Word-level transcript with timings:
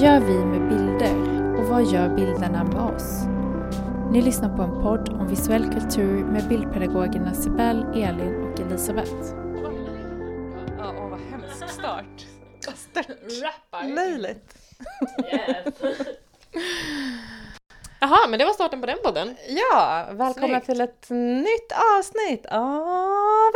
Gör 0.00 0.20
vi 0.20 0.44
med 0.44 0.68
bilder? 0.68 1.14
Och 1.58 1.64
vad 1.66 1.84
gör 1.84 2.08
bilderna 2.08 2.64
med 2.64 2.82
oss? 2.82 3.20
Ni 4.12 4.22
lyssnar 4.22 4.56
på 4.56 4.62
en 4.62 4.82
podd 4.82 5.08
om 5.08 5.28
visuell 5.28 5.72
kultur 5.72 6.24
med 6.24 6.48
bildpedagogerna 6.48 7.34
Sibel, 7.34 7.84
Elin 7.94 8.42
och 8.42 8.60
Elisabeth. 8.60 9.12
Ja, 10.78 10.94
åh 10.98 11.08
vad 11.08 11.20
hemsk 11.20 11.68
start. 11.68 12.26
Rappar. 13.42 13.88
Löjligt. 13.88 14.54
Yes. 15.32 15.74
Jaha, 18.00 18.26
men 18.28 18.38
det 18.38 18.44
var 18.44 18.52
starten 18.52 18.80
på 18.80 18.86
den 18.86 18.98
podden. 19.04 19.36
Ja, 19.48 20.08
välkomna 20.12 20.60
Snyggt. 20.60 20.66
till 20.66 20.80
ett 20.80 21.10
nytt 21.10 21.72
avsnitt 21.98 22.46
av 22.46 23.52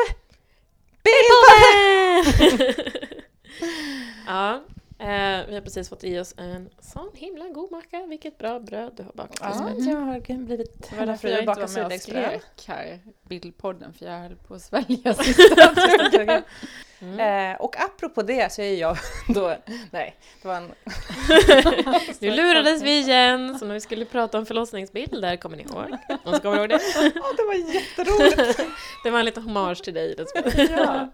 ja, 4.27 4.61
eh, 5.05 5.47
vi 5.49 5.55
har 5.55 5.61
precis 5.61 5.89
fått 5.89 6.05
i 6.05 6.19
oss 6.19 6.35
en 6.37 6.71
sån 6.81 7.11
himla 7.15 7.49
god 7.49 7.71
macka. 7.71 8.07
Vilket 8.07 8.39
bra 8.39 8.61
bröd 8.61 8.93
du 8.97 9.03
har 9.03 9.13
bakat. 9.13 9.39
Ja, 9.41 9.71
jag 9.91 9.97
har 9.97 10.37
blivit 10.37 10.91
Det 10.91 10.97
var 10.97 11.07
därför 11.07 11.29
jag 11.29 11.39
inte 11.39 11.61
var 11.61 11.75
med 11.75 11.87
och 11.87 12.01
skrek 12.01 12.65
här, 12.67 13.01
bildpodden, 13.23 13.93
för 13.93 14.07
jag 14.07 14.19
höll 14.19 14.37
på 14.37 14.55
att 14.55 14.63
svälja 14.63 15.15
sista. 15.25 16.43
Mm. 17.01 17.53
Eh, 17.53 17.61
och 17.61 17.81
apropå 17.81 18.23
det 18.23 18.53
så 18.53 18.63
är 18.63 18.75
jag 18.75 18.97
då, 19.35 19.57
nej, 19.91 20.17
det 20.43 20.49
var 20.49 20.57
en... 20.57 20.73
Nu 22.21 22.31
lurades 22.31 22.83
vi 22.83 22.99
igen, 22.99 23.59
så 23.59 23.65
när 23.65 23.75
vi 23.75 23.81
skulle 23.81 24.05
prata 24.05 24.39
om 24.39 24.47
förlossningsbilder, 24.47 25.37
kommer 25.37 25.57
ni 25.57 25.63
ihåg? 25.63 25.99
Någon 26.25 26.41
kommer 26.41 26.57
ihåg 26.57 26.69
det? 26.69 26.81
Ja, 26.95 27.33
det 27.37 27.45
var 27.47 27.75
jätteroligt! 27.75 28.61
Det 29.05 29.11
var 29.11 29.19
en 29.19 29.25
liten 29.25 29.43
hommage 29.43 29.83
till 29.85 29.95
dig. 29.95 30.17
Ja. 30.71 31.09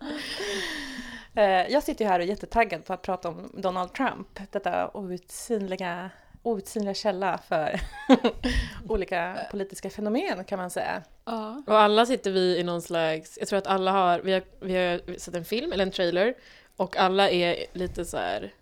Eh, 1.40 1.72
jag 1.72 1.82
sitter 1.82 2.04
ju 2.04 2.10
här 2.10 2.18
och 2.18 2.24
är 2.24 2.28
jättetaggad 2.28 2.84
på 2.84 2.92
att 2.92 3.02
prata 3.02 3.28
om 3.28 3.50
Donald 3.54 3.92
Trump, 3.92 4.40
detta 4.50 4.90
outsinliga, 4.94 6.10
outsinliga 6.42 6.94
källa 6.94 7.38
för 7.48 7.80
olika 8.88 9.38
politiska 9.50 9.90
fenomen 9.90 10.44
kan 10.44 10.58
man 10.58 10.70
säga. 10.70 11.02
Ja. 11.24 11.62
Och 11.66 11.78
alla 11.78 12.06
sitter 12.06 12.30
vi 12.30 12.58
i 12.58 12.62
någon 12.62 12.82
slags, 12.82 13.38
jag 13.38 13.48
tror 13.48 13.58
att 13.58 13.66
alla 13.66 13.92
har, 13.92 14.18
vi 14.20 14.32
har, 14.32 14.42
vi 14.60 14.76
har 14.76 15.18
sett 15.18 15.34
en 15.34 15.44
film 15.44 15.72
eller 15.72 15.86
en 15.86 15.90
trailer 15.90 16.34
och 16.76 16.96
alla 16.96 17.30
är 17.30 17.64
lite 17.72 18.04
så 18.04 18.16
här 18.16 18.52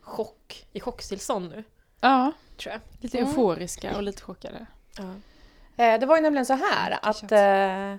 chock, 0.00 0.66
i 0.72 0.80
chocktillstånd 0.80 1.50
nu, 1.56 1.64
ja, 2.00 2.32
tror 2.56 2.72
jag. 2.72 2.80
lite 3.00 3.18
Mm. 3.18 3.30
euforiska 3.30 3.96
och 3.96 4.02
lite 4.02 4.22
chockade. 4.22 4.66
Ja. 4.98 5.04
Eh, 5.84 6.00
det 6.00 6.06
var 6.06 6.16
ju 6.16 6.22
nämligen 6.22 6.46
så 6.46 6.52
här 6.52 6.98
att 7.02 7.32
eh, 7.32 7.96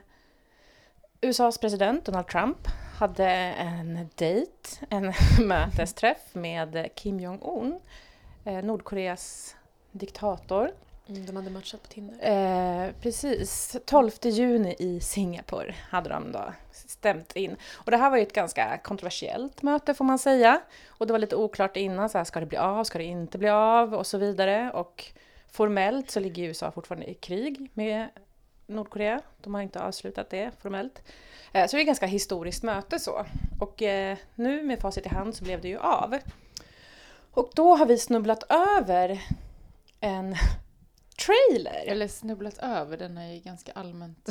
USAs 1.21 1.57
president 1.57 2.05
Donald 2.05 2.27
Trump 2.27 2.57
hade 2.97 3.27
en 3.27 4.09
dejt, 4.15 4.85
en 4.89 5.13
mötesträff 5.47 6.35
med 6.35 6.89
Kim 6.95 7.19
Jong-Un, 7.19 7.79
eh, 8.45 8.63
Nordkoreas 8.63 9.55
diktator. 9.91 10.71
Mm, 11.07 11.25
de 11.25 11.35
hade 11.35 11.49
matchat 11.49 11.83
på 11.83 11.87
Tinder. 11.87 12.15
Eh, 12.21 12.91
precis, 13.01 13.77
12 13.85 14.11
juni 14.23 14.75
i 14.79 14.99
Singapore 14.99 15.75
hade 15.89 16.09
de 16.09 16.31
då 16.31 16.53
stämt 16.71 17.35
in. 17.35 17.55
Och 17.73 17.91
det 17.91 17.97
här 17.97 18.09
var 18.09 18.17
ju 18.17 18.23
ett 18.23 18.33
ganska 18.33 18.77
kontroversiellt 18.77 19.61
möte 19.61 19.93
får 19.93 20.05
man 20.05 20.19
säga. 20.19 20.61
Och 20.87 21.07
det 21.07 21.13
var 21.13 21.19
lite 21.19 21.35
oklart 21.35 21.77
innan, 21.77 22.09
så 22.09 22.17
här, 22.17 22.25
ska 22.25 22.39
det 22.39 22.45
bli 22.45 22.57
av, 22.57 22.83
ska 22.83 22.97
det 22.97 23.03
inte 23.03 23.37
bli 23.37 23.49
av 23.49 23.93
och 23.93 24.07
så 24.07 24.17
vidare. 24.17 24.71
Och 24.71 25.05
formellt 25.51 26.11
så 26.11 26.19
ligger 26.19 26.43
USA 26.43 26.71
fortfarande 26.71 27.09
i 27.09 27.13
krig 27.13 27.69
med 27.73 28.07
Nordkorea. 28.67 29.21
De 29.41 29.53
har 29.53 29.61
inte 29.61 29.81
avslutat 29.83 30.29
det 30.29 30.51
formellt. 30.61 31.01
Eh, 31.53 31.67
så 31.67 31.75
det 31.75 31.79
är 31.79 31.81
ett 31.81 31.87
ganska 31.87 32.05
historiskt 32.05 32.63
möte 32.63 32.99
så. 32.99 33.25
Och 33.59 33.81
eh, 33.81 34.17
nu 34.35 34.63
med 34.63 34.79
facit 34.79 35.05
i 35.05 35.09
hand 35.09 35.35
så 35.35 35.43
blev 35.43 35.61
det 35.61 35.67
ju 35.67 35.77
av. 35.77 36.17
Och 37.31 37.51
då 37.55 37.75
har 37.75 37.85
vi 37.85 37.97
snubblat 37.97 38.43
över 38.49 39.21
en 39.99 40.35
trailer. 41.25 41.83
Eller 41.85 42.07
snubblat 42.07 42.57
över, 42.57 42.97
den 42.97 43.17
är 43.17 43.33
ju 43.33 43.39
ganska 43.39 43.71
allmänt 43.71 44.29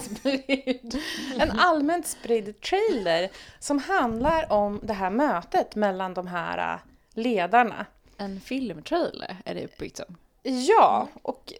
spridd. 0.00 0.98
En 1.38 1.50
allmänt 1.50 2.06
spridd 2.06 2.60
trailer 2.60 3.30
som 3.58 3.78
handlar 3.78 4.52
om 4.52 4.80
det 4.82 4.92
här 4.92 5.10
mötet 5.10 5.74
mellan 5.74 6.14
de 6.14 6.26
här 6.26 6.74
äh, 6.74 6.80
ledarna. 7.14 7.86
En 8.18 8.40
filmtrailer 8.40 9.36
är 9.44 9.54
det 9.54 9.64
uppbyggt 9.64 9.96
som. 9.96 10.16
Ja, 10.42 11.08
och 11.22 11.52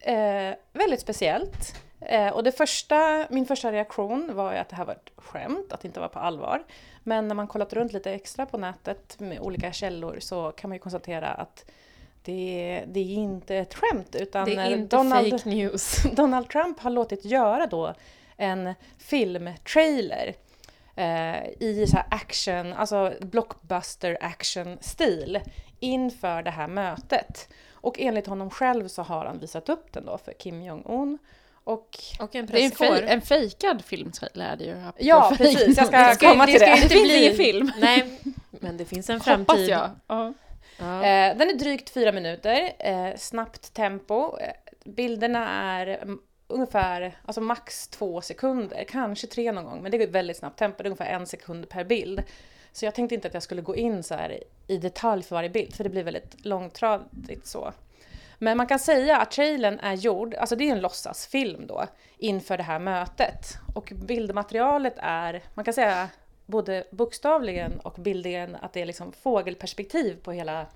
eh, 0.00 0.54
väldigt 0.72 1.00
speciellt. 1.00 1.74
Eh, 2.00 2.28
och 2.28 2.44
det 2.44 2.52
första, 2.52 3.26
min 3.30 3.46
första 3.46 3.72
reaktion 3.72 4.30
var 4.34 4.54
att 4.54 4.68
det 4.68 4.76
här 4.76 4.84
var 4.84 4.92
ett 4.92 5.10
skämt, 5.16 5.72
att 5.72 5.80
det 5.80 5.88
inte 5.88 6.00
var 6.00 6.08
på 6.08 6.18
allvar. 6.18 6.64
Men 7.02 7.28
när 7.28 7.34
man 7.34 7.48
kollat 7.48 7.72
runt 7.72 7.92
lite 7.92 8.12
extra 8.12 8.46
på 8.46 8.58
nätet 8.58 9.20
med 9.20 9.40
olika 9.40 9.72
källor 9.72 10.16
så 10.20 10.52
kan 10.52 10.70
man 10.70 10.74
ju 10.74 10.80
konstatera 10.80 11.28
att 11.28 11.64
det, 12.22 12.84
det 12.86 13.00
är 13.00 13.14
inte 13.14 13.56
ett 13.56 13.74
skämt 13.74 14.14
utan 14.14 14.44
Donald. 14.88 15.42
Donald 16.12 16.48
Trump 16.48 16.80
har 16.80 16.90
låtit 16.90 17.24
göra 17.24 17.66
då 17.66 17.94
en 18.36 18.74
filmtrailer 18.98 20.34
eh, 20.96 21.48
i 21.60 21.86
så 21.88 21.98
action, 22.10 22.72
alltså 22.72 23.12
blockbuster 23.20 24.18
action-stil 24.20 25.40
inför 25.80 26.42
det 26.42 26.50
här 26.50 26.68
mötet. 26.68 27.48
Och 27.86 28.00
enligt 28.00 28.26
honom 28.26 28.50
själv 28.50 28.88
så 28.88 29.02
har 29.02 29.24
han 29.24 29.38
visat 29.38 29.68
upp 29.68 29.92
den 29.92 30.06
då 30.06 30.18
för 30.18 30.32
Kim 30.32 30.62
Jong-Un. 30.62 31.18
Och 31.64 31.98
Och 32.20 32.34
en 32.34 32.46
Det 32.46 32.60
är 32.60 32.64
en, 32.64 32.70
fej, 32.70 33.04
en 33.06 33.20
fejkad 33.20 33.84
filmtrailer 33.84 34.46
är 34.52 34.56
det 34.56 34.64
ju. 34.64 34.76
Ja, 34.98 35.34
precis. 35.38 35.78
Jag 35.78 35.86
ska 35.86 36.06
news. 36.06 36.18
komma 36.18 36.46
till 36.46 36.60
det. 36.60 36.78
Det 36.82 36.88
finns 36.88 37.12
ingen 37.12 37.34
film. 37.34 37.72
Nej, 37.78 38.20
men 38.50 38.76
det 38.76 38.84
finns 38.84 39.10
en 39.10 39.14
Hoppas 39.20 39.46
framtid. 39.46 39.68
jag. 39.68 39.90
Ja. 40.06 40.32
Ja. 40.78 40.94
Eh, 41.04 41.36
den 41.36 41.48
är 41.50 41.54
drygt 41.58 41.90
fyra 41.90 42.12
minuter, 42.12 42.72
eh, 42.78 43.16
snabbt 43.16 43.74
tempo. 43.74 44.38
Eh, 44.38 44.52
bilderna 44.84 45.48
är 45.48 45.86
mm, 45.86 46.18
ungefär, 46.48 47.16
alltså 47.24 47.40
max 47.40 47.88
två 47.88 48.20
sekunder, 48.20 48.84
kanske 48.88 49.26
tre 49.26 49.52
någon 49.52 49.64
gång, 49.64 49.82
men 49.82 49.90
det 49.90 50.02
är 50.02 50.06
väldigt 50.06 50.36
snabbt 50.36 50.58
tempo, 50.58 50.82
det 50.82 50.86
är 50.86 50.90
ungefär 50.90 51.12
en 51.12 51.26
sekund 51.26 51.68
per 51.68 51.84
bild. 51.84 52.22
Så 52.76 52.84
jag 52.84 52.94
tänkte 52.94 53.14
inte 53.14 53.28
att 53.28 53.34
jag 53.34 53.42
skulle 53.42 53.62
gå 53.62 53.76
in 53.76 54.02
så 54.02 54.14
här 54.14 54.38
i 54.66 54.78
detalj 54.78 55.22
för 55.22 55.36
varje 55.36 55.50
bild, 55.50 55.74
för 55.74 55.84
det 55.84 55.90
blir 55.90 56.04
väldigt 56.04 56.44
långtradigt 56.44 57.46
så. 57.46 57.72
Men 58.38 58.56
man 58.56 58.66
kan 58.66 58.78
säga 58.78 59.18
att 59.18 59.30
trailern 59.30 59.78
är 59.78 59.94
gjord, 59.94 60.34
alltså 60.34 60.56
det 60.56 60.68
är 60.68 60.72
en 60.72 60.80
låtsasfilm 60.80 61.66
då, 61.66 61.86
inför 62.18 62.56
det 62.56 62.62
här 62.62 62.78
mötet. 62.78 63.54
Och 63.74 63.92
bildmaterialet 63.94 64.94
är, 64.96 65.42
man 65.54 65.64
kan 65.64 65.74
säga 65.74 66.08
både 66.46 66.84
bokstavligen 66.90 67.80
och 67.80 67.94
bildligen 67.98 68.56
att 68.56 68.72
det 68.72 68.82
är 68.82 68.86
liksom 68.86 69.12
fågelperspektiv 69.12 70.16
på 70.22 70.32
hela 70.32 70.66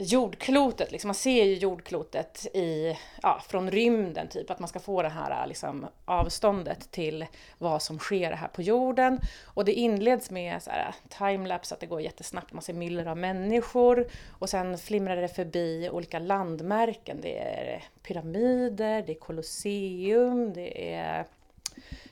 jordklotet. 0.00 0.92
Liksom 0.92 1.08
man 1.08 1.14
ser 1.14 1.44
ju 1.44 1.54
jordklotet 1.54 2.46
i, 2.54 2.96
ja, 3.22 3.42
från 3.48 3.70
rymden, 3.70 4.28
typ 4.28 4.50
att 4.50 4.58
man 4.58 4.68
ska 4.68 4.78
få 4.78 5.02
det 5.02 5.08
här 5.08 5.46
liksom, 5.46 5.86
avståndet 6.04 6.90
till 6.90 7.26
vad 7.58 7.82
som 7.82 7.98
sker 7.98 8.32
här 8.32 8.48
på 8.48 8.62
jorden. 8.62 9.20
Och 9.44 9.64
det 9.64 9.72
inleds 9.72 10.30
med 10.30 10.62
så 10.62 10.70
här, 10.70 10.94
timelapse, 11.08 11.74
att 11.74 11.80
det 11.80 11.86
går 11.86 12.00
jättesnabbt, 12.00 12.52
man 12.52 12.62
ser 12.62 12.74
myller 12.74 13.06
av 13.06 13.16
människor 13.16 14.06
och 14.38 14.48
sen 14.48 14.78
flimrar 14.78 15.16
det 15.16 15.28
förbi 15.28 15.90
olika 15.92 16.18
landmärken. 16.18 17.20
Det 17.20 17.38
är 17.38 17.84
pyramider, 18.02 19.02
det 19.02 19.12
är 19.12 19.18
Colosseum, 19.18 20.52
det 20.52 20.94
är 20.94 21.26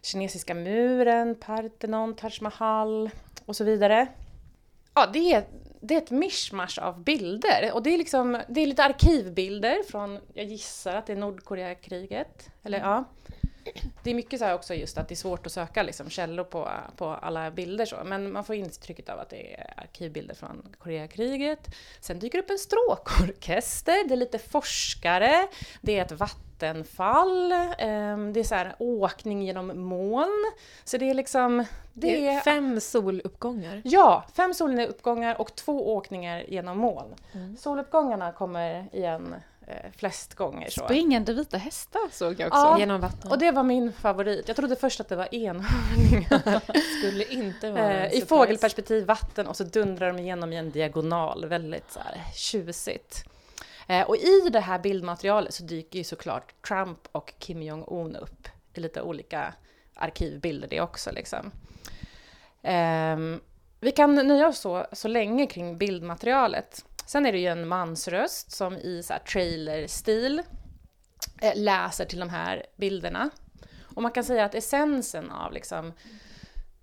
kinesiska 0.03 0.55
muren, 0.55 1.35
Parthenon, 1.35 2.15
Taj 2.15 2.39
Mahal 2.41 3.11
och 3.47 3.57
så 3.57 3.65
vidare. 3.65 4.07
Ja, 4.99 5.07
det 5.13 5.33
är, 5.33 5.47
det 5.81 5.95
är 5.95 5.99
ett 5.99 6.11
mischmasch 6.11 6.79
av 6.79 7.05
bilder 7.05 7.71
och 7.75 7.83
det 7.83 7.95
är, 7.95 7.99
liksom, 7.99 8.43
det 8.49 8.61
är 8.61 8.67
lite 8.67 8.85
arkivbilder 8.85 9.83
från, 9.91 10.21
jag 10.35 10.47
gissar 10.47 10.97
att 10.97 11.07
det 11.07 11.13
är 11.13 11.17
Nordkoreakriget. 11.17 12.51
Eller 12.63 12.79
ja. 12.79 13.05
Det 14.03 14.11
är 14.11 14.15
mycket 14.15 14.39
så 14.39 14.45
här 14.45 14.55
också 14.55 14.75
just 14.75 14.99
att 14.99 15.09
det 15.09 15.15
är 15.15 15.17
svårt 15.17 15.47
att 15.47 15.53
söka 15.53 15.83
liksom, 15.83 16.11
källor 16.11 16.45
på, 16.45 16.71
på 16.97 17.07
alla 17.07 17.51
bilder 17.51 17.87
så, 17.87 17.97
men 18.05 18.33
man 18.33 18.45
får 18.45 18.55
intrycket 18.55 19.09
av 19.09 19.19
att 19.19 19.31
det 19.31 19.55
är 19.55 19.75
arkivbilder 19.77 20.35
från 20.35 20.75
Koreakriget. 20.79 21.67
Sen 22.01 22.19
dyker 22.19 22.39
det 22.39 22.45
upp 22.45 22.51
en 22.51 22.59
stråkorkester, 22.59 24.09
det 24.09 24.15
är 24.15 24.17
lite 24.17 24.39
forskare, 24.39 25.49
det 25.81 25.99
är 25.99 26.05
ett 26.05 26.13
vatten 26.13 26.46
vattenfall, 26.61 27.53
ehm, 27.79 28.33
det 28.33 28.41
är 28.41 28.45
så 28.45 28.55
här 28.55 28.75
åkning 28.79 29.43
genom 29.43 29.81
moln. 29.81 30.53
Så 30.85 30.97
det 30.97 31.11
är 31.11 31.15
liksom... 31.15 31.65
Det 31.93 32.29
är 32.29 32.41
fem 32.41 32.81
soluppgångar. 32.81 33.83
Ja, 33.85 34.25
fem 34.35 34.55
soluppgångar 34.55 35.41
och 35.41 35.55
två 35.55 35.95
åkningar 35.97 36.45
genom 36.49 36.79
moln. 36.79 37.15
Mm. 37.33 37.57
Soluppgångarna 37.57 38.33
kommer 38.33 38.87
igen 38.93 39.35
eh, 39.67 39.75
flest 39.97 40.35
gånger. 40.35 40.71
Så. 40.71 40.85
Springande 40.85 41.33
vita 41.33 41.57
hästar 41.57 42.01
såg 42.13 42.41
jag 42.41 42.47
också. 42.49 42.61
Ja. 42.61 42.79
Genom 42.79 43.01
vatten. 43.01 43.31
Och 43.31 43.39
det 43.39 43.51
var 43.51 43.63
min 43.63 43.93
favorit. 43.93 44.49
Jag 44.49 44.57
trodde 44.57 44.77
först 44.77 45.01
att 45.01 45.09
det 45.09 45.17
var 45.17 45.35
enhörningar. 45.35 46.63
skulle 46.99 47.25
inte 47.25 47.71
vara 47.71 47.93
Eh, 47.93 48.07
I 48.07 48.11
surprise. 48.11 48.27
fågelperspektiv 48.27 49.07
vatten 49.07 49.47
och 49.47 49.57
så 49.57 49.65
dundrar 49.65 50.07
de 50.07 50.19
igenom 50.19 50.53
i 50.53 50.57
en 50.57 50.71
diagonal. 50.71 51.47
Väldigt 51.47 51.93
så 51.93 52.01
här 52.01 52.21
tjusigt. 52.35 53.25
Eh, 53.87 54.03
och 54.03 54.17
i 54.17 54.49
det 54.51 54.61
här 54.61 54.79
bildmaterialet 54.79 55.55
så 55.55 55.63
dyker 55.63 55.99
ju 55.99 56.05
såklart 56.05 56.63
Trump 56.69 57.09
och 57.13 57.35
Kim 57.39 57.63
Jong-Un 57.63 58.17
upp 58.17 58.49
i 58.75 58.81
lite 58.81 59.03
olika 59.03 59.55
arkivbilder 59.95 60.69
det 60.69 60.81
också 60.81 61.11
liksom. 61.13 61.51
Ehm, 62.63 63.41
vi 63.81 63.93
kan 63.93 64.15
nöja 64.15 64.49
oss 64.49 64.59
så, 64.59 64.87
så 64.93 65.09
länge 65.09 65.47
kring 65.47 65.79
bildmaterialet. 65.79 66.85
Sen 67.07 67.27
är 67.27 67.33
det 67.33 67.39
ju 67.39 67.47
en 67.47 67.69
mansröst 67.69 68.51
som 68.51 68.77
i 68.77 69.03
så 69.03 69.13
här 69.13 69.21
trailerstil 69.21 70.43
eh, 71.43 71.53
läser 71.57 72.05
till 72.05 72.21
de 72.21 72.29
här 72.29 72.67
bilderna. 72.77 73.31
Och 73.83 74.03
man 74.03 74.13
kan 74.13 74.25
säga 74.25 74.45
att 74.45 74.55
essensen 74.55 75.31
av 75.31 75.53
liksom, 75.53 75.93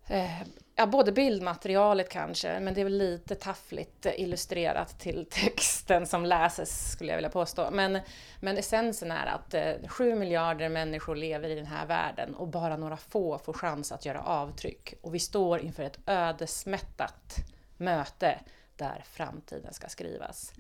eh, 0.08 0.42
ja, 0.76 0.86
både 0.86 1.12
bildmaterialet 1.12 2.10
kanske, 2.10 2.60
men 2.60 2.74
det 2.74 2.82
är 2.82 2.84
väl 2.84 2.98
lite 2.98 3.36
taffligt 3.36 4.06
illustrerat 4.18 5.00
till 5.00 5.26
texten 5.32 6.08
som 6.08 6.26
läses, 6.26 6.92
skulle 6.92 7.12
jag 7.12 7.18
vilja 7.18 7.30
påstå. 7.30 7.72
Men, 7.72 8.00
men 8.40 8.58
essensen 8.58 9.12
är 9.12 9.26
att 9.26 9.54
eh, 9.54 9.88
sju 9.88 10.16
miljarder 10.16 10.70
människor 10.70 11.16
lever 11.16 11.50
i 11.50 11.56
den 11.56 11.66
här 11.66 11.86
världen 11.86 12.36
och 12.36 12.48
bara 12.48 12.78
några 12.78 12.98
få 12.98 13.38
får 13.38 13.54
chans 13.54 13.92
att 13.92 14.06
göra 14.06 14.22
avtryck. 14.22 14.94
Och 15.02 15.16
vi 15.16 15.20
står 15.20 15.60
inför 15.60 15.84
ett 15.84 16.00
ödesmättat 16.06 17.36
möte 17.78 18.40
där 18.76 19.04
framtiden 19.12 19.74
ska 19.74 19.88
skrivas. 19.88 20.54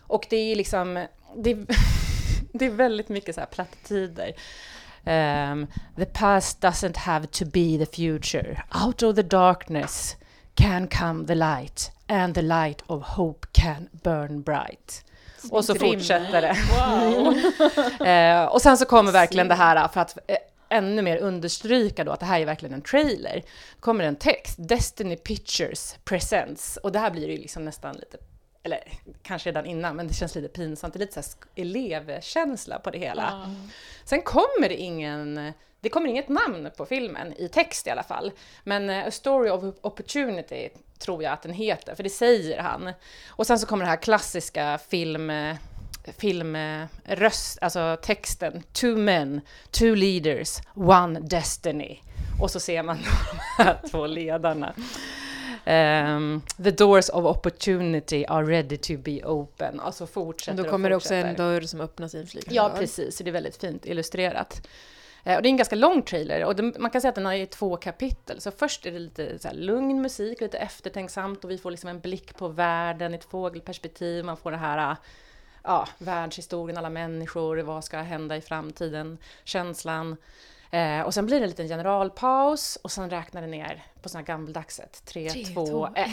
Och 0.00 0.26
det 0.30 0.36
är 0.36 0.56
liksom, 0.56 1.06
det 1.36 1.54
det 2.52 2.64
är 2.64 2.70
väldigt 2.70 3.08
mycket 3.08 3.34
så 3.34 3.40
här 3.40 3.48
plattityder. 3.48 4.34
Um, 5.06 5.66
the 5.96 6.06
past 6.06 6.60
doesn't 6.60 6.96
have 6.96 7.26
to 7.26 7.44
be 7.44 7.78
the 7.78 7.86
future. 7.86 8.62
Out 8.70 9.02
of 9.02 9.16
the 9.16 9.22
darkness 9.22 10.16
can 10.54 10.88
come 10.88 11.26
the 11.26 11.34
light 11.34 11.90
and 12.06 12.34
the 12.34 12.42
light 12.42 12.82
of 12.86 13.02
hope 13.02 13.46
can 13.52 13.88
burn 14.02 14.42
bright. 14.42 15.04
Och 15.50 15.64
så 15.64 15.74
fortsätter 15.74 16.42
det. 16.42 16.56
Wow. 16.72 17.34
uh, 18.06 18.44
och 18.52 18.62
sen 18.62 18.78
så 18.78 18.84
kommer 18.84 19.12
verkligen 19.12 19.48
det 19.48 19.54
här 19.54 19.88
för 19.88 20.00
att 20.00 20.18
uh, 20.30 20.36
ännu 20.68 21.02
mer 21.02 21.16
understryka 21.16 22.04
då 22.04 22.12
att 22.12 22.20
det 22.20 22.26
här 22.26 22.40
är 22.40 22.46
verkligen 22.46 22.74
en 22.74 22.82
trailer. 22.82 23.42
kommer 23.80 24.04
en 24.04 24.16
text, 24.16 24.56
Destiny 24.58 25.16
Pictures 25.16 25.96
Presents. 26.04 26.76
Och 26.76 26.92
det 26.92 26.98
här 26.98 27.10
blir 27.10 27.28
ju 27.28 27.36
liksom 27.36 27.64
nästan 27.64 27.94
lite 27.96 28.16
eller 28.62 28.84
kanske 29.22 29.48
redan 29.48 29.66
innan, 29.66 29.96
men 29.96 30.08
det 30.08 30.14
känns 30.14 30.34
lite 30.34 30.48
pinsamt. 30.48 30.94
Det 30.94 30.98
är 30.98 31.00
lite 31.00 31.22
så 31.22 31.36
elevkänsla 31.56 32.78
på 32.78 32.90
det 32.90 32.98
hela. 32.98 33.30
Mm. 33.32 33.56
Sen 34.04 34.22
kommer 34.22 34.68
det 34.68 34.76
ingen, 34.76 35.52
det 35.80 35.88
kommer 35.88 36.08
inget 36.08 36.28
namn 36.28 36.70
på 36.76 36.86
filmen, 36.86 37.32
i 37.32 37.48
text 37.48 37.86
i 37.86 37.90
alla 37.90 38.02
fall. 38.02 38.32
Men 38.64 38.90
uh, 38.90 39.06
A 39.06 39.10
Story 39.10 39.50
of 39.50 39.74
Opportunity 39.80 40.68
tror 40.98 41.22
jag 41.22 41.32
att 41.32 41.42
den 41.42 41.52
heter, 41.52 41.94
för 41.94 42.02
det 42.02 42.10
säger 42.10 42.62
han. 42.62 42.92
Och 43.28 43.46
sen 43.46 43.58
så 43.58 43.66
kommer 43.66 43.84
det 43.84 43.90
här 43.90 43.96
klassiska 43.96 44.78
film 44.88 45.32
filmröst, 46.18 47.58
alltså 47.60 47.98
texten, 48.02 48.62
two 48.72 48.96
men, 48.96 49.40
two 49.70 49.94
leaders, 49.94 50.58
one 50.74 51.20
destiny. 51.20 51.98
Och 52.40 52.50
så 52.50 52.60
ser 52.60 52.82
man 52.82 52.96
de 53.56 53.64
här 53.64 53.80
två 53.90 54.06
ledarna. 54.06 54.74
Um, 55.70 56.42
the 56.56 56.70
doors 56.70 57.08
of 57.08 57.24
opportunity 57.24 58.26
are 58.26 58.44
ready 58.44 58.76
to 58.76 58.96
be 58.98 59.24
open. 59.24 59.80
Alltså 59.80 60.06
fortsätter 60.06 60.62
Då 60.62 60.70
kommer 60.70 60.90
det 60.90 60.96
också 60.96 61.14
en 61.14 61.36
dörr 61.36 61.60
som 61.60 61.80
öppnas 61.80 62.14
i 62.14 62.18
en 62.18 62.26
flygande 62.26 62.54
Ja, 62.54 62.72
precis. 62.78 63.18
Det 63.18 63.30
är 63.30 63.32
väldigt 63.32 63.56
fint 63.56 63.86
illustrerat. 63.86 64.68
Uh, 65.26 65.34
och 65.36 65.42
det 65.42 65.48
är 65.48 65.50
en 65.50 65.56
ganska 65.56 65.76
lång 65.76 66.02
trailer 66.02 66.44
och 66.44 66.56
det, 66.56 66.78
man 66.78 66.90
kan 66.90 67.00
säga 67.00 67.08
att 67.08 67.14
den 67.14 67.26
har 67.26 67.34
i 67.34 67.46
två 67.46 67.76
kapitel. 67.76 68.40
Så 68.40 68.50
först 68.50 68.86
är 68.86 68.92
det 68.92 68.98
lite 68.98 69.38
så 69.38 69.48
lugn 69.52 70.02
musik, 70.02 70.40
lite 70.40 70.58
eftertänksamt 70.58 71.44
och 71.44 71.50
vi 71.50 71.58
får 71.58 71.70
liksom 71.70 71.90
en 71.90 72.00
blick 72.00 72.36
på 72.36 72.48
världen, 72.48 73.14
ett 73.14 73.24
fågelperspektiv, 73.24 74.24
man 74.24 74.36
får 74.36 74.50
det 74.50 74.56
här 74.56 74.96
ja, 75.64 75.88
världshistorien, 75.98 76.78
alla 76.78 76.90
människor, 76.90 77.56
vad 77.58 77.84
ska 77.84 77.98
hända 77.98 78.36
i 78.36 78.40
framtiden, 78.40 79.18
känslan. 79.44 80.16
Eh, 80.70 81.00
och 81.00 81.14
sen 81.14 81.26
blir 81.26 81.40
det 81.40 81.44
en 81.44 81.50
liten 81.50 81.68
generalpaus 81.68 82.76
och 82.76 82.90
sen 82.90 83.10
räknar 83.10 83.40
det 83.40 83.46
ner 83.46 83.84
på 84.02 84.08
sån 84.08 84.18
här 84.18 84.26
gammaldags 84.26 84.80
3, 85.04 85.30
2, 85.30 85.88
1. 85.96 86.12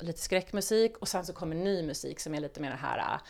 Lite 0.00 0.20
skräckmusik 0.20 0.96
och 0.96 1.08
sen 1.08 1.26
så 1.26 1.32
kommer 1.32 1.56
ny 1.56 1.82
musik 1.82 2.20
som 2.20 2.34
är 2.34 2.40
lite 2.40 2.60
mer 2.60 2.70
det 2.70 2.76
här 2.76 3.20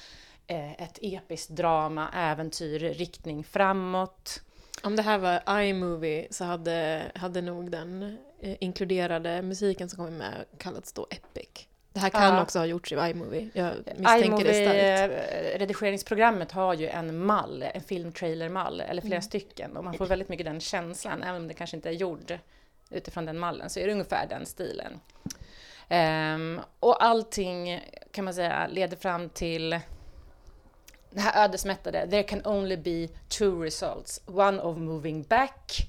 eh, 0.46 0.72
ett 0.72 0.98
episkt 1.02 1.50
drama, 1.50 2.10
äventyr, 2.14 2.78
riktning 2.78 3.44
framåt. 3.44 4.42
Om 4.82 4.96
det 4.96 5.02
här 5.02 5.18
var 5.18 5.60
iMovie 5.60 6.26
så 6.30 6.44
hade, 6.44 7.02
hade 7.14 7.40
nog 7.40 7.70
den 7.70 8.18
eh, 8.40 8.56
inkluderade 8.60 9.42
musiken 9.42 9.88
som 9.88 9.96
kommer 9.96 10.18
med 10.18 10.44
kallats 10.58 10.92
då 10.92 11.06
Epic. 11.10 11.66
Det 11.94 12.00
här 12.00 12.10
kan 12.10 12.34
ja. 12.34 12.42
också 12.42 12.58
ha 12.58 12.66
gjorts 12.66 12.92
i 12.92 12.94
iMovie. 12.94 13.48
Jag 13.52 13.74
misstänker 13.76 14.24
iMovie, 14.24 14.44
det 14.44 14.98
starkt. 15.08 15.60
Redigeringsprogrammet 15.60 16.52
har 16.52 16.74
ju 16.74 16.88
en 16.88 17.18
mall, 17.18 17.64
en 17.74 17.80
filmtrailer-mall, 17.80 18.80
eller 18.80 19.02
flera 19.02 19.14
mm. 19.14 19.22
stycken. 19.22 19.76
Och 19.76 19.84
man 19.84 19.94
får 19.94 20.06
väldigt 20.06 20.28
mycket 20.28 20.46
den 20.46 20.60
känslan, 20.60 21.22
även 21.22 21.42
om 21.42 21.48
det 21.48 21.54
kanske 21.54 21.76
inte 21.76 21.88
är 21.88 21.92
gjord 21.92 22.38
utifrån 22.90 23.24
den 23.24 23.38
mallen, 23.38 23.70
så 23.70 23.80
är 23.80 23.86
det 23.86 23.92
ungefär 23.92 24.26
den 24.26 24.46
stilen. 24.46 25.00
Um, 25.90 26.60
och 26.80 27.04
allting 27.04 27.80
kan 28.12 28.24
man 28.24 28.34
säga 28.34 28.66
leder 28.66 28.96
fram 28.96 29.28
till 29.28 29.70
det 31.10 31.20
här 31.20 31.44
ödesmättade, 31.44 32.10
there 32.10 32.22
can 32.22 32.46
only 32.46 32.76
be 32.76 33.08
two 33.28 33.62
results, 33.62 34.20
one 34.26 34.62
of 34.62 34.78
moving 34.78 35.22
back 35.22 35.88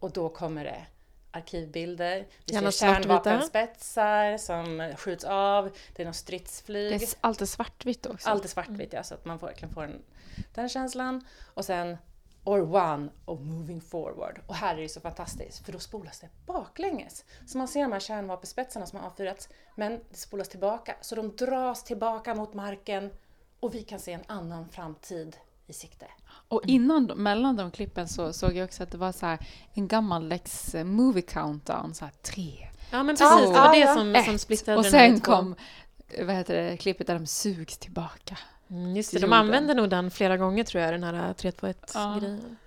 och 0.00 0.10
då 0.10 0.28
kommer 0.28 0.64
det 0.64 0.86
arkivbilder. 1.32 2.26
Vi 2.46 2.54
ser 2.54 2.70
kärnvapenspetsar 2.70 4.36
som 4.36 4.92
skjuts 4.96 5.24
av. 5.24 5.70
Det 5.96 6.02
är 6.02 6.06
något 6.06 6.16
stridsflyg. 6.16 7.00
Det 7.00 7.04
är 7.04 7.14
alltid 7.20 7.48
svartvitt 7.48 8.06
också. 8.06 8.28
Allt 8.28 8.44
är 8.44 8.48
svartvitt, 8.48 8.92
ja, 8.92 9.02
så 9.02 9.14
att 9.14 9.24
man 9.24 9.38
verkligen 9.38 9.74
får 9.74 9.82
en, 9.82 10.02
den 10.54 10.68
känslan. 10.68 11.24
Och 11.54 11.64
sen 11.64 11.96
or 12.44 12.74
one 12.74 13.08
of 13.24 13.40
moving 13.40 13.80
forward. 13.80 14.40
Och 14.46 14.54
här 14.54 14.76
är 14.76 14.82
det 14.82 14.88
så 14.88 15.00
fantastiskt, 15.00 15.64
för 15.64 15.72
då 15.72 15.78
spolas 15.78 16.20
det 16.20 16.28
baklänges. 16.46 17.24
Så 17.46 17.58
man 17.58 17.68
ser 17.68 17.82
de 17.82 17.92
här 17.92 18.00
kärnvapenspetsarna 18.00 18.86
som 18.86 18.98
har 18.98 19.06
avfyrats, 19.06 19.48
men 19.74 20.00
det 20.10 20.16
spolas 20.16 20.48
tillbaka. 20.48 20.96
Så 21.00 21.14
de 21.14 21.36
dras 21.36 21.84
tillbaka 21.84 22.34
mot 22.34 22.54
marken 22.54 23.10
och 23.60 23.74
vi 23.74 23.82
kan 23.82 23.98
se 23.98 24.12
en 24.12 24.24
annan 24.26 24.68
framtid 24.68 25.36
i 25.72 25.74
sikte. 25.74 26.06
Och 26.48 26.62
innan, 26.66 27.04
mellan 27.04 27.56
de 27.56 27.70
klippen 27.70 28.08
så 28.08 28.32
såg 28.32 28.56
jag 28.56 28.64
också 28.64 28.82
att 28.82 28.90
det 28.90 28.98
var 28.98 29.12
så 29.12 29.26
här 29.26 29.38
en 29.74 29.88
gammaldags 29.88 30.74
eh, 30.74 30.84
movie 30.84 31.22
countdown, 31.22 31.94
så 31.94 32.04
här 32.04 32.12
tre, 32.22 32.68
Ja 32.92 33.02
men 33.02 33.16
precis, 33.16 33.44
två, 33.44 33.52
det 33.52 33.60
var 33.60 33.72
det 33.72 33.86
som, 33.86 34.24
som 34.24 34.38
splittrade 34.38 34.78
Och 34.78 34.86
sen 34.86 35.20
kom, 35.20 35.54
vad 36.18 36.34
heter 36.34 36.56
det, 36.56 36.76
klippet 36.76 37.06
där 37.06 37.14
de 37.14 37.26
sugs 37.26 37.78
tillbaka. 37.78 38.38
Mm, 38.70 38.96
just 38.96 39.12
det, 39.12 39.18
de 39.18 39.32
använder 39.32 39.74
nog 39.74 39.88
den 39.88 40.10
flera 40.10 40.36
gånger 40.36 40.64
tror 40.64 40.82
jag, 40.82 40.94
den 40.94 41.04
här 41.04 41.34
321-grejen. 41.34 42.56
Ja. 42.56 42.62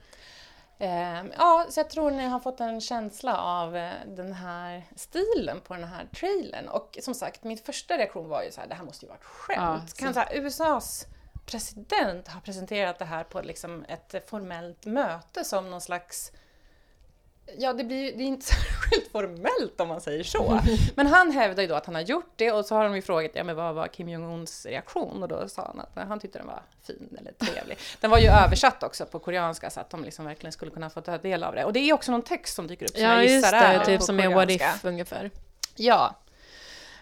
Uh, 0.81 1.25
ja, 1.37 1.65
så 1.69 1.79
jag 1.79 1.89
tror 1.89 2.11
ni 2.11 2.25
har 2.25 2.39
fått 2.39 2.59
en 2.59 2.81
känsla 2.81 3.37
av 3.37 3.75
uh, 3.75 3.89
den 4.07 4.33
här 4.33 4.83
stilen 4.95 5.61
på 5.67 5.73
den 5.73 5.83
här 5.83 6.05
trailern. 6.05 6.67
Och 6.67 6.97
som 7.01 7.13
sagt, 7.13 7.43
min 7.43 7.57
första 7.57 7.97
reaktion 7.97 8.29
var 8.29 8.43
ju 8.43 8.51
så 8.51 8.61
här, 8.61 8.67
det 8.67 8.75
här 8.75 8.83
måste 8.83 9.05
ju 9.05 9.07
vara 9.07 9.17
ett 9.17 9.23
skämt. 9.23 9.93
Ja, 9.97 10.05
kan 10.05 10.13
så 10.13 10.19
här, 10.19 10.29
USAs 10.33 11.07
president 11.45 12.27
har 12.27 12.41
presenterat 12.41 12.99
det 12.99 13.05
här 13.05 13.23
på 13.23 13.41
liksom 13.41 13.85
ett 13.87 14.29
formellt 14.29 14.85
möte 14.85 15.43
som 15.43 15.69
någon 15.69 15.81
slags 15.81 16.31
Ja, 17.57 17.73
det, 17.73 17.83
blir, 17.83 18.17
det 18.17 18.23
är 18.23 18.27
inte 18.27 18.45
särskilt 18.55 19.11
formellt 19.11 19.81
om 19.81 19.87
man 19.87 20.01
säger 20.01 20.23
så. 20.23 20.59
Men 20.95 21.07
han 21.07 21.31
hävdar 21.31 21.63
ju 21.63 21.69
då 21.69 21.75
att 21.75 21.85
han 21.85 21.95
har 21.95 22.01
gjort 22.01 22.33
det 22.35 22.51
och 22.51 22.65
så 22.65 22.75
har 22.75 22.83
de 22.83 22.95
ju 22.95 23.01
frågat 23.01 23.31
ja, 23.33 23.43
men 23.43 23.55
vad 23.55 23.75
var 23.75 23.87
Kim 23.87 24.09
Jong-Uns 24.09 24.65
reaktion 24.65 25.23
och 25.23 25.29
då 25.29 25.49
sa 25.49 25.65
han 25.65 25.79
att 25.79 26.07
han 26.07 26.19
tyckte 26.19 26.39
den 26.39 26.47
var 26.47 26.61
fin 26.87 27.17
eller 27.19 27.31
trevlig. 27.31 27.77
Den 27.99 28.11
var 28.11 28.17
ju 28.17 28.27
översatt 28.27 28.83
också 28.83 29.05
på 29.05 29.19
koreanska 29.19 29.69
så 29.69 29.79
att 29.79 29.89
de 29.89 30.03
liksom 30.03 30.25
verkligen 30.25 30.51
skulle 30.51 30.71
kunna 30.71 30.89
få 30.89 31.01
ta 31.01 31.17
del 31.17 31.43
av 31.43 31.55
det. 31.55 31.65
Och 31.65 31.73
det 31.73 31.79
är 31.79 31.93
också 31.93 32.11
någon 32.11 32.21
text 32.21 32.55
som 32.55 32.67
dyker 32.67 32.85
upp 32.85 32.91
som 32.91 33.03
ja, 33.03 33.13
jag 33.13 33.25
gissar 33.25 33.53
är 33.53 33.85
typ 33.85 34.01
som 34.01 34.19
är 34.19 34.29
What 34.29 34.49
If 34.49 34.85
ungefär. 34.85 35.31
Ja, 35.75 36.15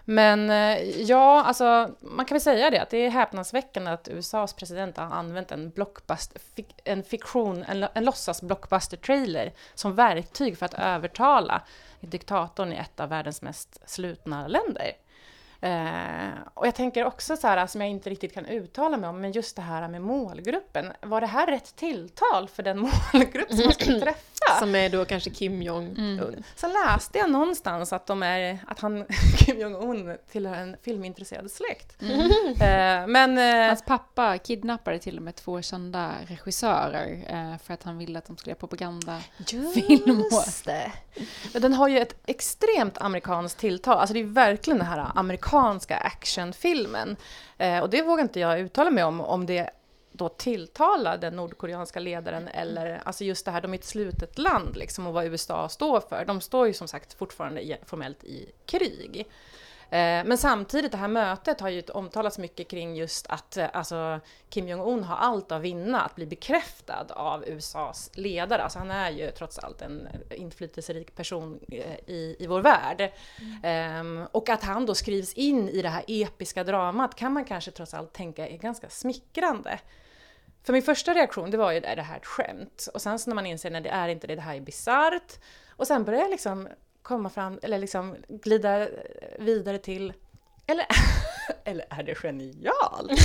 men 0.04 0.50
eh, 0.50 1.00
ja, 1.00 1.44
alltså 1.44 1.90
man 2.00 2.26
kan 2.26 2.34
väl 2.34 2.40
säga 2.42 2.70
det 2.70 2.82
att 2.82 2.90
det 2.90 2.98
är 2.98 3.10
häpnadsväckande 3.10 3.90
att 3.90 4.08
USAs 4.08 4.52
president 4.52 4.96
har 4.96 5.04
använt 5.04 5.52
en, 5.52 5.70
blockbuster, 5.70 6.40
en 6.84 7.02
fiktion, 7.02 7.64
en, 7.68 7.86
en 7.94 8.04
låtsas 8.04 8.42
blockbuster-trailer 8.42 9.52
som 9.74 9.94
verktyg 9.94 10.58
för 10.58 10.66
att 10.66 10.74
övertala 10.74 11.62
diktatorn 12.00 12.72
i 12.72 12.76
ett 12.76 13.00
av 13.00 13.08
världens 13.08 13.42
mest 13.42 13.90
slutna 13.90 14.48
länder. 14.48 14.92
Eh, 15.64 16.38
och 16.54 16.66
jag 16.66 16.74
tänker 16.74 17.04
också 17.04 17.36
så 17.36 17.46
här, 17.46 17.66
som 17.66 17.80
jag 17.80 17.90
inte 17.90 18.10
riktigt 18.10 18.34
kan 18.34 18.46
uttala 18.46 18.96
mig 18.96 19.10
om, 19.10 19.20
men 19.20 19.32
just 19.32 19.56
det 19.56 19.62
här 19.62 19.88
med 19.88 20.02
målgruppen. 20.02 20.92
Var 21.00 21.20
det 21.20 21.26
här 21.26 21.46
rätt 21.46 21.76
tilltal 21.76 22.48
för 22.48 22.62
den 22.62 22.78
målgrupp 23.12 23.48
som 23.48 23.64
man 23.64 23.72
skulle 23.72 24.00
träffa? 24.00 24.58
Som 24.58 24.74
är 24.74 24.88
då 24.88 25.04
kanske 25.04 25.30
Kim 25.30 25.62
Jong-Un. 25.62 26.18
Mm. 26.18 26.42
Så 26.56 26.66
läste 26.66 27.18
jag 27.18 27.30
någonstans 27.30 27.92
att, 27.92 28.06
de 28.06 28.22
är, 28.22 28.58
att 28.66 28.80
han, 28.80 29.04
Kim 29.38 29.60
Jong-Un 29.60 30.18
tillhör 30.32 30.54
en 30.54 30.76
filmintresserad 30.82 31.50
släkt. 31.50 32.02
Mm. 32.02 32.20
Eh, 32.48 33.06
men, 33.06 33.38
eh, 33.38 33.66
Hans 33.66 33.84
pappa 33.84 34.38
kidnappade 34.38 34.98
till 34.98 35.16
och 35.16 35.22
med 35.22 35.34
två 35.34 35.62
kända 35.62 36.10
regissörer 36.26 37.24
eh, 37.28 37.58
för 37.58 37.74
att 37.74 37.82
han 37.82 37.98
ville 37.98 38.18
att 38.18 38.26
de 38.26 38.36
skulle 38.36 38.50
göra 38.50 38.58
propagandafilm 38.58 40.24
Just 40.30 40.64
det! 40.64 40.92
Men 41.52 41.62
den 41.62 41.72
har 41.72 41.88
ju 41.88 41.98
ett 41.98 42.14
extremt 42.26 42.98
amerikanskt 42.98 43.58
tilltal, 43.58 43.98
alltså 43.98 44.14
det 44.14 44.20
är 44.20 44.24
verkligen 44.24 44.78
den 44.78 44.88
här 44.88 45.10
amerikanska 45.14 45.53
actionfilmen. 45.96 47.16
Eh, 47.58 47.78
och 47.78 47.90
det 47.90 48.02
vågar 48.02 48.22
inte 48.22 48.40
jag 48.40 48.60
uttala 48.60 48.90
mig 48.90 49.04
om, 49.04 49.20
om 49.20 49.46
det 49.46 49.70
då 50.12 50.28
tilltala 50.28 51.16
den 51.16 51.36
nordkoreanska 51.36 52.00
ledaren 52.00 52.48
eller 52.48 53.02
alltså 53.04 53.24
just 53.24 53.44
det 53.44 53.50
här, 53.50 53.60
de 53.60 53.74
är 53.74 53.78
ett 53.78 53.84
slutet 53.84 54.38
land 54.38 54.76
liksom 54.76 55.06
och 55.06 55.12
vad 55.12 55.24
USA 55.24 55.68
står 55.68 56.00
för. 56.00 56.24
De 56.24 56.40
står 56.40 56.66
ju 56.66 56.72
som 56.72 56.88
sagt 56.88 57.14
fortfarande 57.14 57.78
formellt 57.86 58.24
i 58.24 58.52
krig. 58.66 59.26
Eh, 59.94 60.24
men 60.24 60.38
samtidigt, 60.38 60.92
det 60.92 60.98
här 60.98 61.08
mötet 61.08 61.60
har 61.60 61.68
ju 61.68 61.82
omtalats 61.82 62.38
mycket 62.38 62.68
kring 62.68 62.96
just 62.96 63.26
att 63.26 63.56
eh, 63.56 63.66
alltså, 63.72 64.20
Kim 64.48 64.68
Jong-Un 64.68 65.04
har 65.04 65.16
allt 65.16 65.52
att 65.52 65.62
vinna 65.62 66.00
att 66.00 66.14
bli 66.14 66.26
bekräftad 66.26 67.06
av 67.10 67.44
USAs 67.48 68.10
ledare. 68.14 68.62
Alltså 68.62 68.78
han 68.78 68.90
är 68.90 69.10
ju 69.10 69.30
trots 69.30 69.58
allt 69.58 69.82
en 69.82 70.08
inflytelserik 70.30 71.14
person 71.14 71.60
eh, 71.68 71.94
i, 72.06 72.36
i 72.38 72.46
vår 72.46 72.60
värld. 72.60 73.12
Mm. 73.62 74.20
Um, 74.20 74.26
och 74.32 74.48
att 74.48 74.64
han 74.64 74.86
då 74.86 74.94
skrivs 74.94 75.34
in 75.34 75.68
i 75.68 75.82
det 75.82 75.88
här 75.88 76.04
episka 76.06 76.64
dramat 76.64 77.14
kan 77.14 77.32
man 77.32 77.44
kanske 77.44 77.70
trots 77.70 77.94
allt 77.94 78.12
tänka 78.12 78.48
är 78.48 78.56
ganska 78.56 78.88
smickrande. 78.88 79.78
För 80.62 80.72
min 80.72 80.82
första 80.82 81.14
reaktion 81.14 81.50
det 81.50 81.56
var 81.56 81.72
ju, 81.72 81.78
är 81.78 81.96
det 81.96 82.02
här 82.02 82.16
ett 82.16 82.26
skämt? 82.26 82.88
Och 82.94 83.02
sen 83.02 83.18
så 83.18 83.30
när 83.30 83.34
man 83.34 83.46
inser, 83.46 83.70
nej 83.70 83.80
det 83.80 83.90
är 83.90 84.08
inte 84.08 84.26
det, 84.26 84.34
det 84.34 84.42
här 84.42 84.56
är 84.56 84.60
bisarrt. 84.60 85.38
Och 85.68 85.86
sen 85.86 86.04
börjar 86.04 86.20
jag 86.20 86.30
liksom 86.30 86.68
komma 87.04 87.30
fram, 87.30 87.58
eller 87.62 87.78
liksom 87.78 88.16
glida 88.28 88.88
vidare 89.38 89.78
till, 89.78 90.12
eller, 90.66 90.86
eller 91.64 91.86
är 91.90 92.02
det 92.02 92.14
genialt? 92.14 93.10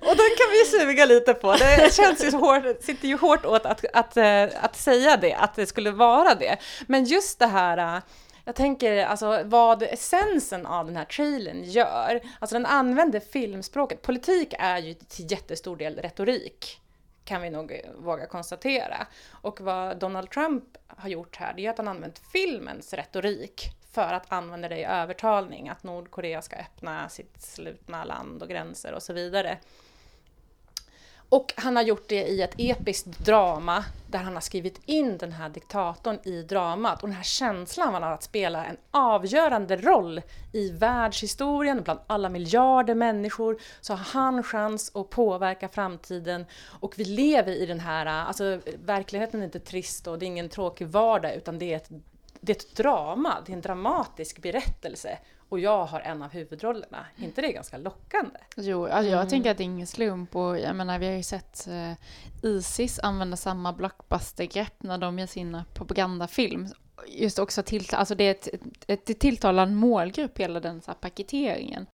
Och 0.00 0.16
den 0.16 0.30
kan 0.36 0.50
vi 0.50 0.64
suga 0.64 1.04
lite 1.04 1.34
på. 1.34 1.52
Det 1.52 1.94
känns 1.94 2.24
ju 2.24 2.30
hårt, 2.30 2.62
sitter 2.80 3.08
ju 3.08 3.16
hårt 3.16 3.44
åt 3.44 3.66
att, 3.66 3.84
att, 3.92 4.16
eh, 4.16 4.64
att 4.64 4.76
säga 4.76 5.16
det, 5.16 5.34
att 5.34 5.54
det 5.54 5.66
skulle 5.66 5.90
vara 5.90 6.34
det. 6.34 6.56
Men 6.86 7.04
just 7.04 7.38
det 7.38 7.46
här 7.46 7.96
eh, 7.96 8.02
jag 8.44 8.54
tänker 8.54 9.06
alltså 9.06 9.42
vad 9.44 9.82
essensen 9.82 10.66
av 10.66 10.86
den 10.86 10.96
här 10.96 11.04
trailern 11.04 11.64
gör. 11.64 12.20
Alltså 12.38 12.54
den 12.54 12.66
använder 12.66 13.20
filmspråket. 13.20 14.02
Politik 14.02 14.54
är 14.58 14.78
ju 14.78 14.94
till 14.94 15.30
jättestor 15.30 15.76
del 15.76 15.96
retorik 15.96 16.80
kan 17.28 17.42
vi 17.42 17.50
nog 17.50 17.72
eh, 17.72 17.78
våga 17.94 18.26
konstatera. 18.26 19.06
Och 19.30 19.60
vad 19.60 19.98
Donald 19.98 20.30
Trump 20.30 20.64
har 20.86 21.08
gjort 21.08 21.36
här, 21.36 21.54
det 21.56 21.66
är 21.66 21.70
att 21.70 21.78
han 21.78 21.88
använt 21.88 22.18
filmens 22.32 22.92
retorik 22.92 23.70
för 23.92 24.12
att 24.12 24.32
använda 24.32 24.68
det 24.68 24.78
i 24.78 24.84
övertalning, 24.84 25.68
att 25.68 25.82
Nordkorea 25.82 26.42
ska 26.42 26.56
öppna 26.56 27.08
sitt 27.08 27.42
slutna 27.42 28.04
land 28.04 28.42
och 28.42 28.48
gränser 28.48 28.92
och 28.92 29.02
så 29.02 29.12
vidare. 29.12 29.58
Och 31.28 31.54
han 31.56 31.76
har 31.76 31.82
gjort 31.82 32.08
det 32.08 32.26
i 32.26 32.42
ett 32.42 32.54
episkt 32.58 33.18
drama 33.18 33.84
där 34.06 34.18
han 34.18 34.34
har 34.34 34.40
skrivit 34.40 34.80
in 34.86 35.18
den 35.18 35.32
här 35.32 35.48
diktatorn 35.48 36.18
i 36.24 36.42
dramat. 36.42 37.02
Och 37.02 37.08
den 37.08 37.16
här 37.16 37.24
känslan 37.24 37.94
av 37.94 38.12
att 38.12 38.22
spela 38.22 38.64
en 38.64 38.76
avgörande 38.90 39.76
roll 39.76 40.22
i 40.52 40.70
världshistorien, 40.70 41.82
bland 41.82 42.00
alla 42.06 42.28
miljarder 42.28 42.94
människor, 42.94 43.60
så 43.80 43.92
har 43.92 43.98
han 43.98 44.42
chans 44.42 44.96
att 44.96 45.10
påverka 45.10 45.68
framtiden. 45.68 46.44
Och 46.80 46.94
vi 46.96 47.04
lever 47.04 47.52
i 47.52 47.66
den 47.66 47.80
här, 47.80 48.06
alltså 48.06 48.60
verkligheten 48.84 49.40
är 49.40 49.44
inte 49.44 49.60
trist 49.60 50.06
och 50.06 50.18
det 50.18 50.24
är 50.24 50.26
ingen 50.26 50.48
tråkig 50.48 50.86
vardag 50.86 51.34
utan 51.34 51.58
det 51.58 51.72
är 51.72 51.76
ett, 51.76 51.88
det 52.40 52.52
är 52.52 52.56
ett 52.56 52.76
drama, 52.76 53.36
det 53.46 53.52
är 53.52 53.56
en 53.56 53.62
dramatisk 53.62 54.42
berättelse 54.42 55.18
och 55.48 55.60
jag 55.60 55.84
har 55.84 56.00
en 56.00 56.22
av 56.22 56.30
huvudrollerna. 56.30 57.06
inte 57.16 57.40
det 57.42 57.52
ganska 57.52 57.78
lockande? 57.78 58.38
Jo, 58.56 58.86
alltså 58.86 59.10
jag 59.10 59.20
mm. 59.20 59.28
tänker 59.28 59.50
att 59.50 59.56
det 59.56 59.62
är 59.62 59.64
ingen 59.64 59.86
slump 59.86 60.36
och 60.36 60.58
jag 60.58 60.76
menar 60.76 60.98
vi 60.98 61.06
har 61.06 61.14
ju 61.14 61.22
sett 61.22 61.68
uh, 61.68 61.92
Isis 62.42 62.98
använda 62.98 63.36
samma 63.36 63.72
blockbustergrepp 63.72 64.82
när 64.82 64.98
de 64.98 65.18
gör 65.18 65.26
sin 65.26 65.62
propagandafilm. 65.74 66.68
Just 67.06 67.38
också 67.38 67.62
till, 67.62 67.86
alltså 67.92 68.14
det 68.14 68.24
är 68.24 68.30
ett, 68.30 68.48
ett, 68.88 69.10
ett 69.10 69.20
tilltalande 69.20 69.74
målgrupp, 69.74 70.38
hela 70.38 70.60
den 70.60 70.82
så 70.82 70.94
paketeringen. 70.94 71.86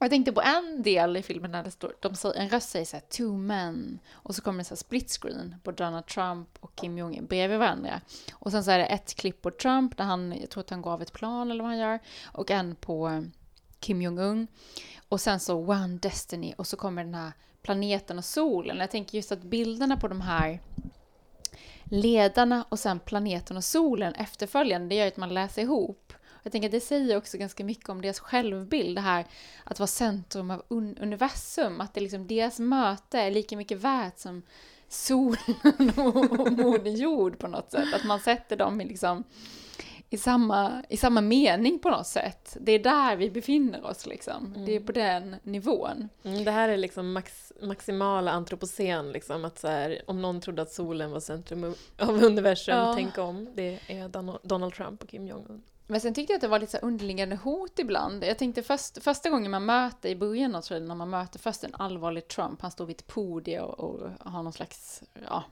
Och 0.00 0.04
jag 0.04 0.10
tänkte 0.10 0.32
på 0.32 0.42
en 0.42 0.82
del 0.82 1.16
i 1.16 1.22
filmen 1.22 1.52
där 1.52 1.62
det 1.62 1.70
står, 1.70 1.92
de 2.00 2.14
säger, 2.14 2.34
en 2.34 2.48
röst 2.48 2.68
säger 2.68 2.86
så 2.86 2.96
här, 2.96 3.04
two 3.08 3.32
men, 3.32 3.98
och 4.12 4.34
så 4.34 4.42
kommer 4.42 4.58
det 4.58 4.64
så 4.64 4.74
här 4.74 4.76
split 4.76 5.10
screen 5.10 5.54
på 5.62 5.72
Donald 5.72 6.06
Trump 6.06 6.48
och 6.60 6.76
Kim 6.76 6.98
Jong-Un 6.98 7.26
bredvid 7.26 7.58
varandra. 7.58 8.00
Och 8.32 8.50
sen 8.50 8.64
så 8.64 8.70
är 8.70 8.78
det 8.78 8.86
ett 8.86 9.14
klipp 9.14 9.42
på 9.42 9.50
Trump 9.50 9.96
där 9.96 10.04
han, 10.04 10.34
jag 10.40 10.50
tror 10.50 10.60
att 10.60 10.70
han 10.70 10.82
går 10.82 10.90
av 10.90 11.02
ett 11.02 11.12
plan 11.12 11.50
eller 11.50 11.62
vad 11.62 11.70
han 11.70 11.78
gör, 11.78 11.98
och 12.24 12.50
en 12.50 12.74
på 12.74 13.24
Kim 13.80 14.02
Jong-Un. 14.02 14.46
Och 15.08 15.20
sen 15.20 15.40
så 15.40 15.56
One 15.56 15.98
Destiny, 16.02 16.54
och 16.58 16.66
så 16.66 16.76
kommer 16.76 17.04
den 17.04 17.14
här 17.14 17.32
planeten 17.62 18.18
och 18.18 18.24
solen. 18.24 18.76
Jag 18.76 18.90
tänker 18.90 19.18
just 19.18 19.32
att 19.32 19.42
bilderna 19.42 19.96
på 19.96 20.08
de 20.08 20.20
här 20.20 20.60
ledarna 21.84 22.64
och 22.68 22.78
sen 22.78 23.00
planeten 23.00 23.56
och 23.56 23.64
solen 23.64 24.14
efterföljande, 24.14 24.88
det 24.88 24.94
gör 24.94 25.06
att 25.06 25.16
man 25.16 25.34
läser 25.34 25.62
ihop. 25.62 26.12
Jag 26.42 26.52
tänker 26.52 26.68
att 26.68 26.72
det 26.72 26.80
säger 26.80 27.16
också 27.16 27.38
ganska 27.38 27.64
mycket 27.64 27.88
om 27.88 28.02
deras 28.02 28.20
självbild, 28.20 28.96
det 28.96 29.00
här 29.00 29.26
att 29.64 29.78
vara 29.78 29.86
centrum 29.86 30.50
av 30.50 30.62
un 30.68 30.98
universum, 30.98 31.80
att 31.80 31.94
det 31.94 32.00
liksom 32.00 32.26
deras 32.26 32.58
möte 32.58 33.18
är 33.18 33.30
lika 33.30 33.56
mycket 33.56 33.78
värt 33.78 34.18
som 34.18 34.42
solen 34.88 35.92
och 35.96 36.52
Moder 36.52 36.90
Jord 36.90 37.38
på 37.38 37.48
något 37.48 37.70
sätt. 37.70 37.94
Att 37.94 38.04
man 38.04 38.20
sätter 38.20 38.56
dem 38.56 38.80
i 38.80 38.84
liksom 38.84 39.24
i 40.12 40.18
samma, 40.18 40.84
i 40.88 40.96
samma 40.96 41.20
mening 41.20 41.78
på 41.78 41.90
något 41.90 42.06
sätt. 42.06 42.56
Det 42.60 42.72
är 42.72 42.78
där 42.78 43.16
vi 43.16 43.30
befinner 43.30 43.86
oss 43.86 44.06
liksom. 44.06 44.46
Mm. 44.46 44.66
Det 44.66 44.76
är 44.76 44.80
på 44.80 44.92
den 44.92 45.36
nivån. 45.42 46.08
Mm, 46.22 46.44
det 46.44 46.50
här 46.50 46.68
är 46.68 46.76
liksom 46.76 47.12
max, 47.12 47.52
maximala 47.62 48.30
antropocen, 48.30 49.12
liksom. 49.12 49.44
Att 49.44 49.58
så 49.58 49.68
här, 49.68 50.02
om 50.06 50.22
någon 50.22 50.40
trodde 50.40 50.62
att 50.62 50.72
solen 50.72 51.10
var 51.10 51.20
centrum 51.20 51.74
av 51.98 52.24
universum, 52.24 52.76
ja. 52.76 52.92
tänk 52.96 53.18
om. 53.18 53.48
Det 53.54 53.78
är 53.86 54.08
Donald 54.48 54.74
Trump 54.74 55.02
och 55.02 55.08
Kim 55.08 55.26
Jong-Un. 55.26 55.62
Men 55.90 56.00
sen 56.00 56.14
tyckte 56.14 56.32
jag 56.32 56.36
att 56.36 56.40
det 56.40 56.48
var 56.48 56.58
lite 56.58 56.78
så 56.78 56.86
underliggande 56.86 57.36
hot 57.36 57.78
ibland. 57.78 58.24
Jag 58.24 58.38
tänkte 58.38 58.62
först, 58.62 59.02
första 59.02 59.30
gången 59.30 59.50
man 59.50 59.64
möter, 59.64 60.08
i 60.08 60.16
början 60.16 60.54
av 60.54 60.62
när 60.70 60.94
man 60.94 61.10
möter 61.10 61.38
först 61.38 61.64
en 61.64 61.74
allvarlig 61.74 62.28
Trump, 62.28 62.62
han 62.62 62.70
står 62.70 62.86
vid 62.86 62.96
ett 62.96 63.06
podium 63.06 63.64
och, 63.64 63.80
och 63.80 64.10
har 64.20 64.42
någon 64.42 64.52
slags, 64.52 65.02
ja, 65.26 65.44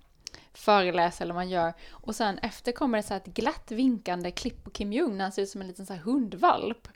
föreläser 0.52 1.25
eller 1.25 1.35
vad 1.35 1.45
man 1.45 1.50
gör. 1.50 1.73
Och 1.90 2.14
sen 2.14 2.38
efter 2.38 2.73
kommer 2.73 2.99
det 2.99 3.02
så 3.02 3.14
här 3.14 3.21
ett 3.21 3.35
glatt 3.35 3.71
vinkande 3.71 4.30
klipp 4.30 4.64
på 4.64 4.71
Kim 4.71 4.92
Jong 4.92 5.16
när 5.16 5.25
han 5.25 5.33
ser 5.33 5.42
ut 5.42 5.50
som 5.50 5.61
en 5.61 5.68
liten 5.68 5.87
så 5.87 5.92
här 5.92 6.00
hundvalp. 6.00 6.88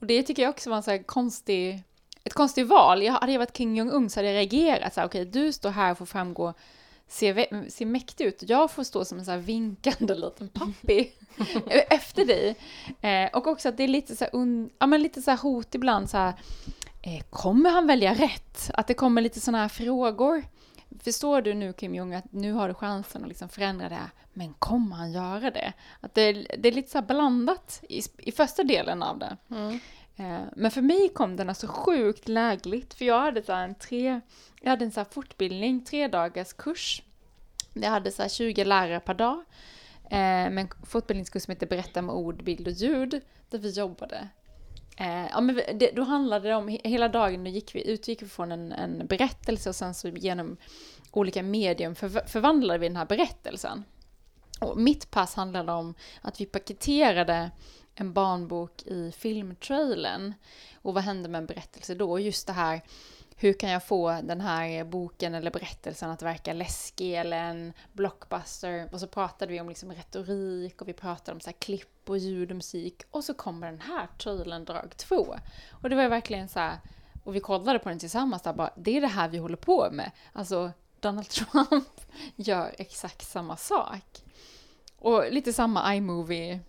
Och 0.00 0.06
det 0.06 0.22
tycker 0.22 0.42
jag 0.42 0.50
också 0.50 0.70
var 0.70 0.76
en 0.76 0.82
så 0.82 0.90
här 0.90 1.02
konstig, 1.02 1.82
ett 2.24 2.34
konstigt 2.34 2.68
val. 2.68 3.02
Jag, 3.02 3.12
hade 3.12 3.32
jag 3.32 3.38
varit 3.38 3.52
Kim 3.52 3.76
Jong-Un 3.76 4.10
så 4.10 4.20
hade 4.20 4.32
jag 4.32 4.36
reagerat 4.36 4.94
så 4.94 5.00
här, 5.00 5.08
okej, 5.08 5.28
okay, 5.28 5.42
du 5.42 5.52
står 5.52 5.70
här 5.70 5.90
och 5.92 5.98
får 5.98 6.06
framgå 6.06 6.54
ser, 7.08 7.70
ser 7.70 7.86
mäktig 7.86 8.24
ut. 8.24 8.42
Jag 8.46 8.70
får 8.70 8.84
stå 8.84 9.04
som 9.04 9.18
en 9.18 9.24
så 9.24 9.30
här 9.30 9.38
vinkande 9.38 10.14
liten 10.14 10.48
pappi 10.48 11.12
efter 11.90 12.24
dig. 12.24 12.56
Eh, 13.00 13.30
och 13.32 13.46
också 13.46 13.68
att 13.68 13.76
det 13.76 13.84
är 13.84 13.88
lite 13.88 14.16
så 14.16 14.24
här, 14.24 14.30
un, 14.36 14.70
ja, 14.78 14.86
men 14.86 15.02
lite 15.02 15.22
så 15.22 15.30
här 15.30 15.38
hot 15.38 15.74
ibland 15.74 16.10
så 16.10 16.16
här, 16.16 16.34
eh, 17.02 17.22
kommer 17.30 17.70
han 17.70 17.86
välja 17.86 18.14
rätt? 18.14 18.70
Att 18.74 18.86
det 18.86 18.94
kommer 18.94 19.22
lite 19.22 19.40
sådana 19.40 19.58
här 19.58 19.68
frågor. 19.68 20.42
Förstår 21.00 21.42
du 21.42 21.54
nu 21.54 21.72
Kim 21.72 21.94
Jong 21.94 22.14
att 22.14 22.32
nu 22.32 22.52
har 22.52 22.68
du 22.68 22.74
chansen 22.74 23.22
att 23.22 23.28
liksom 23.28 23.48
förändra 23.48 23.88
det 23.88 23.94
här, 23.94 24.10
men 24.32 24.54
kommer 24.54 24.96
han 24.96 25.12
göra 25.12 25.50
det? 25.50 25.72
Att 26.00 26.14
det, 26.14 26.32
det 26.32 26.68
är 26.68 26.72
lite 26.72 26.90
så 26.90 27.02
blandat 27.02 27.80
i, 27.88 28.02
i 28.18 28.32
första 28.32 28.62
delen 28.64 29.02
av 29.02 29.18
det. 29.18 29.36
Mm. 29.50 29.78
Eh, 30.16 30.40
men 30.56 30.70
för 30.70 30.82
mig 30.82 31.08
kom 31.08 31.36
den 31.36 31.48
alltså 31.48 31.66
sjukt 31.66 32.28
lägligt, 32.28 32.94
för 32.94 33.04
jag 33.04 33.20
hade 33.20 33.42
så 33.42 33.52
en 33.52 33.74
tre, 33.74 34.20
jag 34.60 34.70
hade 34.70 34.84
en 34.84 34.92
så 34.92 35.04
fortbildning, 35.04 35.84
tre 35.84 36.08
dagars 36.08 36.52
kurs. 36.52 37.02
Jag 37.72 37.90
hade 37.90 38.10
så 38.10 38.28
20 38.28 38.64
lärare 38.64 39.00
per 39.00 39.14
dag. 39.14 39.44
Eh, 40.12 40.50
med 40.50 40.58
en 40.58 40.68
fortbildningskurs 40.86 41.42
som 41.42 41.52
heter 41.52 41.66
Berätta 41.66 42.02
med 42.02 42.14
ord, 42.14 42.44
bild 42.44 42.66
och 42.66 42.72
ljud, 42.72 43.20
där 43.50 43.58
vi 43.58 43.70
jobbade. 43.70 44.28
Eh, 44.96 45.26
ja, 45.26 45.40
men 45.40 45.54
det, 45.54 45.90
då 45.96 46.02
handlade 46.02 46.48
det 46.48 46.54
om, 46.54 46.78
hela 46.84 47.08
dagen 47.08 47.44
då 47.44 47.50
gick 47.50 47.74
vi, 47.74 47.90
utgick 47.90 48.22
vi 48.22 48.28
från 48.28 48.52
en, 48.52 48.72
en 48.72 49.06
berättelse 49.06 49.68
och 49.68 49.74
sen 49.74 49.94
så 49.94 50.08
genom 50.08 50.56
olika 51.10 51.42
medium 51.42 51.94
för, 51.94 52.08
förvandlade 52.08 52.78
vi 52.78 52.88
den 52.88 52.96
här 52.96 53.06
berättelsen. 53.06 53.84
Och 54.60 54.76
mitt 54.76 55.10
pass 55.10 55.34
handlade 55.34 55.72
om 55.72 55.94
att 56.20 56.40
vi 56.40 56.46
paketerade 56.46 57.50
en 57.94 58.12
barnbok 58.12 58.82
i 58.82 59.12
filmtrailern. 59.12 60.34
Och 60.82 60.94
vad 60.94 61.02
hände 61.02 61.28
med 61.28 61.38
en 61.38 61.46
berättelse 61.46 61.94
då? 61.94 62.18
Just 62.18 62.46
det 62.46 62.52
här, 62.52 62.80
hur 63.36 63.52
kan 63.52 63.70
jag 63.70 63.84
få 63.84 64.20
den 64.22 64.40
här 64.40 64.84
boken 64.84 65.34
eller 65.34 65.50
berättelsen 65.50 66.10
att 66.10 66.22
verka 66.22 66.52
läskig 66.52 67.14
eller 67.14 67.36
en 67.36 67.72
blockbuster? 67.92 68.88
Och 68.92 69.00
så 69.00 69.06
pratade 69.06 69.52
vi 69.52 69.60
om 69.60 69.68
liksom 69.68 69.92
retorik 69.92 70.82
och 70.82 70.88
vi 70.88 70.92
pratade 70.92 71.34
om 71.34 71.40
så 71.40 71.52
klipp 71.52 72.10
och 72.10 72.18
ljud 72.18 72.50
och 72.50 72.56
musik. 72.56 73.02
Och 73.10 73.24
så 73.24 73.34
kommer 73.34 73.66
den 73.66 73.80
här 73.80 74.08
trailern 74.18 74.64
drag 74.64 74.96
två. 74.96 75.36
Och 75.70 75.90
det 75.90 75.96
var 75.96 76.08
verkligen 76.08 76.48
så 76.48 76.60
här, 76.60 76.78
och 77.24 77.34
vi 77.34 77.40
kollade 77.40 77.78
på 77.78 77.88
den 77.88 77.98
tillsammans 77.98 78.42
där 78.42 78.52
bara, 78.52 78.70
det 78.76 78.96
är 78.96 79.00
det 79.00 79.06
här 79.06 79.28
vi 79.28 79.38
håller 79.38 79.56
på 79.56 79.88
med. 79.92 80.10
Alltså, 80.32 80.72
Donald 81.00 81.28
Trump 81.30 82.00
gör 82.36 82.74
exakt 82.78 83.26
samma 83.26 83.56
sak. 83.56 84.22
Och 84.98 85.32
lite 85.32 85.52
samma 85.52 85.94
iMovie, 85.94 86.60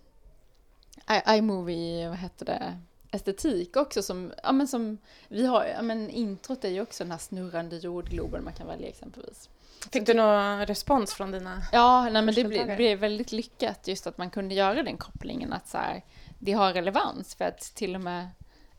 iMovie, 1.28 2.08
vad 2.08 2.18
heter 2.18 2.46
det, 2.46 2.78
estetik 3.14 3.76
också 3.76 4.02
som, 4.02 4.32
ja 4.42 4.52
men 4.52 4.68
som, 4.68 4.98
vi 5.28 5.46
har, 5.46 5.64
ja 5.64 5.82
men 5.82 6.10
introt 6.10 6.64
är 6.64 6.68
ju 6.68 6.80
också 6.80 7.04
den 7.04 7.10
här 7.10 7.18
snurrande 7.18 7.76
jordgloben 7.76 8.44
man 8.44 8.52
kan 8.52 8.66
välja 8.66 8.88
exempelvis. 8.88 9.48
Fick 9.92 10.06
du 10.06 10.14
någon 10.14 10.66
respons 10.66 11.14
från 11.14 11.30
dina 11.30 11.62
Ja, 11.72 12.02
nej 12.10 12.22
men 12.22 12.34
det 12.34 12.44
blev, 12.44 12.66
det 12.66 12.76
blev 12.76 12.98
väldigt 12.98 13.32
lyckat 13.32 13.88
just 13.88 14.06
att 14.06 14.18
man 14.18 14.30
kunde 14.30 14.54
göra 14.54 14.82
den 14.82 14.96
kopplingen 14.96 15.52
att 15.52 15.68
så 15.68 15.78
här, 15.78 16.02
det 16.38 16.52
har 16.52 16.72
relevans 16.72 17.34
för 17.34 17.44
att 17.44 17.60
till 17.60 17.94
och 17.94 18.00
med 18.00 18.28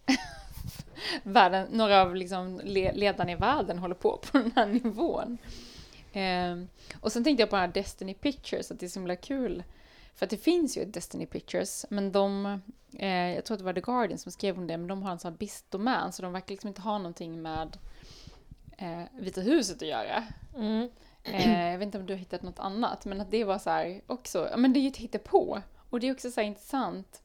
världen, 1.24 1.68
några 1.72 2.02
av 2.02 2.16
liksom 2.16 2.62
ledarna 2.64 3.32
i 3.32 3.36
världen 3.36 3.80
håller 3.80 3.96
på 3.96 4.18
på 4.18 4.38
den 4.38 4.52
här 4.56 4.66
nivån. 4.66 5.38
Eh, 6.14 6.56
och 7.00 7.12
sen 7.12 7.24
tänkte 7.24 7.42
jag 7.42 7.50
på 7.50 7.56
den 7.56 7.66
här 7.66 7.74
Destiny 7.74 8.14
Pictures, 8.14 8.72
att 8.72 8.80
det 8.80 8.86
är 8.86 8.90
så 8.90 9.00
himla 9.00 9.16
kul. 9.16 9.64
För 10.16 10.26
att 10.26 10.30
det 10.30 10.38
finns 10.38 10.78
ju 10.78 10.86
Destiny 10.86 11.26
Pictures, 11.26 11.86
men 11.90 12.12
de, 12.12 12.62
eh, 13.00 13.36
jag 13.36 13.46
tror 13.46 13.56
att 13.56 13.60
det 13.60 13.66
var 13.66 13.74
The 13.74 13.82
Guardian 13.82 14.18
som 14.18 14.32
skrev 14.32 14.58
om 14.58 14.68
det, 14.68 14.78
men 14.78 14.88
de 14.88 15.04
har 15.04 15.12
en 15.12 15.20
sån 15.20 15.32
här 15.32 15.38
BIS-domän, 15.38 16.12
så 16.12 16.22
de 16.22 16.34
verkar 16.34 16.50
liksom 16.50 16.68
inte 16.68 16.82
ha 16.82 16.98
någonting 16.98 17.42
med 17.42 17.78
eh, 18.78 19.04
Vita 19.20 19.42
huset 19.42 19.82
att 19.82 19.88
göra. 19.88 20.24
Mm. 20.56 20.90
Eh, 21.24 21.72
jag 21.72 21.78
vet 21.78 21.86
inte 21.86 21.98
om 21.98 22.06
du 22.06 22.14
har 22.14 22.18
hittat 22.18 22.42
något 22.42 22.60
annat, 22.60 23.06
men 23.06 23.22
att 23.22 23.32
det 23.32 23.44
var 23.44 23.60
så 23.60 23.70
här 23.70 24.02
också, 24.08 24.48
ja 24.52 24.58
men 24.58 24.74
det 24.74 24.80
är 24.80 24.82
ju 24.82 24.88
ett 24.88 24.98
hittepå. 24.98 25.62
Och 25.90 26.00
det 26.00 26.08
är 26.08 26.14
också 26.14 26.32
så 26.32 26.42
här 26.42 26.48
intressant. 26.48 27.22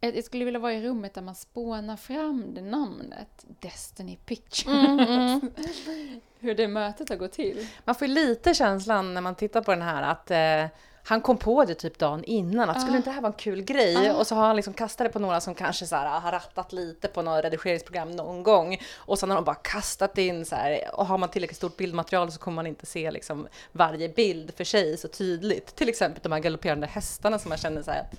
Jag 0.00 0.24
skulle 0.24 0.44
vilja 0.44 0.60
vara 0.60 0.72
i 0.72 0.82
rummet 0.82 1.14
där 1.14 1.22
man 1.22 1.34
spånar 1.34 1.96
fram 1.96 2.54
det 2.54 2.60
namnet, 2.60 3.46
Destiny 3.60 4.16
Pictures. 4.16 4.66
Mm, 4.66 4.98
mm. 4.98 5.50
Hur 6.38 6.54
det 6.54 6.68
mötet 6.68 7.08
har 7.08 7.16
gått 7.16 7.32
till. 7.32 7.68
Man 7.84 7.94
får 7.94 8.08
ju 8.08 8.14
lite 8.14 8.54
känslan 8.54 9.14
när 9.14 9.20
man 9.20 9.34
tittar 9.34 9.62
på 9.62 9.70
den 9.70 9.82
här 9.82 10.02
att 10.02 10.30
eh, 10.30 10.78
han 11.04 11.20
kom 11.20 11.38
på 11.38 11.64
det 11.64 11.74
typ 11.74 11.98
dagen 11.98 12.24
innan, 12.24 12.70
att 12.70 12.80
skulle 12.80 12.96
inte 12.96 13.10
det 13.10 13.14
här 13.14 13.20
vara 13.20 13.32
en 13.32 13.38
kul 13.38 13.62
grej? 13.62 14.10
Ah. 14.10 14.14
Och 14.14 14.26
så 14.26 14.34
har 14.34 14.46
han 14.46 14.56
liksom 14.56 14.74
kastat 14.74 15.06
det 15.06 15.12
på 15.12 15.18
några 15.18 15.40
som 15.40 15.54
kanske 15.54 15.86
så 15.86 15.96
här, 15.96 16.20
har 16.20 16.32
rattat 16.32 16.72
lite 16.72 17.08
på 17.08 17.22
något 17.22 17.44
redigeringsprogram 17.44 18.10
någon 18.10 18.42
gång. 18.42 18.78
Och 18.96 19.18
sen 19.18 19.30
har 19.30 19.36
de 19.36 19.44
bara 19.44 19.54
kastat 19.54 20.18
in 20.18 20.44
så 20.44 20.56
här, 20.56 20.80
och 20.92 21.06
har 21.06 21.18
man 21.18 21.28
tillräckligt 21.28 21.56
stort 21.56 21.76
bildmaterial 21.76 22.32
så 22.32 22.38
kommer 22.38 22.54
man 22.54 22.66
inte 22.66 22.86
se 22.86 23.10
liksom 23.10 23.48
varje 23.72 24.08
bild 24.08 24.54
för 24.56 24.64
sig 24.64 24.96
så 24.96 25.08
tydligt. 25.08 25.76
Till 25.76 25.88
exempel 25.88 26.20
de 26.22 26.32
här 26.32 26.40
galopperande 26.40 26.86
hästarna 26.86 27.38
som 27.38 27.48
man 27.48 27.58
känner 27.58 27.82
så 27.82 27.90
här 27.90 28.00
att 28.00 28.14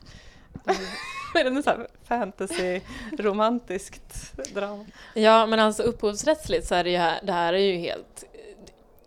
är 1.35 1.49
det 1.49 1.63
så 1.63 1.69
här 1.69 1.87
fantasy-romantiskt 2.07 4.33
drama? 4.53 4.85
Ja, 5.13 5.45
men 5.45 5.59
alltså 5.59 5.83
upphovsrättsligt 5.83 6.67
så 6.67 6.75
är 6.75 6.83
det 6.83 6.89
ju 6.89 6.97
här, 6.97 7.19
det 7.23 7.31
här 7.31 7.53
är 7.53 7.57
ju 7.57 7.77
helt 7.77 8.23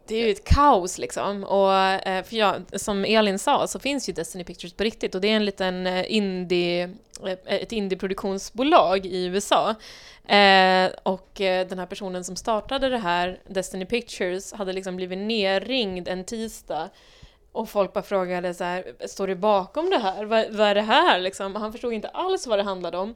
det 0.09 0.15
är 0.17 0.27
ju 0.27 0.33
ett 0.33 0.45
kaos 0.45 0.99
liksom. 0.99 1.45
Och 1.45 1.75
eh, 1.75 2.25
för 2.25 2.37
jag, 2.37 2.63
som 2.81 3.05
Elin 3.05 3.39
sa 3.39 3.67
så 3.67 3.79
finns 3.79 4.09
ju 4.09 4.13
Destiny 4.13 4.45
Pictures 4.45 4.73
på 4.73 4.85
riktigt 4.85 5.15
och 5.15 5.21
det 5.21 5.29
är 5.29 5.37
en 5.37 5.45
liten 5.45 5.87
eh, 5.87 6.13
indie, 6.13 6.91
eh, 7.25 7.39
ett 7.47 7.73
indieproduktionsbolag 7.73 9.07
i 9.07 9.25
USA. 9.25 9.75
Och 11.03 11.31
den 11.37 11.79
här 11.79 11.87
personen 11.87 12.25
som 12.25 12.37
startade 12.37 12.89
det 12.89 12.99
här, 12.99 13.41
Destiny 13.49 13.87
Pictures, 13.87 14.53
hade 14.53 14.73
liksom 14.73 14.97
blivit 14.97 15.19
nerringd 15.19 16.09
en 16.09 16.25
tisdag 16.25 16.89
och 17.53 17.69
folk 17.69 17.93
bara 17.93 18.03
frågade 18.03 18.55
så 18.55 18.65
här, 18.65 19.07
står 19.09 19.27
du 19.27 19.35
bakom 19.35 19.91
det 19.91 19.99
här? 19.99 20.25
Vad, 20.25 20.51
vad 20.51 20.67
är 20.67 20.75
det 20.75 20.83
här 20.83 21.21
liksom? 21.21 21.55
Han 21.55 21.73
förstod 21.73 21.93
inte 21.93 22.09
alls 22.09 22.47
vad 22.47 22.59
det 22.59 22.63
handlade 22.63 22.99
om. 22.99 23.15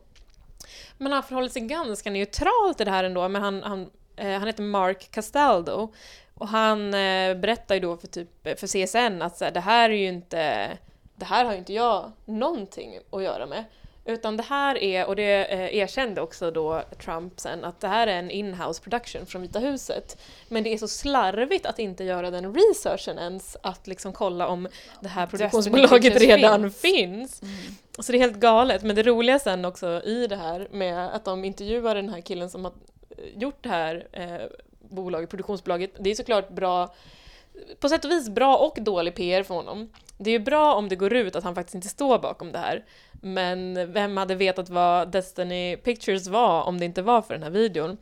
Men 0.99 1.13
han 1.13 1.23
förhåller 1.23 1.49
sig 1.49 1.63
ganska 1.63 2.11
neutralt 2.11 2.77
till 2.77 2.87
det 2.87 2.93
här 2.93 3.05
ändå, 3.05 3.29
men 3.29 3.43
han, 3.43 3.63
han, 3.63 3.91
han 4.17 4.47
heter 4.47 4.63
Mark 4.63 5.11
Castaldo 5.11 5.93
och 6.41 6.49
han 6.49 6.95
eh, 6.95 7.35
berättar 7.35 7.75
ju 7.75 7.81
då 7.81 7.97
för, 7.97 8.09
typ, 8.09 8.29
för 8.43 8.67
CSN 8.67 9.23
att 9.23 9.37
så 9.37 9.45
här, 9.45 9.53
det 9.53 9.61
här 9.61 9.91
är 9.91 9.95
ju 9.95 10.09
inte, 10.09 10.69
det 11.15 11.25
här 11.25 11.45
har 11.45 11.53
ju 11.53 11.59
inte 11.59 11.73
jag 11.73 12.13
någonting 12.25 12.99
att 13.11 13.23
göra 13.23 13.47
med. 13.47 13.65
Utan 14.05 14.37
det 14.37 14.43
här 14.43 14.79
är, 14.79 15.07
och 15.07 15.17
det 15.17 15.45
eh, 15.45 15.77
erkände 15.77 16.21
också 16.21 16.51
då 16.51 16.83
Trump 17.05 17.41
sen, 17.41 17.65
att 17.65 17.81
det 17.81 17.89
här 17.89 18.07
är 18.07 18.19
en 18.19 18.31
in-house 18.31 18.83
production 18.83 19.27
från 19.27 19.43
Vita 19.43 19.59
huset. 19.59 20.19
Men 20.49 20.63
det 20.65 20.73
är 20.73 20.79
så 20.79 20.89
slarvigt 20.89 21.67
att 21.67 21.79
inte 21.79 22.05
göra 22.05 22.31
den 22.31 22.55
researchen 22.55 23.19
ens, 23.19 23.57
att 23.63 23.87
liksom 23.87 24.13
kolla 24.13 24.47
om 24.47 24.69
det 25.01 25.09
här 25.09 25.27
produktionsbolaget 25.27 26.21
redan 26.21 26.71
finns. 26.71 26.81
finns. 26.81 27.43
Mm. 27.43 27.55
Så 27.99 28.13
det 28.13 28.19
är 28.19 28.21
helt 28.21 28.41
galet. 28.41 28.83
Men 28.83 28.97
det 28.97 29.03
roliga 29.03 29.39
sen 29.39 29.65
också 29.65 30.03
i 30.05 30.27
det 30.27 30.37
här 30.37 30.69
med 30.71 31.15
att 31.15 31.25
de 31.25 31.45
intervjuar 31.45 31.95
den 31.95 32.09
här 32.09 32.21
killen 32.21 32.51
som 32.51 32.65
har 32.65 32.73
gjort 33.35 33.63
det 33.63 33.69
här 33.69 34.09
eh, 34.13 34.47
bolaget, 34.91 35.31
produktionsbolaget, 35.31 35.91
det 35.99 36.11
är 36.11 36.15
såklart 36.15 36.51
bra 36.51 36.95
på 37.81 37.89
sätt 37.89 38.05
och 38.05 38.11
vis 38.11 38.29
bra 38.29 38.57
och 38.57 38.79
dålig 38.81 39.15
PR 39.15 39.43
för 39.43 39.55
honom. 39.55 39.91
Det 40.19 40.31
är 40.31 40.33
ju 40.33 40.45
bra 40.45 40.75
om 40.75 40.89
det 40.89 40.97
går 40.97 41.13
ut 41.13 41.37
att 41.37 41.45
han 41.45 41.55
faktiskt 41.55 41.75
inte 41.75 41.89
står 41.89 42.19
bakom 42.19 42.53
det 42.53 42.59
här. 42.59 42.85
Men 43.23 43.93
vem 43.93 44.17
hade 44.17 44.35
vetat 44.35 44.69
vad 44.69 45.13
Destiny 45.13 45.77
Pictures 45.77 46.27
var 46.27 46.63
om 46.63 46.79
det 46.79 46.85
inte 46.85 47.03
var 47.03 47.23
för 47.23 47.35
den 47.35 47.43
här 47.43 47.51
videon? 47.51 47.97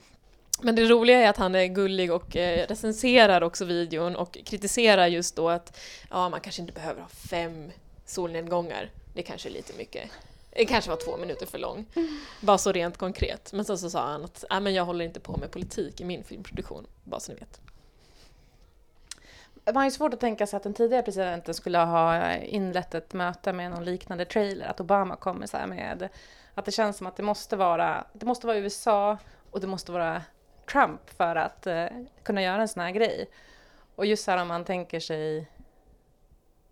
Men 0.62 0.76
det 0.76 0.84
roliga 0.84 1.18
är 1.18 1.28
att 1.28 1.36
han 1.36 1.54
är 1.54 1.66
gullig 1.66 2.12
och 2.12 2.36
eh, 2.36 2.66
recenserar 2.66 3.42
också 3.42 3.64
videon 3.64 4.16
och 4.16 4.38
kritiserar 4.44 5.06
just 5.06 5.36
då 5.36 5.48
att 5.48 5.80
ja, 6.10 6.28
man 6.28 6.40
kanske 6.40 6.62
inte 6.62 6.72
behöver 6.72 7.00
ha 7.00 7.08
fem 7.08 7.70
solnedgångar. 8.06 8.90
Det 9.14 9.22
kanske 9.22 9.48
är 9.48 9.52
lite 9.52 9.72
mycket. 9.78 10.10
Det 10.58 10.66
kanske 10.66 10.90
var 10.90 10.96
två 10.96 11.16
minuter 11.16 11.46
för 11.46 11.58
lång. 11.58 11.86
Bara 12.40 12.58
så 12.58 12.72
rent 12.72 12.96
konkret. 12.96 13.52
Men 13.52 13.64
så, 13.64 13.78
så 13.78 13.90
sa 13.90 14.06
han 14.06 14.24
att 14.24 14.44
äh, 14.50 14.60
men 14.60 14.74
jag 14.74 14.84
håller 14.84 15.04
inte 15.04 15.20
på 15.20 15.36
med 15.36 15.50
politik 15.50 16.00
i 16.00 16.04
min 16.04 16.24
filmproduktion, 16.24 16.86
bara 17.04 17.20
så 17.20 17.32
ni 17.32 17.38
vet. 17.38 17.60
Man 19.64 19.76
har 19.76 19.84
ju 19.84 19.90
svårt 19.90 20.14
att 20.14 20.20
tänka 20.20 20.46
sig 20.46 20.56
att 20.56 20.62
den 20.62 20.74
tidigare 20.74 21.02
presidenten 21.02 21.54
skulle 21.54 21.78
ha 21.78 22.34
inlett 22.34 22.94
ett 22.94 23.12
möte 23.12 23.52
med 23.52 23.70
någon 23.70 23.84
liknande 23.84 24.24
trailer, 24.24 24.66
att 24.66 24.80
Obama 24.80 25.16
kommer 25.16 25.46
så 25.46 25.56
här 25.56 25.66
med 25.66 26.08
att 26.54 26.64
det 26.64 26.72
känns 26.72 26.96
som 26.96 27.06
att 27.06 27.16
det 27.16 27.22
måste 27.22 27.56
vara, 27.56 28.04
det 28.12 28.26
måste 28.26 28.46
vara 28.46 28.56
USA 28.56 29.18
och 29.50 29.60
det 29.60 29.66
måste 29.66 29.92
vara 29.92 30.22
Trump 30.72 31.10
för 31.16 31.36
att 31.36 31.66
uh, 31.66 31.86
kunna 32.22 32.42
göra 32.42 32.62
en 32.62 32.68
sån 32.68 32.82
här 32.82 32.90
grej. 32.90 33.30
Och 33.94 34.06
just 34.06 34.24
så 34.24 34.30
här 34.30 34.42
om 34.42 34.48
man 34.48 34.64
tänker 34.64 35.00
sig 35.00 35.48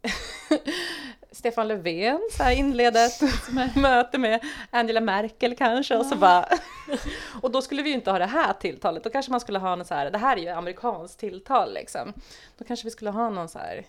Stefan 1.37 1.69
Löfven 1.69 2.21
så 2.33 2.43
här 2.43 2.53
inleder 2.53 3.07
ett 3.07 3.77
möte 3.77 4.19
med 4.19 4.41
Angela 4.71 5.01
Merkel 5.01 5.57
kanske 5.57 5.97
och 5.97 6.07
så 6.07 6.17
bara 6.17 6.49
och 7.43 7.51
då 7.51 7.63
skulle 7.63 7.83
vi 7.83 7.89
ju 7.89 7.95
inte 7.95 8.11
ha 8.11 8.19
det 8.19 8.27
här 8.27 8.53
tilltalet, 8.53 9.05
då 9.05 9.11
kanske 9.11 9.31
man 9.31 9.41
skulle 9.41 9.59
ha 9.59 9.77
något 9.77 9.87
så 9.87 9.95
här, 9.95 10.11
det 10.11 10.19
här 10.19 10.37
är 10.37 10.41
ju 10.41 10.49
amerikanskt 10.49 11.21
tilltal 11.21 11.75
liksom. 11.75 12.13
Då 12.59 12.65
kanske 12.65 12.85
vi 12.85 12.91
skulle 12.91 13.11
ha 13.11 13.31
någon 13.31 13.49
så 13.49 13.59
här 13.59 13.85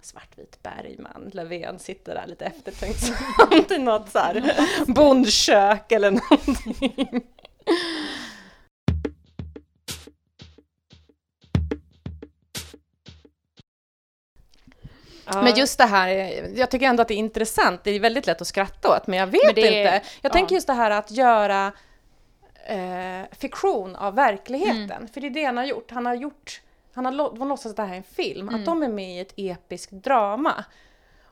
svartvit 0.00 0.62
Bergman, 0.62 1.30
Löfven 1.32 1.78
sitter 1.78 2.14
där 2.14 2.26
lite 2.26 2.44
eftertänksamt 2.44 3.70
i 3.70 3.78
något 3.78 4.10
så 4.10 4.18
här 4.18 4.54
bondkök 4.86 5.92
eller 5.92 6.10
någonting. 6.10 7.22
Ja. 15.26 15.42
Men 15.42 15.54
just 15.54 15.78
det 15.78 15.84
här, 15.84 16.08
jag 16.58 16.70
tycker 16.70 16.86
ändå 16.86 17.02
att 17.02 17.08
det 17.08 17.14
är 17.14 17.18
intressant, 17.18 17.84
det 17.84 17.90
är 17.90 18.00
väldigt 18.00 18.26
lätt 18.26 18.40
att 18.40 18.46
skratta 18.46 18.96
åt, 18.96 19.06
men 19.06 19.18
jag 19.18 19.26
vet 19.26 19.42
men 19.44 19.50
inte. 19.50 19.70
Jag 19.72 20.02
ja. 20.22 20.28
tänker 20.28 20.54
just 20.54 20.66
det 20.66 20.72
här 20.72 20.90
att 20.90 21.10
göra 21.10 21.72
eh, 22.66 23.36
fiktion 23.38 23.96
av 23.96 24.14
verkligheten, 24.14 24.90
mm. 24.90 25.08
för 25.08 25.20
det 25.20 25.26
är 25.26 25.30
det 25.30 25.44
han 25.44 25.56
har 25.56 25.64
gjort. 25.64 25.90
Han 25.90 26.06
har 26.06 26.14
gjort, 26.14 26.60
han 26.94 27.04
har 27.04 27.12
låtsats 27.46 27.66
att 27.66 27.76
det 27.76 27.82
här 27.82 27.92
är 27.92 27.96
en 27.96 28.02
film, 28.02 28.48
mm. 28.48 28.60
att 28.60 28.66
de 28.66 28.82
är 28.82 28.88
med 28.88 29.14
i 29.14 29.20
ett 29.20 29.32
episkt 29.36 29.92
drama. 29.92 30.64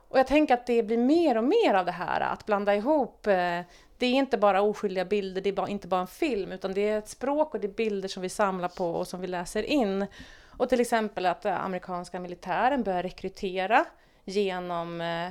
Och 0.08 0.18
jag 0.18 0.26
tänker 0.26 0.54
att 0.54 0.66
det 0.66 0.82
blir 0.82 0.98
mer 0.98 1.36
och 1.36 1.44
mer 1.44 1.74
av 1.74 1.86
det 1.86 1.92
här, 1.92 2.20
att 2.20 2.46
blanda 2.46 2.74
ihop 2.74 3.26
eh, 3.26 3.60
det 3.98 4.06
är 4.06 4.14
inte 4.14 4.38
bara 4.38 4.62
oskyldiga 4.62 5.04
bilder, 5.04 5.40
det 5.40 5.48
är 5.48 5.52
bara, 5.52 5.68
inte 5.68 5.88
bara 5.88 6.00
en 6.00 6.06
film, 6.06 6.52
utan 6.52 6.74
det 6.74 6.88
är 6.88 6.98
ett 6.98 7.08
språk 7.08 7.54
och 7.54 7.60
det 7.60 7.66
är 7.66 7.72
bilder 7.72 8.08
som 8.08 8.22
vi 8.22 8.28
samlar 8.28 8.68
på 8.68 8.90
och 8.90 9.08
som 9.08 9.20
vi 9.20 9.26
läser 9.26 9.62
in. 9.62 10.06
Och 10.56 10.68
till 10.68 10.80
exempel 10.80 11.26
att 11.26 11.44
eh, 11.44 11.64
amerikanska 11.64 12.20
militären 12.20 12.82
börjar 12.82 13.02
rekrytera 13.02 13.84
genom 14.24 15.00
eh, 15.00 15.26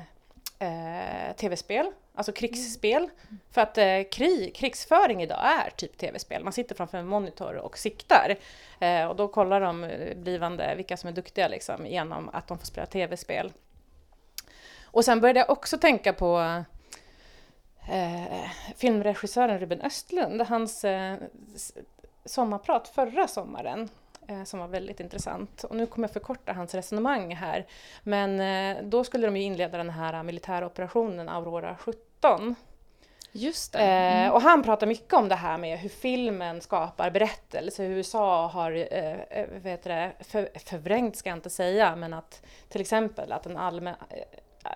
eh 0.59 1.35
tv-spel, 1.35 1.91
alltså 2.15 2.31
krigsspel. 2.31 3.01
Mm. 3.01 3.39
För 3.51 3.61
att 3.61 3.77
eh, 3.77 4.01
krig, 4.11 4.55
krigsföring 4.55 5.23
idag 5.23 5.39
är 5.43 5.69
typ 5.69 5.97
tv-spel. 5.97 6.43
Man 6.43 6.53
sitter 6.53 6.75
framför 6.75 6.97
en 6.97 7.07
monitor 7.07 7.55
och 7.55 7.77
siktar. 7.77 8.35
Eh, 8.79 9.05
och 9.05 9.15
då 9.15 9.27
kollar 9.27 9.61
de 9.61 9.83
eh, 9.83 10.17
blivande, 10.17 10.75
vilka 10.75 10.97
som 10.97 11.07
är 11.07 11.13
duktiga 11.13 11.47
liksom, 11.47 11.87
genom 11.87 12.29
att 12.33 12.47
de 12.47 12.59
får 12.59 12.65
spela 12.65 12.85
tv-spel. 12.85 13.53
Och 14.83 15.05
sen 15.05 15.21
började 15.21 15.39
jag 15.39 15.49
också 15.49 15.77
tänka 15.77 16.13
på 16.13 16.63
eh, 17.89 18.49
filmregissören 18.75 19.59
Ruben 19.59 19.81
Östlund, 19.81 20.41
hans 20.41 20.83
eh, 20.83 21.17
sommarprat 22.25 22.87
förra 22.87 23.27
sommaren 23.27 23.89
Eh, 24.27 24.43
som 24.43 24.59
var 24.59 24.67
väldigt 24.67 24.99
intressant. 24.99 25.63
Och 25.63 25.75
nu 25.75 25.85
kommer 25.85 26.07
jag 26.07 26.13
förkorta 26.13 26.53
hans 26.53 26.75
resonemang 26.75 27.35
här. 27.35 27.67
Men 28.03 28.39
eh, 28.39 28.83
då 28.83 29.03
skulle 29.03 29.27
de 29.27 29.37
ju 29.37 29.43
inleda 29.43 29.77
den 29.77 29.89
här 29.89 30.23
militära 30.23 30.65
operationen 30.65 31.29
Aurora 31.29 31.77
17. 31.77 32.55
Just 33.31 33.73
det. 33.73 33.79
Eh, 33.79 34.21
mm. 34.21 34.31
och 34.31 34.41
han 34.41 34.63
pratar 34.63 34.87
mycket 34.87 35.13
om 35.13 35.29
det 35.29 35.35
här 35.35 35.57
med 35.57 35.79
hur 35.79 35.89
filmen 35.89 36.61
skapar 36.61 37.11
berättelse, 37.11 37.83
hur 37.83 37.97
USA 37.97 38.47
har 38.47 38.93
eh, 38.93 39.45
vet 39.51 39.83
det, 39.83 40.11
för, 40.19 40.49
förvrängt 40.65 41.15
ska 41.15 41.29
jag 41.29 41.37
inte 41.37 41.49
säga, 41.49 41.95
men 41.95 42.13
att 42.13 42.41
till 42.69 42.81
exempel 42.81 43.31
att 43.31 43.45
en 43.45 43.57
allmän, 43.57 43.95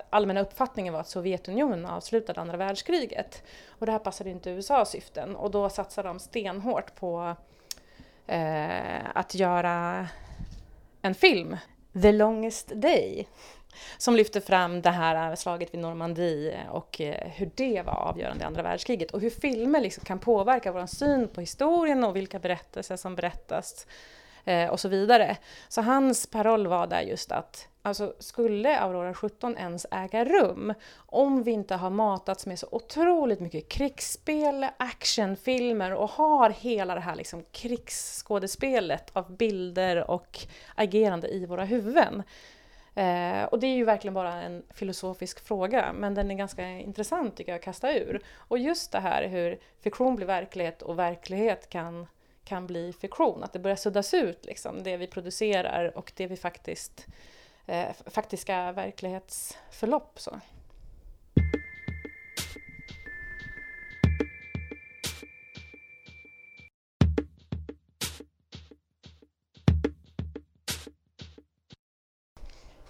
allmänna 0.10 0.42
uppfattningen 0.42 0.94
var 0.94 1.00
att 1.00 1.08
Sovjetunionen 1.08 1.86
avslutade 1.86 2.42
andra 2.42 2.58
världskriget. 2.58 3.44
Och 3.70 3.86
det 3.86 3.92
här 3.92 4.00
passade 4.00 4.30
inte 4.30 4.50
USAs 4.50 4.90
syften 4.90 5.36
och 5.36 5.52
då 5.52 5.70
satsade 5.70 6.08
de 6.08 6.20
stenhårt 6.20 6.96
på 6.96 7.36
eh, 8.28 9.06
att 9.14 9.36
göra 9.36 10.08
en 11.02 11.16
film, 11.16 11.58
The 12.02 12.12
Longest 12.12 12.72
Day, 12.76 13.28
som 13.98 14.16
lyfter 14.16 14.42
fram 14.42 14.82
det 14.82 14.90
här 14.90 15.36
slaget 15.36 15.74
vid 15.74 15.82
Normandie 15.82 16.60
och 16.72 17.02
eh, 17.02 17.30
hur 17.30 17.52
det 17.56 17.82
var 17.86 17.94
avgörande 17.94 18.44
i 18.44 18.48
andra 18.48 18.64
världskriget 18.64 19.12
och 19.12 19.22
hur 19.22 19.30
filmer 19.30 19.82
liksom 19.82 20.04
kan 20.04 20.20
påverka 20.20 20.72
vår 20.72 20.86
syn 20.86 21.28
på 21.28 21.42
historien 21.42 22.04
och 22.04 22.16
vilka 22.16 22.40
berättelser 22.40 22.96
som 22.96 23.16
berättas 23.16 23.88
eh, 24.46 24.70
och 24.70 24.80
så 24.80 24.90
vidare. 24.90 25.38
Så 25.68 25.82
hans 25.82 26.28
paroll 26.28 26.68
var 26.68 26.88
där 26.88 27.02
just 27.02 27.32
att 27.32 27.68
Alltså 27.88 28.14
skulle 28.20 28.80
Aurora 28.80 29.14
17 29.14 29.58
ens 29.58 29.86
äga 29.92 30.26
rum 30.26 30.74
om 30.96 31.44
vi 31.44 31.52
inte 31.52 31.76
har 31.76 31.90
matats 31.90 32.46
med 32.46 32.60
så 32.60 32.68
otroligt 32.72 33.40
mycket 33.40 33.70
krigsspel, 33.70 34.68
actionfilmer 34.78 35.94
och 35.94 36.10
har 36.10 36.50
hela 36.50 36.96
det 36.96 37.02
här 37.02 37.16
liksom 37.16 37.44
krigsskådespelet 37.52 39.10
av 39.14 39.38
bilder 39.38 40.12
och 40.12 40.40
agerande 40.76 41.28
i 41.28 41.46
våra 41.46 41.66
huvuden. 41.66 42.24
Eh, 42.96 43.44
och 43.44 43.60
det 43.60 43.68
är 43.68 43.76
ju 43.76 43.86
verkligen 43.86 44.14
bara 44.14 44.34
en 44.34 44.64
filosofisk 44.70 45.48
fråga, 45.48 45.94
men 45.94 46.14
den 46.14 46.32
är 46.32 46.36
ganska 46.36 46.70
intressant 46.70 47.36
tycker 47.36 47.52
jag 47.52 47.60
att 47.60 47.66
kasta 47.66 47.94
ur. 47.94 48.22
Och 48.36 48.58
just 48.58 48.92
det 48.92 49.00
här 49.00 49.28
hur 49.28 49.60
fiktion 49.82 50.16
blir 50.16 50.28
verklighet 50.28 50.82
och 50.82 51.00
verklighet 51.00 51.70
kan, 51.70 52.08
kan 52.44 52.68
bli 52.68 52.94
fiktion, 52.94 53.44
att 53.44 53.54
det 53.54 53.60
börjar 53.60 53.78
suddas 53.78 54.14
ut 54.14 54.46
liksom, 54.46 54.84
det 54.84 54.98
vi 54.98 55.08
producerar 55.08 55.98
och 55.98 56.12
det 56.16 56.28
vi 56.28 56.38
faktiskt 56.38 57.08
eh, 57.68 57.96
faktiska 58.06 58.72
verklighetsförlopp. 58.72 60.20
Så. 60.20 60.40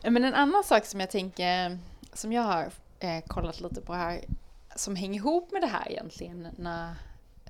Men 0.03 0.23
en 0.23 0.33
annan 0.33 0.63
sak 0.63 0.85
som 0.85 0.99
jag 0.99 1.09
tänker, 1.09 1.77
som 2.13 2.33
jag 2.33 2.41
har 2.41 2.71
eh, 2.99 3.23
kollat 3.27 3.61
lite 3.61 3.81
på 3.81 3.93
här, 3.93 4.21
som 4.75 4.95
hänger 4.95 5.19
ihop 5.19 5.51
med 5.51 5.61
det 5.61 5.67
här 5.67 5.91
egentligen, 5.91 6.47
när 6.57 6.95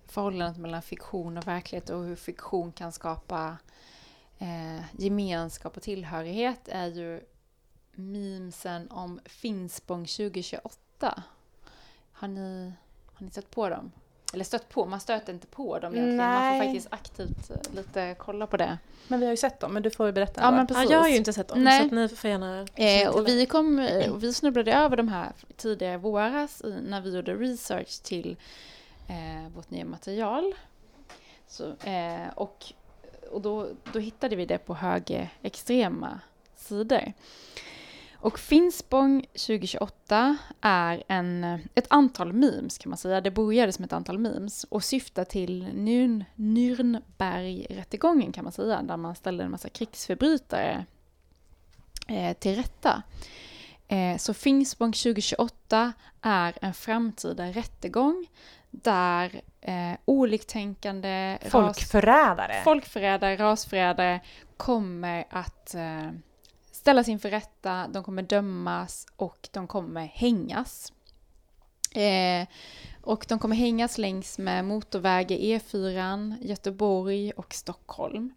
förhållandet 0.07 0.57
mellan 0.57 0.81
fiktion 0.81 1.37
och 1.37 1.47
verklighet 1.47 1.89
och 1.89 2.03
hur 2.03 2.15
fiktion 2.15 2.71
kan 2.71 2.91
skapa 2.91 3.57
eh, 4.39 4.83
gemenskap 4.97 5.77
och 5.77 5.83
tillhörighet 5.83 6.67
är 6.67 6.87
ju 6.87 7.21
memesen 7.95 8.91
om 8.91 9.19
Finspång 9.25 10.05
2028. 10.05 11.23
Har 12.11 12.27
ni, 12.27 12.73
har 13.13 13.25
ni 13.25 13.31
stött 13.31 13.51
på 13.51 13.69
dem? 13.69 13.91
Eller 14.33 14.43
stött 14.43 14.69
på, 14.69 14.85
man 14.85 14.99
stöter 14.99 15.33
inte 15.33 15.47
på 15.47 15.79
dem 15.79 15.93
egentligen. 15.93 16.17
Nej. 16.17 16.51
Man 16.51 16.59
får 16.59 16.65
faktiskt 16.65 16.87
aktivt 16.93 17.49
eh, 17.49 17.75
lite 17.75 18.15
kolla 18.19 18.47
på 18.47 18.57
det. 18.57 18.77
Men 19.07 19.19
vi 19.19 19.25
har 19.25 19.33
ju 19.33 19.37
sett 19.37 19.59
dem, 19.59 19.73
men 19.73 19.83
du 19.83 19.89
får 19.89 20.05
ju 20.05 20.11
berätta. 20.11 20.41
Ja, 20.41 20.51
men 20.51 20.67
precis. 20.67 20.83
Ja, 20.83 20.91
jag 20.91 20.99
har 20.99 21.09
ju 21.09 21.15
inte 21.15 21.33
sett 21.33 21.47
dem, 21.47 21.63
Nej. 21.63 21.79
så 21.79 21.85
att 21.85 21.91
ni 21.91 22.07
får 22.07 22.29
gärna... 22.29 22.65
Eh, 22.75 23.09
och 23.09 23.27
vi, 23.27 23.45
kom, 23.45 23.79
eh, 23.79 24.11
och 24.11 24.23
vi 24.23 24.33
snubblade 24.33 24.73
över 24.73 24.97
de 24.97 25.07
här 25.07 25.31
tidigare 25.55 25.93
i 25.93 25.97
våras 25.97 26.61
när 26.81 27.01
vi 27.01 27.15
gjorde 27.15 27.35
research 27.35 28.01
till 28.03 28.37
eh, 29.07 29.49
vårt 29.55 29.69
nya 29.69 29.85
material. 29.85 30.53
Så, 31.47 31.75
eh, 31.83 32.27
och 32.35 32.65
och 33.31 33.41
då, 33.41 33.69
då 33.93 33.99
hittade 33.99 34.35
vi 34.35 34.45
det 34.45 34.57
på 34.57 34.73
högerextrema 34.73 36.19
sidor. 36.55 37.13
Och 38.19 38.39
Finspång 38.39 39.21
2028 39.21 40.37
är 40.61 41.03
en, 41.07 41.43
ett 41.75 41.87
antal 41.89 42.33
memes 42.33 42.77
kan 42.77 42.89
man 42.89 42.97
säga. 42.97 43.21
Det 43.21 43.31
började 43.31 43.71
som 43.71 43.85
ett 43.85 43.93
antal 43.93 44.19
memes 44.19 44.63
och 44.63 44.83
syftar 44.83 45.23
till 45.23 45.63
Nürn, 45.63 46.25
Nürnbergrättegången 46.35 48.31
kan 48.31 48.43
man 48.43 48.53
säga, 48.53 48.81
där 48.81 48.97
man 48.97 49.15
ställde 49.15 49.43
en 49.43 49.51
massa 49.51 49.69
krigsförbrytare 49.69 50.85
eh, 52.07 52.33
till 52.37 52.55
rätta. 52.55 53.03
Eh, 53.87 54.17
så 54.17 54.33
Finspång 54.33 54.93
2028 54.93 55.93
är 56.21 56.57
en 56.61 56.73
framtida 56.73 57.45
rättegång 57.45 58.27
där 58.83 59.41
eh, 59.61 59.93
oliktänkande... 60.05 61.37
Folkförrädare! 61.41 62.57
Ras, 62.57 62.63
folkförrädare, 62.63 63.35
rasförrädare 63.35 64.19
kommer 64.57 65.25
att 65.29 65.75
eh, 65.75 66.09
ställas 66.71 67.07
inför 67.07 67.29
rätta, 67.29 67.87
de 67.87 68.03
kommer 68.03 68.23
dömas 68.23 69.07
och 69.15 69.49
de 69.51 69.67
kommer 69.67 70.05
hängas. 70.05 70.93
Eh, 71.91 72.47
och 73.01 73.25
de 73.29 73.39
kommer 73.39 73.55
hängas 73.55 73.97
längs 73.97 74.37
med 74.37 74.65
motorvägar 74.65 75.37
E4, 75.37 76.35
Göteborg 76.41 77.31
och 77.31 77.53
Stockholm. 77.53 78.33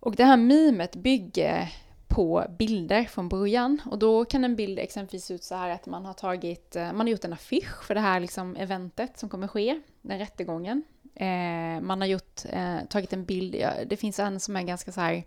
Och 0.00 0.16
det 0.16 0.24
här 0.24 0.36
mimet 0.36 0.96
bygger 0.96 1.68
på 2.14 2.46
bilder 2.58 3.04
från 3.04 3.28
början. 3.28 3.80
Och 3.90 3.98
då 3.98 4.24
kan 4.24 4.44
en 4.44 4.56
bild 4.56 4.78
exempelvis 4.78 5.24
se 5.24 5.34
ut 5.34 5.44
så 5.44 5.54
här 5.54 5.70
att 5.70 5.86
man 5.86 6.04
har 6.04 6.14
tagit, 6.14 6.76
eh, 6.76 6.92
man 6.92 7.00
har 7.00 7.08
gjort 7.08 7.24
en 7.24 7.32
affisch 7.32 7.84
för 7.84 7.94
det 7.94 8.00
här 8.00 8.20
liksom 8.20 8.56
eventet 8.56 9.18
som 9.18 9.28
kommer 9.28 9.48
ske, 9.48 9.80
den 10.02 10.18
rättegången. 10.18 10.82
Eh, 11.14 11.80
man 11.80 12.00
har 12.00 12.06
gjort, 12.06 12.40
eh, 12.44 12.78
tagit 12.88 13.12
en 13.12 13.24
bild, 13.24 13.54
ja, 13.54 13.70
det 13.86 13.96
finns 13.96 14.18
en 14.18 14.40
som 14.40 14.56
är 14.56 14.62
ganska 14.62 14.92
så 14.92 15.00
här, 15.00 15.24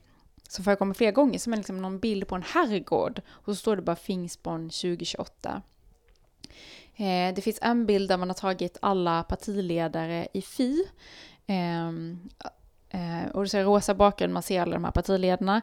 som 0.50 0.64
förekommer 0.64 0.94
flera 0.94 1.12
gånger, 1.12 1.40
som 1.40 1.54
är 1.54 1.58
liksom 1.58 1.82
någon 1.82 2.00
bild 2.00 2.28
på 2.28 2.36
en 2.36 2.44
herrgård. 2.44 3.22
Och 3.30 3.46
så 3.46 3.56
står 3.56 3.76
det 3.76 3.82
bara 3.82 3.96
Finspång 3.96 4.70
2028. 4.70 5.62
Eh, 6.96 7.34
det 7.36 7.42
finns 7.44 7.60
en 7.62 7.86
bild 7.86 8.10
där 8.10 8.18
man 8.18 8.30
har 8.30 8.36
tagit 8.36 8.78
alla 8.82 9.24
partiledare 9.24 10.28
i 10.34 10.42
Fi. 10.42 10.84
Eh, 12.90 13.30
och 13.34 13.44
det 13.44 13.50
ser 13.50 13.64
rosa 13.64 13.94
bakgrund, 13.94 14.34
man 14.34 14.44
ser 14.44 14.62
alla 14.62 14.74
de 14.74 14.84
här 14.84 14.92
partiledarna. 14.92 15.62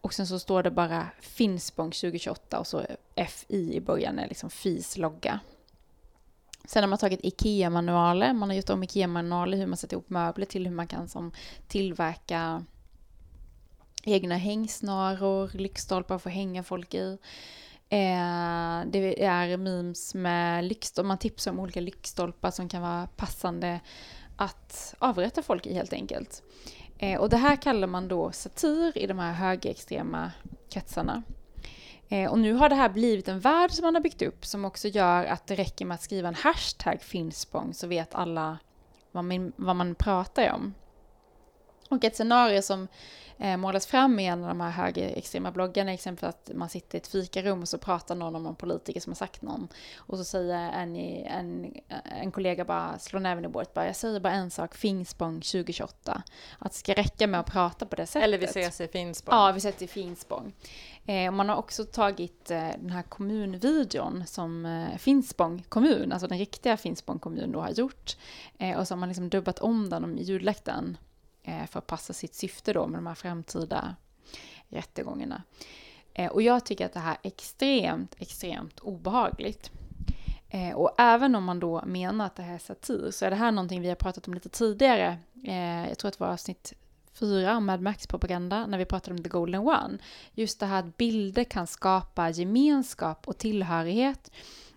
Och 0.00 0.14
sen 0.14 0.26
så 0.26 0.38
står 0.38 0.62
det 0.62 0.70
bara 0.70 1.06
Finspång 1.20 1.90
2028 1.90 2.58
och 2.58 2.66
så 2.66 2.86
FI 3.28 3.74
i 3.74 3.80
början 3.80 4.18
är 4.18 4.28
liksom 4.28 4.50
FIs 4.50 4.96
logga. 4.96 5.40
Sen 6.64 6.82
har 6.82 6.88
man 6.88 6.98
tagit 6.98 7.20
IKEA-manualer, 7.22 8.32
man 8.32 8.48
har 8.48 8.56
gjort 8.56 8.70
om 8.70 8.82
IKEA-manualer 8.82 9.58
hur 9.58 9.66
man 9.66 9.76
sätter 9.76 9.94
ihop 9.94 10.10
möbler 10.10 10.46
till 10.46 10.66
hur 10.66 10.74
man 10.74 10.86
kan 10.86 11.08
som 11.08 11.32
tillverka 11.68 12.64
egna 14.04 14.36
hängsnaror, 14.36 15.50
lyktstolpar 15.52 16.18
för 16.18 16.30
att 16.30 16.36
hänga 16.36 16.62
folk 16.62 16.94
i. 16.94 17.18
Eh, 17.88 18.86
det 18.86 19.24
är 19.24 19.56
memes 19.56 20.14
med 20.14 20.64
lyktstolpar, 20.64 21.08
man 21.08 21.18
tipsar 21.18 21.50
om 21.50 21.60
olika 21.60 21.80
lyktstolpar 21.80 22.50
som 22.50 22.68
kan 22.68 22.82
vara 22.82 23.06
passande 23.06 23.80
att 24.36 24.94
avrätta 24.98 25.42
folk 25.42 25.66
i 25.66 25.74
helt 25.74 25.92
enkelt. 25.92 26.42
Eh, 26.98 27.20
och 27.20 27.28
det 27.28 27.36
här 27.36 27.56
kallar 27.56 27.86
man 27.86 28.08
då 28.08 28.32
satir 28.32 28.98
i 28.98 29.06
de 29.06 29.18
här 29.18 29.32
högerextrema 29.32 30.32
kretsarna. 30.70 31.22
Eh, 32.08 32.30
och 32.30 32.38
nu 32.38 32.52
har 32.52 32.68
det 32.68 32.74
här 32.74 32.88
blivit 32.88 33.28
en 33.28 33.40
värld 33.40 33.70
som 33.70 33.84
man 33.84 33.94
har 33.94 34.02
byggt 34.02 34.22
upp 34.22 34.46
som 34.46 34.64
också 34.64 34.88
gör 34.88 35.24
att 35.24 35.46
det 35.46 35.54
räcker 35.54 35.84
med 35.84 35.94
att 35.94 36.02
skriva 36.02 36.28
en 36.28 36.34
hashtag 36.34 37.02
Finspång 37.02 37.74
så 37.74 37.86
vet 37.86 38.14
alla 38.14 38.58
vad 39.12 39.24
man, 39.24 39.52
vad 39.56 39.76
man 39.76 39.94
pratar 39.94 40.52
om. 40.52 40.74
Och 41.88 42.04
ett 42.04 42.16
scenario 42.16 42.62
som 42.62 42.88
eh, 43.38 43.56
målas 43.56 43.86
fram 43.86 44.18
i 44.18 44.26
en 44.26 44.42
av 44.42 44.48
de 44.48 44.60
här 44.60 44.70
högerextrema 44.70 45.50
bloggarna, 45.50 45.92
exempelvis 45.92 46.34
att 46.34 46.50
man 46.54 46.68
sitter 46.68 46.98
i 46.98 47.00
ett 47.00 47.06
fikarum 47.06 47.62
och 47.62 47.68
så 47.68 47.78
pratar 47.78 48.14
någon 48.14 48.36
om 48.36 48.42
någon 48.42 48.56
politiker 48.56 49.00
som 49.00 49.10
har 49.10 49.16
sagt 49.16 49.42
någon. 49.42 49.68
Och 49.96 50.18
så 50.18 50.24
säger 50.24 50.54
en, 50.54 50.96
en, 50.96 51.74
en 52.04 52.30
kollega 52.32 52.64
bara, 52.64 52.98
slår 52.98 53.20
näven 53.20 53.44
i 53.44 53.48
bordet, 53.48 53.74
bara, 53.74 53.86
jag 53.86 53.96
säger 53.96 54.20
bara 54.20 54.32
en 54.32 54.50
sak, 54.50 54.74
Finspång 54.74 55.34
2028. 55.40 56.22
Att 56.58 56.72
det 56.72 56.78
ska 56.78 56.94
räcka 56.94 57.26
med 57.26 57.40
att 57.40 57.52
prata 57.52 57.86
på 57.86 57.96
det 57.96 58.06
sättet. 58.06 58.24
Eller 58.24 58.38
vi 58.38 58.44
ses 58.44 58.80
i 58.80 58.88
Finspång. 58.88 59.34
Ja, 59.34 59.52
vi 59.52 59.58
ses 59.58 59.82
i 59.82 59.86
Finspång. 59.86 60.52
Eh, 61.06 61.30
man 61.30 61.48
har 61.48 61.56
också 61.56 61.84
tagit 61.84 62.50
eh, 62.50 62.68
den 62.78 62.90
här 62.90 63.02
kommunvideon 63.02 64.24
som 64.26 64.66
eh, 64.66 64.98
Finspång 64.98 65.64
kommun, 65.68 66.12
alltså 66.12 66.28
den 66.28 66.38
riktiga 66.38 66.76
Finspång 66.76 67.18
kommun 67.18 67.52
då 67.52 67.60
har 67.60 67.70
gjort. 67.70 68.16
Eh, 68.58 68.78
och 68.78 68.88
så 68.88 68.94
har 68.94 68.98
man 68.98 69.08
liksom 69.08 69.28
dubbat 69.28 69.58
om 69.58 69.90
den 69.90 70.02
den 70.64 70.96
Eh, 70.96 71.05
Eh, 71.46 71.66
för 71.66 71.78
att 71.78 71.86
passa 71.86 72.12
sitt 72.12 72.34
syfte 72.34 72.72
då 72.72 72.86
med 72.86 72.98
de 72.98 73.06
här 73.06 73.14
framtida 73.14 73.96
rättegångarna. 74.68 75.42
Eh, 76.14 76.32
och 76.32 76.42
jag 76.42 76.64
tycker 76.64 76.86
att 76.86 76.92
det 76.92 77.00
här 77.00 77.16
är 77.22 77.28
extremt, 77.28 78.14
extremt 78.18 78.80
obehagligt. 78.80 79.70
Eh, 80.48 80.76
och 80.76 80.94
även 80.98 81.34
om 81.34 81.44
man 81.44 81.60
då 81.60 81.82
menar 81.86 82.26
att 82.26 82.36
det 82.36 82.42
här 82.42 82.54
är 82.54 82.58
satir 82.58 83.10
så 83.10 83.24
är 83.24 83.30
det 83.30 83.36
här 83.36 83.52
någonting 83.52 83.80
vi 83.80 83.88
har 83.88 83.94
pratat 83.94 84.28
om 84.28 84.34
lite 84.34 84.48
tidigare. 84.48 85.18
Jag 85.88 85.98
tror 85.98 86.08
att 86.08 86.18
det 86.18 86.24
var 86.24 86.32
avsnitt 86.32 86.72
fyra 87.12 87.56
om 87.56 87.66
Mad 87.66 87.80
Max-propaganda 87.80 88.66
när 88.66 88.78
vi 88.78 88.84
pratade 88.84 89.16
om 89.16 89.22
The 89.22 89.28
Golden 89.28 89.60
One. 89.60 89.98
Just 90.32 90.60
det 90.60 90.66
här 90.66 90.78
att 90.78 90.96
bilder 90.96 91.44
kan 91.44 91.66
skapa 91.66 92.30
gemenskap 92.30 93.28
och 93.28 93.38
tillhörighet. 93.38 94.30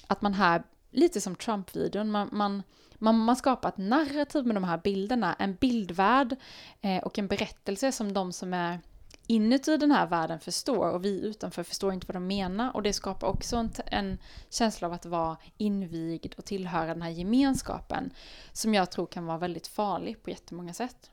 Att 0.08 0.22
man 0.22 0.34
här, 0.34 0.64
lite 0.92 1.22
som 1.22 1.36
Trump-videon, 1.36 2.12
man, 2.12 2.30
man 2.32 2.64
man, 3.00 3.18
man 3.18 3.36
skapar 3.36 3.70
ett 3.70 3.78
narrativ 3.78 4.46
med 4.46 4.56
de 4.56 4.64
här 4.64 4.78
bilderna, 4.78 5.36
en 5.40 5.56
bildvärld 5.56 6.36
eh, 6.82 6.98
och 6.98 7.20
en 7.20 7.28
berättelse 7.28 7.92
som 7.92 8.14
de 8.14 8.34
som 8.34 8.54
är 8.54 8.80
inuti 9.28 9.78
den 9.78 9.92
här 9.92 10.08
världen 10.08 10.40
förstår 10.40 10.92
och 10.92 11.06
vi 11.06 11.22
utanför 11.22 11.64
förstår 11.64 11.94
inte 11.94 12.08
vad 12.08 12.16
de 12.16 12.28
menar 12.28 12.76
och 12.76 12.84
det 12.84 12.94
skapar 12.94 13.28
också 13.28 13.56
en, 13.56 13.72
en 13.86 14.18
känsla 14.50 14.88
av 14.88 14.94
att 14.94 15.06
vara 15.06 15.38
invigd 15.58 16.34
och 16.38 16.46
tillhöra 16.46 16.86
den 16.86 17.02
här 17.02 17.10
gemenskapen 17.10 18.14
som 18.52 18.74
jag 18.74 18.92
tror 18.92 19.06
kan 19.06 19.26
vara 19.26 19.38
väldigt 19.38 19.68
farlig 19.68 20.24
på 20.24 20.30
jättemånga 20.30 20.74
sätt. 20.74 21.12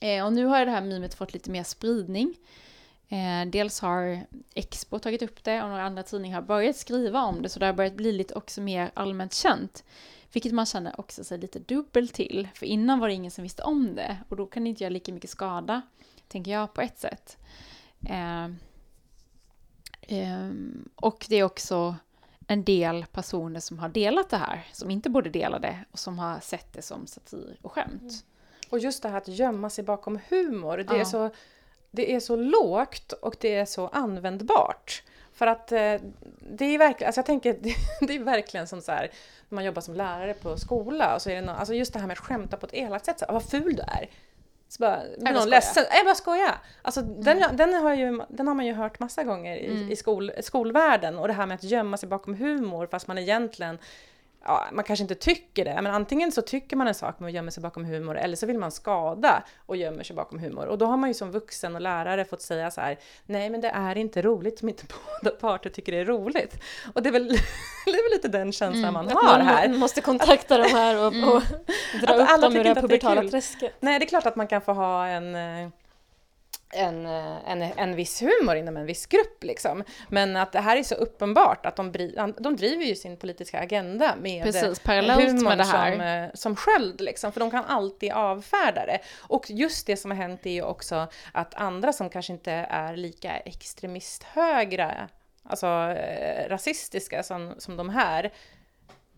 Eh, 0.00 0.24
och 0.24 0.32
nu 0.32 0.44
har 0.44 0.66
det 0.66 0.70
här 0.70 0.80
mimet 0.80 1.14
fått 1.14 1.32
lite 1.32 1.50
mer 1.50 1.64
spridning. 1.64 2.34
Eh, 3.08 3.50
dels 3.50 3.80
har 3.80 4.26
Expo 4.54 4.98
tagit 4.98 5.22
upp 5.22 5.44
det 5.44 5.62
och 5.62 5.68
några 5.68 5.86
andra 5.86 6.02
tidningar 6.02 6.40
har 6.40 6.46
börjat 6.46 6.76
skriva 6.76 7.22
om 7.22 7.42
det 7.42 7.48
så 7.48 7.58
det 7.58 7.66
har 7.66 7.72
börjat 7.72 7.94
bli 7.94 8.12
lite 8.12 8.34
också 8.34 8.60
mer 8.60 8.90
allmänt 8.94 9.34
känt. 9.34 9.84
Vilket 10.36 10.52
man 10.52 10.66
känner 10.66 11.00
också 11.00 11.24
sig 11.24 11.38
lite 11.38 11.58
dubbelt 11.58 12.14
till. 12.14 12.48
För 12.54 12.66
innan 12.66 12.98
var 13.00 13.08
det 13.08 13.14
ingen 13.14 13.30
som 13.30 13.42
visste 13.42 13.62
om 13.62 13.94
det 13.94 14.16
och 14.28 14.36
då 14.36 14.46
kan 14.46 14.64
det 14.64 14.68
inte 14.68 14.84
göra 14.84 14.92
lika 14.92 15.12
mycket 15.12 15.30
skada, 15.30 15.82
tänker 16.28 16.50
jag 16.50 16.74
på 16.74 16.80
ett 16.80 16.98
sätt. 16.98 17.38
Eh, 18.08 18.44
eh, 20.02 20.50
och 20.96 21.26
det 21.28 21.36
är 21.36 21.44
också 21.44 21.96
en 22.46 22.64
del 22.64 23.06
personer 23.06 23.60
som 23.60 23.78
har 23.78 23.88
delat 23.88 24.30
det 24.30 24.36
här, 24.36 24.66
som 24.72 24.90
inte 24.90 25.10
borde 25.10 25.30
dela 25.30 25.58
det 25.58 25.84
och 25.90 25.98
som 25.98 26.18
har 26.18 26.40
sett 26.40 26.72
det 26.72 26.82
som 26.82 27.06
satir 27.06 27.58
och 27.62 27.72
skämt. 27.72 28.02
Mm. 28.02 28.14
Och 28.70 28.78
just 28.78 29.02
det 29.02 29.08
här 29.08 29.16
att 29.16 29.28
gömma 29.28 29.70
sig 29.70 29.84
bakom 29.84 30.18
humor, 30.28 30.76
det, 30.76 30.94
ja. 30.94 31.00
är 31.00 31.04
så, 31.04 31.30
det 31.90 32.14
är 32.14 32.20
så 32.20 32.36
lågt 32.36 33.12
och 33.12 33.36
det 33.40 33.54
är 33.54 33.66
så 33.66 33.88
användbart. 33.88 35.02
För 35.32 35.46
att 35.46 35.72
eh, 35.72 35.94
det 36.50 36.64
är 36.64 36.78
verkligen, 36.78 37.08
alltså 37.08 37.18
jag 37.18 37.26
tänker, 37.26 37.58
det 38.06 38.14
är 38.14 38.24
verkligen 38.24 38.68
som 38.68 38.82
så 38.82 38.92
här, 38.92 39.10
när 39.48 39.54
man 39.54 39.64
jobbar 39.64 39.82
som 39.82 39.94
lärare 39.94 40.34
på 40.34 40.56
skola, 40.56 41.14
och 41.14 41.22
så 41.22 41.30
är 41.30 41.34
det 41.34 41.40
någon, 41.40 41.56
alltså 41.56 41.74
just 41.74 41.92
det 41.92 41.98
här 41.98 42.06
med 42.06 42.14
att 42.14 42.24
skämta 42.24 42.56
på 42.56 42.66
ett 42.66 42.74
elakt 42.74 43.04
sätt, 43.04 43.18
så 43.18 43.24
här, 43.26 43.32
vad 43.32 43.50
ful 43.50 43.76
du 43.76 43.82
är. 43.82 44.10
Så 44.68 44.80
bara, 44.80 45.02
blir 45.18 45.32
någon 45.32 45.50
ledsen. 45.50 45.84
Jag 45.90 46.04
bara 46.04 46.14
skoja! 46.14 46.54
Alltså 46.82 47.00
mm. 47.00 47.22
den, 47.22 47.56
den, 47.56 47.74
har 47.74 47.94
ju, 47.94 48.22
den 48.28 48.48
har 48.48 48.54
man 48.54 48.66
ju 48.66 48.72
hört 48.72 48.98
massa 48.98 49.24
gånger 49.24 49.56
i, 49.56 49.66
mm. 49.66 49.92
i 49.92 49.96
skol, 49.96 50.32
skolvärlden 50.40 51.18
och 51.18 51.28
det 51.28 51.34
här 51.34 51.46
med 51.46 51.54
att 51.54 51.64
gömma 51.64 51.96
sig 51.96 52.08
bakom 52.08 52.34
humor 52.34 52.86
fast 52.86 53.06
man 53.06 53.18
egentligen 53.18 53.78
ja, 54.46 54.64
man 54.72 54.84
kanske 54.84 55.02
inte 55.02 55.14
tycker 55.14 55.64
det, 55.64 55.82
men 55.82 55.94
antingen 55.94 56.32
så 56.32 56.42
tycker 56.42 56.76
man 56.76 56.88
en 56.88 56.94
sak 56.94 57.20
med 57.20 57.26
att 57.26 57.34
gömma 57.34 57.50
sig 57.50 57.62
bakom 57.62 57.84
humor 57.84 58.18
eller 58.18 58.36
så 58.36 58.46
vill 58.46 58.58
man 58.58 58.70
skada 58.70 59.42
och 59.66 59.76
gömmer 59.76 60.04
sig 60.04 60.16
bakom 60.16 60.38
humor. 60.38 60.66
Och 60.66 60.78
då 60.78 60.86
har 60.86 60.96
man 60.96 61.10
ju 61.10 61.14
som 61.14 61.30
vuxen 61.30 61.74
och 61.74 61.80
lärare 61.80 62.24
fått 62.24 62.42
säga 62.42 62.70
så 62.70 62.80
här, 62.80 62.98
nej 63.26 63.50
men 63.50 63.60
det 63.60 63.68
är 63.68 63.98
inte 63.98 64.22
roligt 64.22 64.62
om 64.62 64.68
inte 64.68 64.84
båda 65.22 65.36
parter 65.36 65.70
tycker 65.70 65.92
det 65.92 65.98
är 65.98 66.04
roligt. 66.04 66.62
Och 66.94 67.02
det 67.02 67.08
är 67.08 67.12
väl, 67.12 67.28
det 67.84 67.90
är 67.90 68.10
väl 68.10 68.16
lite 68.16 68.28
den 68.28 68.52
känslan 68.52 68.84
mm, 68.84 68.94
man 68.94 69.08
har 69.08 69.22
man 69.22 69.46
här. 69.46 69.68
Man 69.68 69.78
måste 69.78 70.00
kontakta 70.00 70.58
de 70.58 70.68
här 70.68 71.06
och, 71.06 71.12
mm. 71.12 71.28
och 71.28 71.42
dra 72.00 72.14
att 72.14 72.36
upp 72.36 72.42
dem 72.42 72.56
ur 72.56 72.64
det 72.64 72.74
pubertala 72.74 73.22
träsket. 73.22 73.74
Nej, 73.80 73.98
det 73.98 74.04
är 74.04 74.08
klart 74.08 74.26
att 74.26 74.36
man 74.36 74.46
kan 74.46 74.60
få 74.60 74.72
ha 74.72 75.06
en 75.06 75.34
eh, 75.34 75.68
en, 76.74 77.06
eh, 77.06 77.50
en, 77.50 77.62
en 77.62 77.96
viss 77.96 78.22
humor 78.22 78.56
inom 78.56 78.76
en 78.76 78.86
viss 78.86 79.06
grupp. 79.06 79.44
Liksom. 79.44 79.84
Men 80.08 80.36
att 80.36 80.52
det 80.52 80.60
här 80.60 80.76
är 80.76 80.82
så 80.82 80.94
uppenbart 80.94 81.66
att 81.66 81.76
de, 81.76 81.92
de 82.38 82.56
driver 82.56 82.84
ju 82.84 82.94
sin 82.94 83.16
politiska 83.16 83.60
agenda 83.60 84.14
med 84.20 84.42
Precis, 84.44 84.78
parallellt 84.78 85.42
med 85.42 85.58
det 85.58 85.64
här. 85.64 85.92
som, 85.92 86.00
eh, 86.00 86.30
som 86.34 86.56
sköld, 86.56 87.00
liksom, 87.00 87.32
för 87.32 87.40
de 87.40 87.50
kan 87.50 87.64
alltid 87.64 88.12
avfärda 88.12 88.86
det. 88.86 88.98
Och 89.18 89.50
just 89.50 89.86
det 89.86 89.96
som 89.96 90.10
har 90.10 90.18
hänt 90.18 90.46
är 90.46 90.50
ju 90.50 90.62
också 90.62 91.06
att 91.32 91.54
andra 91.54 91.92
som 91.92 92.10
kanske 92.10 92.32
inte 92.32 92.52
är 92.70 92.96
lika 92.96 93.36
extremisthögra 93.36 95.08
alltså 95.48 95.66
eh, 95.66 96.48
rasistiska 96.48 97.22
som, 97.22 97.54
som 97.58 97.76
de 97.76 97.88
här, 97.88 98.32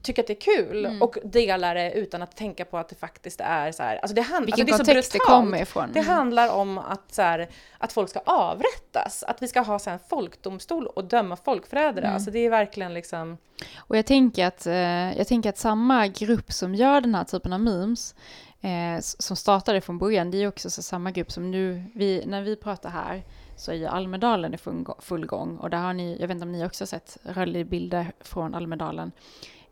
tycker 0.02 0.22
att 0.22 0.26
det 0.26 0.32
är 0.32 0.56
kul 0.56 0.84
mm. 0.84 1.02
och 1.02 1.18
delar 1.24 1.74
det 1.74 1.92
utan 1.92 2.22
att 2.22 2.36
tänka 2.36 2.64
på 2.64 2.78
att 2.78 2.88
det 2.88 2.94
faktiskt 2.94 3.40
är 3.40 3.72
så 3.72 3.82
här, 3.82 3.96
alltså 3.96 4.14
det, 4.14 4.22
hand, 4.22 4.46
Vilken 4.46 4.66
alltså 4.74 4.92
det 4.92 4.98
är 4.98 5.02
så 5.02 5.10
brutalt. 5.10 5.28
det 5.28 5.32
kommer 5.32 5.62
ifrån. 5.62 5.90
Det 5.92 6.00
handlar 6.00 6.52
om 6.52 6.78
att, 6.78 7.14
så 7.14 7.22
här, 7.22 7.48
att 7.78 7.92
folk 7.92 8.10
ska 8.10 8.20
avrättas, 8.24 9.22
att 9.22 9.42
vi 9.42 9.48
ska 9.48 9.60
ha 9.60 9.78
så 9.78 9.90
här, 9.90 9.94
en 9.94 10.04
folkdomstol 10.08 10.86
och 10.86 11.04
döma 11.04 11.36
folkförrädare. 11.36 12.04
Mm. 12.04 12.14
Alltså 12.14 12.30
det 12.30 12.38
är 12.38 12.50
verkligen 12.50 12.94
liksom... 12.94 13.38
Och 13.76 13.96
jag 13.96 14.06
tänker, 14.06 14.46
att, 14.46 14.66
eh, 14.66 15.18
jag 15.18 15.26
tänker 15.26 15.48
att 15.48 15.58
samma 15.58 16.06
grupp 16.06 16.52
som 16.52 16.74
gör 16.74 17.00
den 17.00 17.14
här 17.14 17.24
typen 17.24 17.52
av 17.52 17.60
memes, 17.60 18.14
eh, 18.60 19.00
som 19.00 19.36
startade 19.36 19.80
från 19.80 19.98
början, 19.98 20.30
det 20.30 20.42
är 20.42 20.48
också 20.48 20.70
så 20.70 20.82
samma 20.82 21.10
grupp 21.10 21.32
som 21.32 21.50
nu, 21.50 21.84
vi, 21.94 22.24
när 22.26 22.42
vi 22.42 22.56
pratar 22.56 22.90
här, 22.90 23.22
så 23.56 23.70
är 23.70 23.76
ju 23.76 23.86
Almedalen 23.86 24.54
i 24.54 24.58
full 24.98 25.26
gång 25.26 25.58
och 25.58 25.70
där 25.70 25.78
har 25.78 25.92
ni, 25.92 26.16
jag 26.20 26.28
vet 26.28 26.34
inte 26.34 26.44
om 26.44 26.52
ni 26.52 26.66
också 26.66 26.86
sett 26.86 27.18
rörliga 27.22 27.64
bilder 27.64 28.12
från 28.20 28.54
Almedalen 28.54 29.12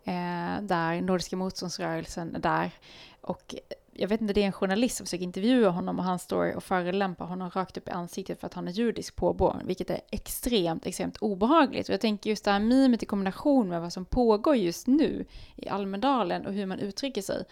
eh, 0.07 0.63
där 0.63 1.01
Nordiska 1.01 1.37
motståndsrörelsen 1.37 2.35
är 2.35 2.41
där. 2.41 2.71
Och 3.21 3.55
jag 3.99 4.09
vet 4.09 4.21
inte, 4.21 4.33
det 4.33 4.43
är 4.43 4.47
en 4.47 4.53
journalist 4.53 4.97
som 4.97 5.07
försöker 5.07 5.25
intervjua 5.25 5.71
honom 5.71 5.99
och 5.99 6.05
han 6.05 6.19
står 6.19 6.57
och 6.57 6.65
förelämpar 6.65 7.27
honom 7.27 7.51
rakt 7.51 7.77
upp 7.77 7.89
i 7.89 7.91
ansiktet 7.91 8.41
för 8.41 8.47
att 8.47 8.55
han 8.55 8.69
är 8.69 8.73
judisk 8.73 9.17
påbrå, 9.17 9.61
vilket 9.65 9.91
är 9.91 10.01
extremt, 10.11 10.87
extremt 10.87 11.17
obehagligt. 11.17 11.89
Och 11.89 11.93
jag 11.93 12.01
tänker 12.01 12.31
just 12.31 12.45
det 12.45 12.51
här 12.51 12.61
mimet 12.61 13.03
i 13.03 13.07
kombination 13.07 13.69
med 13.69 13.81
vad 13.81 13.93
som 13.93 14.05
pågår 14.05 14.57
just 14.57 14.87
nu 14.87 15.25
i 15.57 15.69
Almedalen 15.69 16.47
och 16.47 16.53
hur 16.53 16.67
man 16.67 16.79
uttrycker 16.79 17.23
sig. 17.23 17.45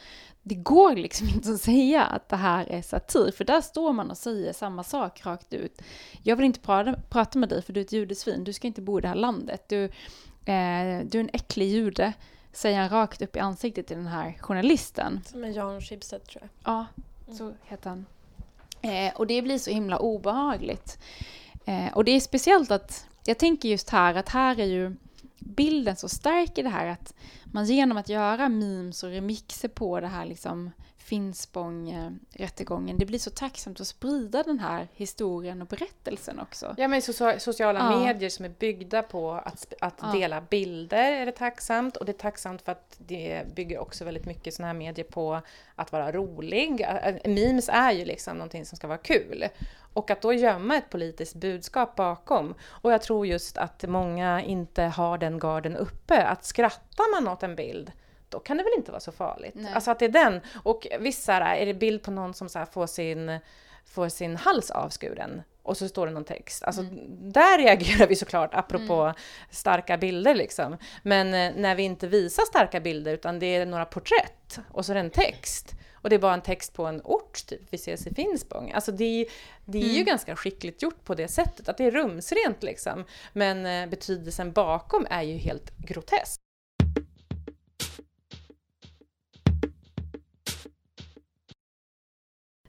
Det 0.42 0.54
går 0.54 0.96
liksom 0.96 1.28
inte 1.34 1.50
att 1.50 1.60
säga 1.60 2.04
att 2.04 2.28
det 2.28 2.36
här 2.36 2.66
är 2.66 2.82
satir, 2.82 3.30
för 3.30 3.44
där 3.44 3.60
står 3.60 3.92
man 3.92 4.10
och 4.10 4.18
säger 4.18 4.52
samma 4.52 4.84
sak 4.84 5.26
rakt 5.26 5.52
ut. 5.52 5.82
Jag 6.22 6.36
vill 6.36 6.46
inte 6.46 6.60
prata, 6.60 6.94
prata 7.10 7.38
med 7.38 7.48
dig 7.48 7.62
för 7.62 7.72
du 7.72 7.80
är 7.80 7.84
ett 7.84 7.92
judesvin, 7.92 8.44
du 8.44 8.52
ska 8.52 8.66
inte 8.66 8.82
bo 8.82 8.98
i 8.98 9.02
det 9.02 9.08
här 9.08 9.14
landet. 9.14 9.68
Du, 9.68 9.84
eh, 9.84 11.00
du 11.04 11.18
är 11.18 11.20
en 11.20 11.30
äcklig 11.32 11.68
jude 11.68 12.12
säger 12.54 12.80
han 12.80 12.88
rakt 12.88 13.22
upp 13.22 13.36
i 13.36 13.38
ansiktet 13.38 13.86
till 13.86 13.96
den 13.96 14.06
här 14.06 14.36
journalisten. 14.40 15.20
Som 15.26 15.44
är 15.44 15.48
Jan 15.48 15.80
Schibsted 15.80 16.24
tror 16.24 16.42
jag. 16.42 16.74
Ja, 16.74 16.86
mm. 17.26 17.38
så 17.38 17.52
heter 17.62 17.90
han. 17.90 18.06
Eh, 18.82 19.14
och 19.16 19.26
det 19.26 19.42
blir 19.42 19.58
så 19.58 19.70
himla 19.70 19.98
obehagligt. 19.98 20.98
Eh, 21.64 21.92
och 21.94 22.04
det 22.04 22.10
är 22.10 22.20
speciellt 22.20 22.70
att, 22.70 23.06
jag 23.24 23.38
tänker 23.38 23.68
just 23.68 23.90
här 23.90 24.14
att 24.14 24.28
här 24.28 24.60
är 24.60 24.64
ju 24.64 24.96
bilden 25.38 25.96
så 25.96 26.08
stark 26.08 26.58
i 26.58 26.62
det 26.62 26.68
här 26.68 26.86
att 26.86 27.14
man 27.44 27.64
genom 27.64 27.96
att 27.96 28.08
göra 28.08 28.48
memes 28.48 29.02
och 29.02 29.10
remixer 29.10 29.68
på 29.68 30.00
det 30.00 30.06
här 30.06 30.24
liksom 30.24 30.70
Finspång-rättegången. 31.04 32.98
Det 32.98 33.06
blir 33.06 33.18
så 33.18 33.30
tacksamt 33.30 33.80
att 33.80 33.86
sprida 33.86 34.42
den 34.42 34.58
här 34.58 34.88
historien 34.92 35.62
och 35.62 35.68
berättelsen 35.68 36.40
också. 36.40 36.74
Ja, 36.78 36.88
men 36.88 37.02
sociala 37.38 37.78
ja. 37.78 37.98
medier 38.04 38.30
som 38.30 38.44
är 38.44 38.48
byggda 38.48 39.02
på 39.02 39.32
att, 39.32 39.74
att 39.80 39.98
ja. 40.02 40.12
dela 40.12 40.40
bilder 40.40 41.12
är 41.12 41.26
det 41.26 41.32
tacksamt 41.32 41.96
och 41.96 42.04
det 42.04 42.12
är 42.12 42.18
tacksamt 42.18 42.62
för 42.62 42.72
att 42.72 42.96
det 42.98 43.42
bygger 43.54 43.78
också 43.78 44.04
väldigt 44.04 44.26
mycket 44.26 44.54
sådana 44.54 44.72
här 44.72 44.78
medier 44.78 45.04
på 45.04 45.40
att 45.74 45.92
vara 45.92 46.12
rolig. 46.12 46.86
Memes 47.24 47.68
är 47.68 47.92
ju 47.92 48.04
liksom 48.04 48.36
någonting 48.36 48.66
som 48.66 48.76
ska 48.76 48.86
vara 48.86 48.98
kul. 48.98 49.44
Och 49.94 50.10
att 50.10 50.22
då 50.22 50.32
gömma 50.32 50.76
ett 50.76 50.90
politiskt 50.90 51.34
budskap 51.34 51.96
bakom. 51.96 52.54
Och 52.64 52.92
jag 52.92 53.02
tror 53.02 53.26
just 53.26 53.58
att 53.58 53.84
många 53.88 54.42
inte 54.42 54.82
har 54.82 55.18
den 55.18 55.38
garden 55.38 55.76
uppe. 55.76 56.26
Att 56.26 56.44
skrattar 56.44 57.20
man 57.20 57.32
åt 57.32 57.42
en 57.42 57.56
bild 57.56 57.92
då 58.28 58.38
kan 58.38 58.56
det 58.56 58.62
väl 58.62 58.72
inte 58.76 58.90
vara 58.90 59.00
så 59.00 59.12
farligt. 59.12 59.54
Nej. 59.54 59.72
Alltså 59.74 59.90
att 59.90 59.98
det 59.98 60.04
är 60.04 60.08
den. 60.08 60.40
Och 60.62 60.86
visst 61.00 61.28
är 61.28 61.66
det 61.66 61.74
bild 61.74 62.02
på 62.02 62.10
någon 62.10 62.34
som 62.34 62.48
så 62.48 62.66
får, 62.72 62.86
sin, 62.86 63.38
får 63.84 64.08
sin 64.08 64.36
hals 64.36 64.70
avskuren 64.70 65.42
och 65.62 65.76
så 65.76 65.88
står 65.88 66.06
det 66.06 66.12
någon 66.12 66.24
text. 66.24 66.64
Alltså 66.64 66.82
mm. 66.82 67.32
där 67.32 67.58
reagerar 67.58 68.06
vi 68.06 68.16
såklart 68.16 68.54
apropå 68.54 69.02
mm. 69.02 69.14
starka 69.50 69.96
bilder 69.96 70.34
liksom. 70.34 70.76
Men 71.02 71.26
eh, 71.34 71.60
när 71.60 71.74
vi 71.74 71.82
inte 71.82 72.06
visar 72.06 72.44
starka 72.44 72.80
bilder 72.80 73.14
utan 73.14 73.38
det 73.38 73.46
är 73.46 73.66
några 73.66 73.84
porträtt 73.84 74.58
och 74.70 74.86
så 74.86 74.92
är 74.92 74.94
det 74.94 75.00
en 75.00 75.10
text 75.10 75.74
och 76.04 76.10
det 76.10 76.16
är 76.16 76.20
bara 76.20 76.34
en 76.34 76.42
text 76.42 76.72
på 76.72 76.86
en 76.86 77.00
ort, 77.04 77.46
typ 77.46 77.60
vi 77.70 77.76
ses 77.76 78.06
i 78.06 78.14
Finspång. 78.14 78.72
Alltså 78.72 78.92
det, 78.92 79.26
det 79.64 79.78
är 79.78 79.82
mm. 79.82 79.96
ju 79.96 80.02
ganska 80.04 80.36
skickligt 80.36 80.82
gjort 80.82 81.04
på 81.04 81.14
det 81.14 81.28
sättet, 81.28 81.68
att 81.68 81.76
det 81.76 81.84
är 81.84 81.90
rumsrent 81.90 82.62
liksom. 82.62 83.04
Men 83.32 83.66
eh, 83.66 83.90
betydelsen 83.90 84.52
bakom 84.52 85.06
är 85.10 85.22
ju 85.22 85.36
helt 85.36 85.78
grotesk. 85.78 86.43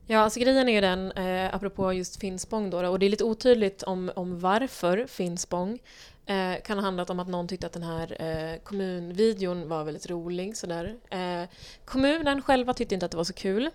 Ja, 0.07 0.19
alltså 0.19 0.39
grejen 0.39 0.69
är 0.69 0.73
ju 0.73 0.81
den, 0.81 1.11
eh, 1.11 1.55
apropå 1.55 1.93
just 1.93 2.19
Finspång 2.19 2.69
då, 2.69 2.87
och 2.87 2.99
det 2.99 3.05
är 3.05 3.09
lite 3.09 3.23
otydligt 3.23 3.83
om, 3.83 4.11
om 4.15 4.39
varför 4.39 5.05
Finspång. 5.07 5.79
Eh, 6.25 6.61
kan 6.63 6.77
ha 6.77 6.85
handlat 6.85 7.09
om 7.09 7.19
att 7.19 7.27
någon 7.27 7.47
tyckte 7.47 7.67
att 7.67 7.73
den 7.73 7.83
här 7.83 8.21
eh, 8.21 8.59
kommunvideon 8.59 9.69
var 9.69 9.83
väldigt 9.83 10.09
rolig. 10.09 10.57
Sådär. 10.57 10.95
Eh, 11.09 11.49
kommunen 11.85 12.41
själva 12.41 12.73
tyckte 12.73 12.93
inte 12.93 13.05
att 13.05 13.11
det 13.11 13.17
var 13.17 13.23
så 13.23 13.33
kul. 13.33 13.69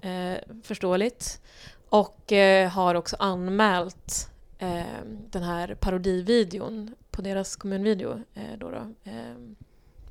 Eh, 0.00 0.34
förståeligt. 0.62 1.40
Och 1.88 2.32
eh, 2.32 2.70
har 2.70 2.94
också 2.94 3.16
anmält 3.18 4.30
eh, 4.58 4.82
den 5.30 5.42
här 5.42 5.74
parodivideon 5.74 6.94
på 7.10 7.22
deras 7.22 7.56
kommunvideo 7.56 8.22
eh, 8.34 8.58
då, 8.58 8.70
då 8.70 8.94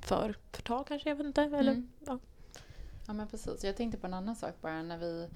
för 0.02 0.36
förtal 0.52 0.84
kanske, 0.88 1.10
jag 1.10 1.16
vet 1.16 1.26
inte. 1.26 1.42
Eller, 1.42 1.72
mm. 1.72 1.90
ja. 2.06 2.20
Ja 3.08 3.14
men 3.14 3.28
precis. 3.28 3.64
Jag 3.64 3.78
tänkte 3.78 3.98
på 3.98 4.08
en 4.08 4.14
annan 4.14 4.36
sak 4.36 4.54
bara 4.62 4.84
när 4.84 4.98
vi 4.98 5.30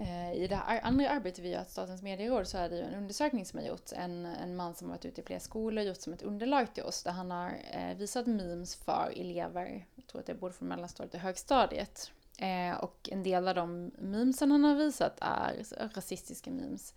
eh, 0.00 0.42
i 0.42 0.46
det 0.46 0.56
här 0.56 0.80
andra 0.82 1.10
arbetet 1.10 1.44
vi 1.44 1.48
gör, 1.48 1.64
Statens 1.64 2.02
medieråd, 2.02 2.46
så 2.46 2.58
är 2.58 2.68
det 2.68 2.76
ju 2.76 2.82
en 2.82 2.94
undersökning 2.94 3.46
som 3.46 3.58
har 3.58 3.66
gjorts. 3.66 3.92
En, 3.92 4.26
en 4.26 4.56
man 4.56 4.74
som 4.74 4.86
har 4.86 4.96
varit 4.96 5.04
ute 5.04 5.20
i 5.20 5.24
flera 5.24 5.40
skolor 5.40 5.84
gjort 5.84 6.00
som 6.00 6.12
ett 6.12 6.22
underlag 6.22 6.74
till 6.74 6.82
oss 6.82 7.02
där 7.02 7.12
han 7.12 7.30
har 7.30 7.52
eh, 7.70 7.96
visat 7.96 8.26
memes 8.26 8.76
för 8.76 9.12
elever, 9.16 9.86
jag 9.94 10.06
tror 10.06 10.20
att 10.20 10.26
det 10.26 10.32
är 10.32 10.36
både 10.36 10.54
från 10.54 10.68
mellanstadiet 10.68 11.14
och 11.14 11.20
högstadiet. 11.20 12.10
Eh, 12.38 12.76
och 12.78 13.08
en 13.12 13.22
del 13.22 13.48
av 13.48 13.54
de 13.54 13.92
memesen 13.98 14.50
han 14.50 14.64
har 14.64 14.74
visat 14.74 15.18
är 15.20 15.64
rasistiska 15.94 16.50
memes. 16.50 16.94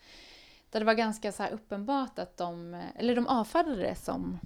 Där 0.69 0.79
det 0.79 0.85
var 0.85 0.93
ganska 0.93 1.31
så 1.31 1.43
här 1.43 1.51
uppenbart 1.51 2.19
att 2.19 2.37
de, 2.37 2.83
eller 2.95 3.15
de 3.15 3.27
avfärdade 3.27 3.81
det 3.81 3.95
som 3.95 4.39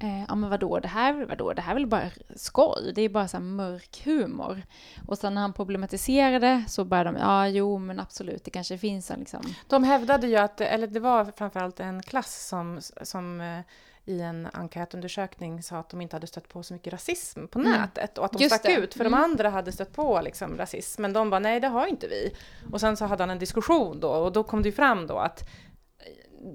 Eh, 0.00 0.24
ja 0.28 0.34
men 0.34 0.50
vadå, 0.50 0.78
det 0.78 0.88
här, 0.88 1.26
vadå, 1.28 1.52
det 1.52 1.62
här 1.62 1.70
är 1.70 1.74
väl 1.74 1.86
bara 1.86 2.10
skoj, 2.36 2.92
det 2.94 3.02
är 3.02 3.08
bara 3.08 3.28
så 3.28 3.40
mörk 3.40 4.02
humor. 4.04 4.62
Och 5.06 5.18
sen 5.18 5.34
när 5.34 5.40
han 5.40 5.52
problematiserade 5.52 6.64
så 6.68 6.84
började 6.84 7.10
de, 7.10 7.18
ja 7.18 7.48
jo 7.48 7.78
men 7.78 8.00
absolut, 8.00 8.44
det 8.44 8.50
kanske 8.50 8.78
finns 8.78 9.10
en 9.10 9.18
liksom... 9.18 9.42
De 9.66 9.84
hävdade 9.84 10.26
ju 10.26 10.36
att, 10.36 10.60
eller 10.60 10.86
det 10.86 11.00
var 11.00 11.24
framförallt 11.36 11.80
en 11.80 12.02
klass 12.02 12.48
som, 12.48 12.80
som 13.02 13.40
eh, 13.40 13.60
i 14.04 14.20
en 14.20 14.48
enkätundersökning 14.52 15.62
sa 15.62 15.76
att 15.76 15.88
de 15.88 16.00
inte 16.00 16.16
hade 16.16 16.26
stött 16.26 16.48
på 16.48 16.62
så 16.62 16.74
mycket 16.74 16.92
rasism 16.92 17.46
på 17.46 17.58
mm. 17.58 17.72
nätet 17.72 18.18
och 18.18 18.24
att 18.24 18.32
de 18.32 18.42
Just 18.42 18.54
stack 18.54 18.74
det. 18.74 18.80
ut 18.80 18.94
för 18.94 19.04
mm. 19.04 19.12
de 19.12 19.24
andra 19.24 19.50
hade 19.50 19.72
stött 19.72 19.92
på 19.92 20.20
liksom 20.20 20.56
rasism 20.56 21.02
men 21.02 21.12
de 21.12 21.30
bara 21.30 21.40
nej 21.40 21.60
det 21.60 21.68
har 21.68 21.86
inte 21.86 22.08
vi. 22.08 22.34
Och 22.72 22.80
sen 22.80 22.96
så 22.96 23.04
hade 23.04 23.22
han 23.22 23.30
en 23.30 23.38
diskussion 23.38 24.00
då 24.00 24.08
och 24.08 24.32
då 24.32 24.42
kom 24.42 24.62
det 24.62 24.68
ju 24.68 24.74
fram 24.74 25.06
då 25.06 25.18
att 25.18 25.48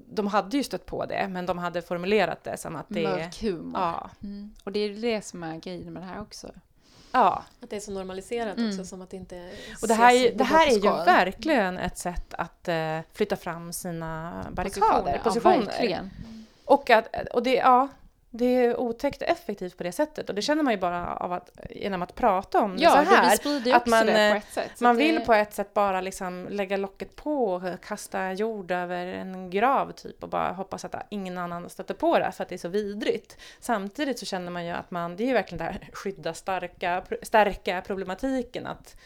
de 0.08 0.26
hade 0.26 0.56
ju 0.56 0.62
stött 0.62 0.86
på 0.86 1.06
det, 1.06 1.28
men 1.28 1.46
de 1.46 1.58
hade 1.58 1.82
formulerat 1.82 2.44
det 2.44 2.56
som 2.56 2.76
att 2.76 2.86
det 2.88 3.04
är... 3.04 3.10
Mörk 3.10 3.42
humor. 3.42 3.80
Ja. 3.80 4.10
Mm. 4.22 4.54
Och 4.64 4.72
det 4.72 4.78
är 4.78 4.90
det 4.90 5.24
som 5.24 5.42
är 5.42 5.56
grejen 5.56 5.92
med 5.92 6.02
det 6.02 6.06
här 6.06 6.20
också. 6.20 6.50
Ja. 7.12 7.44
Att 7.60 7.70
det 7.70 7.76
är 7.76 7.80
så 7.80 7.92
normaliserat 7.92 8.56
mm. 8.56 8.70
också, 8.70 8.84
som 8.84 9.02
att 9.02 9.10
det 9.10 9.16
inte 9.16 9.50
Och 9.82 9.88
det 9.88 9.94
här, 9.94 10.32
det 10.34 10.44
här 10.44 10.66
är 10.66 10.72
ju 10.72 11.04
verkligen 11.04 11.78
ett 11.78 11.98
sätt 11.98 12.34
att 12.34 12.68
uh, 12.68 12.98
flytta 13.12 13.36
fram 13.36 13.72
sina 13.72 14.32
barrikader, 14.50 15.20
positioner. 15.24 15.54
Ja, 15.54 15.60
verkligen. 15.60 16.10
Och, 16.64 16.90
att, 16.90 17.08
och 17.32 17.42
det, 17.42 17.54
ja, 17.54 17.88
det 18.36 18.44
är 18.44 18.76
otäckt 18.76 19.22
effektivt 19.22 19.76
på 19.76 19.82
det 19.82 19.92
sättet 19.92 20.28
och 20.28 20.34
det 20.34 20.42
känner 20.42 20.62
man 20.62 20.72
ju 20.72 20.78
bara 20.78 21.16
av 21.16 21.32
att, 21.32 21.50
genom 21.70 22.02
att 22.02 22.14
prata 22.14 22.60
om 22.60 22.76
det 22.76 22.82
ja, 22.82 22.90
så 22.90 22.96
här. 22.96 23.64
Det 23.64 23.72
att 23.72 23.86
man, 23.86 24.06
det 24.06 24.12
på 24.12 24.18
eh, 24.18 24.36
ett 24.36 24.52
sätt. 24.52 24.80
Man 24.80 24.96
vill 24.96 25.20
på 25.20 25.32
ett 25.32 25.54
sätt 25.54 25.74
bara 25.74 26.00
liksom 26.00 26.46
lägga 26.50 26.76
locket 26.76 27.16
på 27.16 27.52
och 27.52 27.62
kasta 27.80 28.32
jord 28.32 28.70
över 28.70 29.06
en 29.06 29.50
grav 29.50 29.92
typ 29.92 30.22
och 30.22 30.28
bara 30.28 30.52
hoppas 30.52 30.84
att 30.84 31.06
ingen 31.10 31.38
annan 31.38 31.70
stöter 31.70 31.94
på 31.94 32.18
det 32.18 32.32
för 32.32 32.42
att 32.42 32.48
det 32.48 32.54
är 32.54 32.58
så 32.58 32.68
vidrigt. 32.68 33.38
Samtidigt 33.60 34.18
så 34.18 34.26
känner 34.26 34.50
man 34.50 34.66
ju 34.66 34.72
att 34.72 34.90
man, 34.90 35.16
det 35.16 35.22
är 35.22 35.26
ju 35.28 35.32
verkligen 35.32 35.58
det 35.58 35.72
här 35.72 35.88
skydda 35.92 36.34
starka, 36.34 37.04
stärka 37.22 37.82
problematiken 37.86 38.66
att 38.66 38.96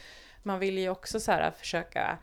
man 0.43 0.59
vill 0.59 0.79
ju 0.79 0.89
också 0.89 1.21
så 1.21 1.51
försöka 1.59 2.19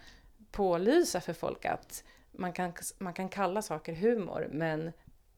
pålysa 0.51 1.21
för 1.21 1.33
folk 1.33 1.65
att 1.65 2.03
man 2.31 2.53
kan, 2.53 2.73
man 2.97 3.13
kan 3.13 3.29
kalla 3.29 3.61
saker 3.61 3.93
humor 3.93 4.47
men 4.51 4.91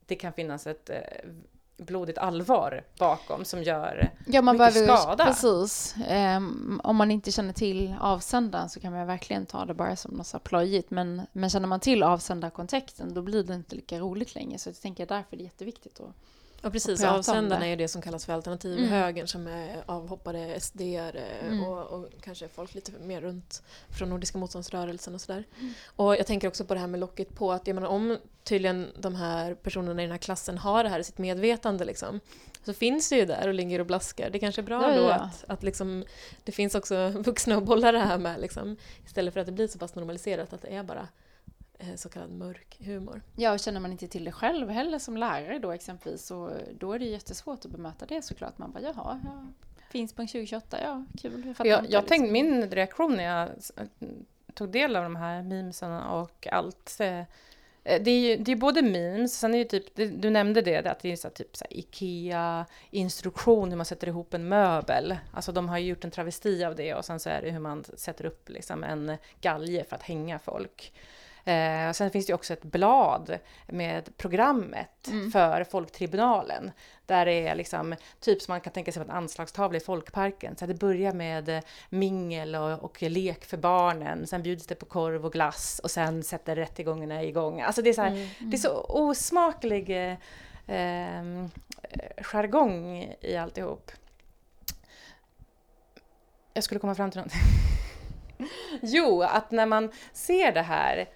det 0.06 0.15
kan 0.15 0.34
finnas 0.34 0.67
ett 0.67 0.89
eh, 0.89 1.30
blodigt 1.78 2.18
allvar 2.18 2.84
bakom 3.00 3.46
som 3.46 3.63
gör 3.63 4.12
ja, 4.26 4.42
man 4.42 4.58
mycket 4.58 4.74
behöver, 4.74 4.98
skada. 4.98 5.26
Precis. 5.26 5.96
Um, 6.38 6.82
om 6.84 6.96
man 6.96 7.12
inte 7.12 7.32
känner 7.32 7.54
till 7.54 7.96
avsändaren 8.02 8.70
så 8.70 8.80
kan 8.80 8.94
man 8.94 9.08
verkligen 9.08 9.46
ta 9.46 9.66
det 9.66 9.74
bara 9.74 9.96
som 9.96 10.13
något 10.13 10.28
så 10.28 10.40
plojigt. 10.40 10.92
Men, 10.92 11.22
men 11.32 11.50
känner 11.50 11.68
man 11.68 11.80
till 11.80 12.04
avsändarkontexten 12.04 13.13
då 13.13 13.22
blir 13.22 13.44
det 13.44 13.54
inte 13.54 13.76
lika 13.76 14.00
roligt 14.00 14.36
längre. 14.36 14.58
Så 14.58 14.70
jag 14.70 14.82
tänker 14.82 15.06
därför 15.06 15.36
är 15.36 15.38
det 15.38 15.44
jätteviktigt 15.44 16.00
att 16.00 16.16
Ja 16.62 16.70
precis, 16.70 17.04
avsändarna 17.04 17.67
är 17.67 17.76
det 17.76 17.88
som 17.88 18.02
kallas 18.02 18.26
för 18.26 18.34
alternativhögern 18.34 19.17
mm. 19.17 19.28
som 19.28 19.48
är 19.48 19.84
avhoppade 19.86 20.60
sd 20.60 20.82
mm. 20.82 21.63
och, 21.63 21.88
och, 21.88 22.10
kanske 22.22 22.48
folk 22.48 22.74
lite 22.74 22.91
mer 22.91 23.22
runt 23.22 23.63
från 23.98 24.10
Nordiska 24.10 24.38
motståndsrörelsen 24.38 25.15
och 25.15 25.22
sådär. 25.22 25.43
Mm. 25.60 25.74
Och 25.96 26.15
jag 26.15 26.28
tänker 26.28 26.48
också 26.48 26.65
på 26.65 26.74
det 26.74 26.80
här 26.80 26.88
med 26.88 27.00
locket 27.00 27.36
på 27.36 27.52
att 27.52 27.67
jag 27.67 27.74
menar, 27.74 27.88
om 27.88 28.17
tydligen 28.43 28.88
de 29.00 29.15
här 29.15 29.54
personerna 29.54 30.02
i 30.02 30.06
den 30.06 30.12
här 30.12 30.17
klassen 30.17 30.58
har 30.58 30.84
det 30.84 30.89
här 30.89 31.00
i 31.00 31.04
sitt 31.04 31.17
medvetande 31.17 31.86
liksom, 31.86 32.20
så 32.65 32.74
finns 32.74 33.10
det 33.10 33.15
ju 33.15 33.26
där 33.26 33.48
och 33.48 33.54
ligger 33.54 33.80
och 33.80 33.86
blaskar. 33.86 34.30
Det 34.30 34.39
kanske 34.39 34.62
är 34.62 34.63
bra 34.63 34.89
ja, 34.89 35.02
då 35.02 35.04
ja. 35.04 35.13
att, 35.13 35.46
att 35.48 35.63
liksom, 35.63 36.04
det 36.43 36.52
finns 36.52 36.76
också 36.76 37.10
vuxna 37.15 37.58
att 37.58 37.63
bolla 37.63 37.91
det 37.91 38.00
här 38.00 38.17
med 38.17 38.41
liksom, 38.41 38.78
istället 39.06 39.34
för 39.34 39.39
att 39.39 39.46
det 39.46 39.52
blir 39.52 39.67
så 39.67 39.80
pass 39.80 39.96
normaliserat 39.96 40.54
att 40.54 40.62
det 40.62 40.67
är 40.67 40.84
bara 40.84 41.08
så 41.96 42.10
kallad 42.10 42.32
mörk 42.32 42.78
humor. 42.80 43.22
Ja, 43.36 43.54
och 43.54 43.60
känner 43.60 43.80
man 43.80 43.92
inte 43.92 44.08
till 44.08 44.24
det 44.24 44.32
själv 44.32 44.70
heller 44.70 45.00
som 45.00 45.18
lärare 45.18 45.60
då 45.60 45.72
exempelvis 45.72 46.26
så 46.26 46.52
då 46.80 46.94
är 46.94 47.00
det 47.00 47.06
jättesvårt 47.06 47.66
att 47.66 47.72
bemöta 47.72 48.06
det 48.06 48.22
såklart. 48.22 48.58
Man 48.58 48.72
bara 48.72 48.84
jaha, 48.84 49.22
ja, 49.24 49.48
finns 49.90 50.13
på 50.13 50.22
2028, 50.22 50.82
ja 50.82 51.06
kul. 51.22 51.54
Jag, 51.58 51.68
jag, 51.68 51.90
jag 51.90 52.08
tänkte, 52.08 52.32
min 52.32 52.72
reaktion 52.72 53.16
när 53.16 53.24
jag 53.24 53.50
tog 54.54 54.70
del 54.70 54.96
av 54.96 55.04
de 55.04 55.16
här 55.16 55.44
memesen 55.44 55.92
och 55.92 56.48
allt 56.52 56.98
eh, 57.00 57.24
det 57.88 58.12
är 58.12 58.20
ju 58.20 58.38
det 58.38 58.52
är 58.52 58.56
både 58.56 58.82
memes, 58.82 59.40
sen 59.40 59.54
är 59.54 59.58
ju 59.58 59.63
typ, 59.63 59.96
du 59.96 60.30
nämnde 60.30 60.62
det, 60.62 60.86
att 60.86 61.00
det 61.00 61.12
är 61.12 61.16
så 61.16 61.30
typ 61.30 61.58
så 61.58 61.66
IKEA-instruktion 61.70 63.70
hur 63.70 63.78
man 63.78 63.86
sätter 63.86 64.08
ihop 64.08 64.34
en 64.34 64.48
möbel. 64.48 65.18
Alltså 65.34 65.52
de 65.52 65.70
har 65.70 65.78
ju 65.78 65.88
gjort 65.88 66.04
en 66.04 66.12
travesti 66.12 66.63
av 66.63 66.76
det 66.76 66.94
och 66.94 67.06
sen 67.06 67.20
så 67.20 67.30
är 67.30 67.42
det 67.42 67.52
hur 67.52 67.60
man 67.60 67.84
sätter 67.84 68.26
upp 68.26 68.50
liksom 68.50 68.84
en 68.84 69.18
galge 69.42 69.86
för 69.90 69.96
att 69.96 70.04
hänga 70.04 70.40
folk. 70.40 70.94
Eh, 71.47 71.91
sen 71.91 72.12
finns 72.12 72.25
det 72.25 72.33
också 72.33 72.53
ett 72.53 72.63
blad 72.63 73.39
med 73.67 74.17
programmet 74.17 75.07
mm. 75.07 75.31
för 75.31 75.63
Folktribunalen. 75.63 76.71
Där 77.05 77.25
det 77.25 77.47
är 77.47 77.55
liksom, 77.55 77.95
typ 78.19 78.41
som 78.41 78.51
man 78.51 78.62
kan 78.62 78.73
tänka 78.73 78.91
sig 78.91 79.01
som 79.01 79.10
en 79.10 79.17
anslagstavla 79.17 79.77
i 79.77 79.79
Folkparken. 79.79 80.55
Så 80.57 80.65
det 80.65 80.73
börjar 80.73 81.13
med 81.13 81.63
mingel 81.89 82.55
och, 82.55 82.83
och, 82.83 83.01
lek 83.01 83.45
för 83.45 83.57
barnen, 83.57 84.27
sen 84.27 84.43
bjuds 84.43 84.67
det 84.67 84.75
på 84.75 84.86
korv 84.86 85.25
och 85.25 85.33
glass 85.33 85.79
och 85.83 85.91
sen 85.91 86.23
sätter 86.23 86.55
rättegångarna 86.55 87.23
igång. 87.23 87.62
Alltså 87.62 87.81
det 87.81 87.89
är 87.89 87.93
så, 87.93 88.01
här, 88.01 88.12
mm. 88.12 88.27
det 88.39 88.55
är 88.55 88.60
så 88.60 88.86
osmaklig 88.89 89.89
eh, 89.89 90.17
ehm, 90.67 91.49
jargong 92.17 92.97
i 93.21 93.38
alltihop. 93.38 93.91
Jag 96.53 96.63
skulle 96.63 96.79
komma 96.79 96.95
fram 96.95 97.12
till 97.12 97.17
någonting. 97.17 97.41
jo, 98.81 99.23
att 99.23 99.51
när 99.51 99.65
man 99.65 99.91
ser 100.13 100.51
det 100.51 100.62
här 100.62 101.07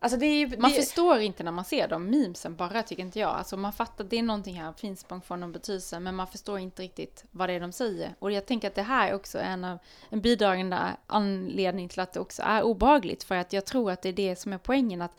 Alltså 0.00 0.18
det 0.18 0.26
är, 0.26 0.56
man 0.56 0.70
förstår 0.70 1.18
inte 1.18 1.42
när 1.42 1.52
man 1.52 1.64
ser 1.64 1.88
de 1.88 2.10
memesen 2.10 2.56
bara, 2.56 2.82
tycker 2.82 3.02
inte 3.02 3.18
jag. 3.18 3.30
Alltså 3.30 3.56
man 3.56 3.72
fattar 3.72 4.04
att 4.04 4.10
det 4.10 4.18
är 4.18 4.22
någonting 4.22 4.60
här, 4.60 4.72
Finspång 4.72 5.20
får 5.20 5.36
någon 5.36 5.52
betydelse, 5.52 6.00
men 6.00 6.14
man 6.14 6.26
förstår 6.26 6.58
inte 6.58 6.82
riktigt 6.82 7.24
vad 7.30 7.48
det 7.48 7.52
är 7.52 7.60
de 7.60 7.72
säger. 7.72 8.14
Och 8.18 8.32
jag 8.32 8.46
tänker 8.46 8.68
att 8.68 8.74
det 8.74 8.82
här 8.82 9.08
är 9.08 9.14
också 9.14 9.38
en 9.38 9.64
av 9.64 9.78
en 10.10 10.20
bidragande 10.20 10.78
anledning 11.06 11.88
till 11.88 12.00
att 12.00 12.12
det 12.12 12.20
också 12.20 12.42
är 12.42 12.62
obehagligt, 12.62 13.24
för 13.24 13.34
att 13.34 13.52
jag 13.52 13.64
tror 13.64 13.90
att 13.90 14.02
det 14.02 14.08
är 14.08 14.12
det 14.12 14.36
som 14.36 14.52
är 14.52 14.58
poängen, 14.58 15.02
att 15.02 15.16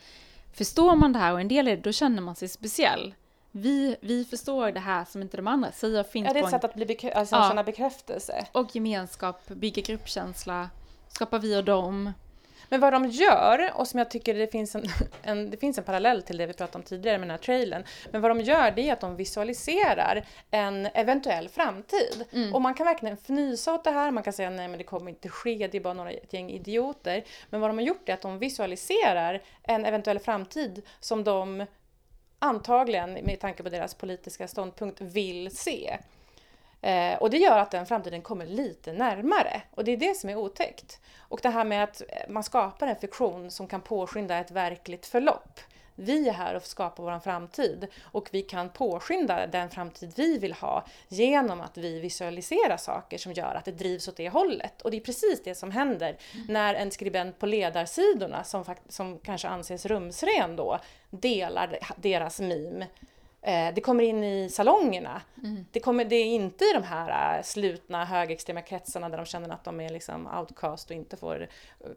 förstår 0.53 0.95
man 0.95 1.13
det 1.13 1.19
här 1.19 1.33
och 1.33 1.41
en 1.41 1.47
del 1.47 1.67
är 1.67 1.75
det, 1.75 1.81
då 1.81 1.91
känner 1.91 2.21
man 2.21 2.35
sig 2.35 2.47
speciell. 2.47 3.13
Vi, 3.51 3.95
vi 4.01 4.25
förstår 4.25 4.71
det 4.71 4.79
här 4.79 5.05
som 5.05 5.21
inte 5.21 5.37
de 5.37 5.47
andra 5.47 5.71
säger 5.71 6.03
Finspång. 6.03 6.23
Ja, 6.25 6.33
det 6.33 6.39
är 6.39 6.43
ett 6.43 6.49
sätt 6.49 6.63
att 6.63 6.75
bli 6.75 6.85
bekrä 6.85 7.11
alltså, 7.11 7.35
ja. 7.35 7.49
känna 7.49 7.63
bekräftelse. 7.63 8.47
Och 8.51 8.75
gemenskap, 8.75 9.47
bygga 9.47 9.81
gruppkänsla, 9.81 10.69
skapa 11.07 11.37
vi 11.37 11.57
och 11.57 11.63
dem. 11.63 12.13
Men 12.69 12.79
vad 12.79 12.93
de 12.93 13.05
gör, 13.09 13.71
och 13.75 13.87
som 13.87 13.97
jag 13.97 14.11
tycker 14.11 14.33
det 14.33 14.47
finns 14.47 14.75
en, 14.75 14.83
en, 15.23 15.49
det 15.49 15.57
finns 15.57 15.77
en 15.77 15.83
parallell 15.83 16.21
till 16.21 16.37
det 16.37 16.45
vi 16.45 16.53
pratade 16.53 16.77
om 16.77 16.83
tidigare 16.83 17.17
med 17.17 17.27
den 17.27 17.31
här 17.31 17.37
trailern, 17.37 17.83
men 18.11 18.21
vad 18.21 18.31
de 18.31 18.41
gör 18.41 18.71
det 18.71 18.89
är 18.89 18.93
att 18.93 19.01
de 19.01 19.15
visualiserar 19.15 20.25
en 20.51 20.85
eventuell 20.85 21.49
framtid. 21.49 22.25
Mm. 22.31 22.55
Och 22.55 22.61
man 22.61 22.73
kan 22.73 22.85
verkligen 22.85 23.17
fnysa 23.17 23.73
åt 23.73 23.83
det 23.83 23.91
här, 23.91 24.11
man 24.11 24.23
kan 24.23 24.33
säga 24.33 24.49
nej 24.49 24.67
men 24.67 24.77
det 24.77 24.83
kommer 24.83 25.09
inte 25.09 25.29
ske, 25.29 25.67
det 25.71 25.77
är 25.77 25.81
bara 25.81 25.93
några, 25.93 26.11
ett 26.11 26.33
gäng 26.33 26.49
idioter. 26.49 27.23
Men 27.49 27.61
vad 27.61 27.69
de 27.69 27.77
har 27.77 27.85
gjort 27.85 28.09
är 28.09 28.13
att 28.13 28.21
de 28.21 28.39
visualiserar 28.39 29.41
en 29.63 29.85
eventuell 29.85 30.19
framtid 30.19 30.81
som 30.99 31.23
de 31.23 31.65
antagligen, 32.39 33.13
med 33.13 33.39
tanke 33.39 33.63
på 33.63 33.69
deras 33.69 33.93
politiska 33.93 34.47
ståndpunkt, 34.47 35.01
vill 35.01 35.57
se. 35.57 35.97
Eh, 36.81 37.17
och 37.17 37.29
det 37.29 37.37
gör 37.37 37.57
att 37.57 37.71
den 37.71 37.85
framtiden 37.85 38.21
kommer 38.21 38.45
lite 38.45 38.93
närmare. 38.93 39.61
Och 39.75 39.83
det 39.83 39.91
är 39.91 39.97
det 39.97 40.17
som 40.17 40.29
är 40.29 40.35
otäckt. 40.35 40.99
Och 41.19 41.39
det 41.43 41.49
här 41.49 41.65
med 41.65 41.83
att 41.83 42.01
man 42.29 42.43
skapar 42.43 42.87
en 42.87 42.95
fiktion 42.95 43.51
som 43.51 43.67
kan 43.67 43.81
påskynda 43.81 44.37
ett 44.37 44.51
verkligt 44.51 45.05
förlopp. 45.05 45.59
Vi 45.99 46.29
är 46.29 46.33
här 46.33 46.55
och 46.55 46.63
skapar 46.63 47.03
vår 47.03 47.19
framtid 47.19 47.87
och 48.03 48.29
vi 48.31 48.41
kan 48.41 48.69
påskynda 48.69 49.47
den 49.47 49.69
framtid 49.69 50.13
vi 50.15 50.37
vill 50.37 50.53
ha 50.53 50.85
genom 51.07 51.61
att 51.61 51.77
vi 51.77 51.99
visualiserar 51.99 52.77
saker 52.77 53.17
som 53.17 53.33
gör 53.33 53.55
att 53.55 53.65
det 53.65 53.71
drivs 53.71 54.07
åt 54.07 54.17
det 54.17 54.29
hållet. 54.29 54.81
Och 54.81 54.91
det 54.91 54.97
är 54.97 55.01
precis 55.01 55.43
det 55.43 55.55
som 55.55 55.71
händer 55.71 56.17
mm. 56.33 56.47
när 56.49 56.73
en 56.73 56.91
skribent 56.91 57.39
på 57.39 57.45
ledarsidorna, 57.45 58.43
som, 58.43 58.65
som 58.89 59.19
kanske 59.19 59.47
anses 59.47 59.85
rumsren 59.85 60.55
då, 60.55 60.79
delar 61.09 61.79
deras 61.97 62.39
meme 62.39 62.87
Eh, 62.87 63.16
det 63.47 63.81
kommer 63.81 64.03
in 64.03 64.23
i 64.23 64.49
salongerna. 64.49 65.21
Mm. 65.43 65.65
Det, 65.71 65.79
kommer, 65.79 66.05
det 66.05 66.15
är 66.15 66.25
inte 66.25 66.65
i 66.65 66.73
de 66.73 66.83
här 66.83 67.37
äh, 67.37 67.43
slutna 67.43 68.05
högerextrema 68.05 68.61
kretsarna 68.61 69.09
där 69.09 69.17
de 69.17 69.25
känner 69.25 69.49
att 69.49 69.63
de 69.63 69.79
är 69.79 69.89
liksom 69.89 70.27
outcast 70.39 70.89
och 70.89 70.95
inte 70.95 71.17
får 71.17 71.41
äh, 71.41 71.47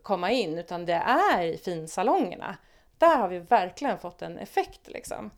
komma 0.02 0.30
in, 0.30 0.58
utan 0.58 0.86
det 0.86 1.02
är 1.06 1.42
i 1.42 1.58
finsalongerna. 1.58 2.56
Där 2.98 3.16
har 3.16 3.28
vi 3.28 3.38
verkligen 3.38 3.98
fått 3.98 4.22
en 4.22 4.38
effekt 4.38 4.88
liksom. 4.88 5.30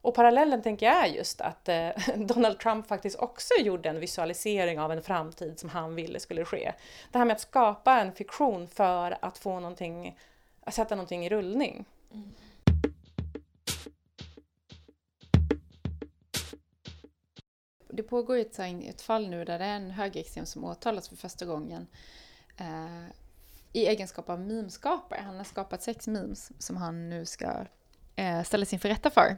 Och 0.00 0.14
parallellen 0.14 0.62
tänker 0.62 0.86
jag 0.86 1.06
är 1.06 1.06
just 1.06 1.40
att 1.40 1.68
eh, 1.68 1.88
Donald 2.16 2.58
Trump 2.58 2.86
faktiskt 2.86 3.18
också 3.18 3.54
gjorde 3.60 3.88
en 3.88 4.00
visualisering 4.00 4.80
av 4.80 4.92
en 4.92 5.02
framtid 5.02 5.58
som 5.58 5.68
han 5.68 5.94
ville 5.94 6.20
skulle 6.20 6.44
ske. 6.44 6.72
Det 7.12 7.18
här 7.18 7.24
med 7.24 7.34
att 7.34 7.40
skapa 7.40 8.00
en 8.00 8.12
fiktion 8.12 8.68
för 8.68 9.18
att 9.20 9.38
få 9.38 9.60
någonting, 9.60 10.18
att 10.64 10.74
sätta 10.74 10.94
någonting 10.94 11.26
i 11.26 11.28
rullning. 11.28 11.84
Mm. 12.12 12.30
Det 17.94 18.02
pågår 18.02 18.36
ett, 18.36 18.58
ett 18.58 19.02
fall 19.02 19.28
nu 19.28 19.44
där 19.44 19.58
det 19.58 19.64
är 19.64 19.76
en 19.76 19.90
högerextrem 19.90 20.46
som 20.46 20.64
åtalas 20.64 21.08
för 21.08 21.16
första 21.16 21.44
gången 21.44 21.86
eh, 22.56 23.06
i 23.72 23.86
egenskap 23.86 24.30
av 24.30 24.40
memeskapare. 24.40 25.20
Han 25.24 25.36
har 25.36 25.44
skapat 25.44 25.82
sex 25.82 26.06
memes 26.06 26.52
som 26.58 26.76
han 26.76 27.10
nu 27.10 27.26
ska 27.26 27.66
eh, 28.16 28.42
ställas 28.42 28.72
inför 28.72 28.88
rätta 28.88 29.10
för. 29.10 29.36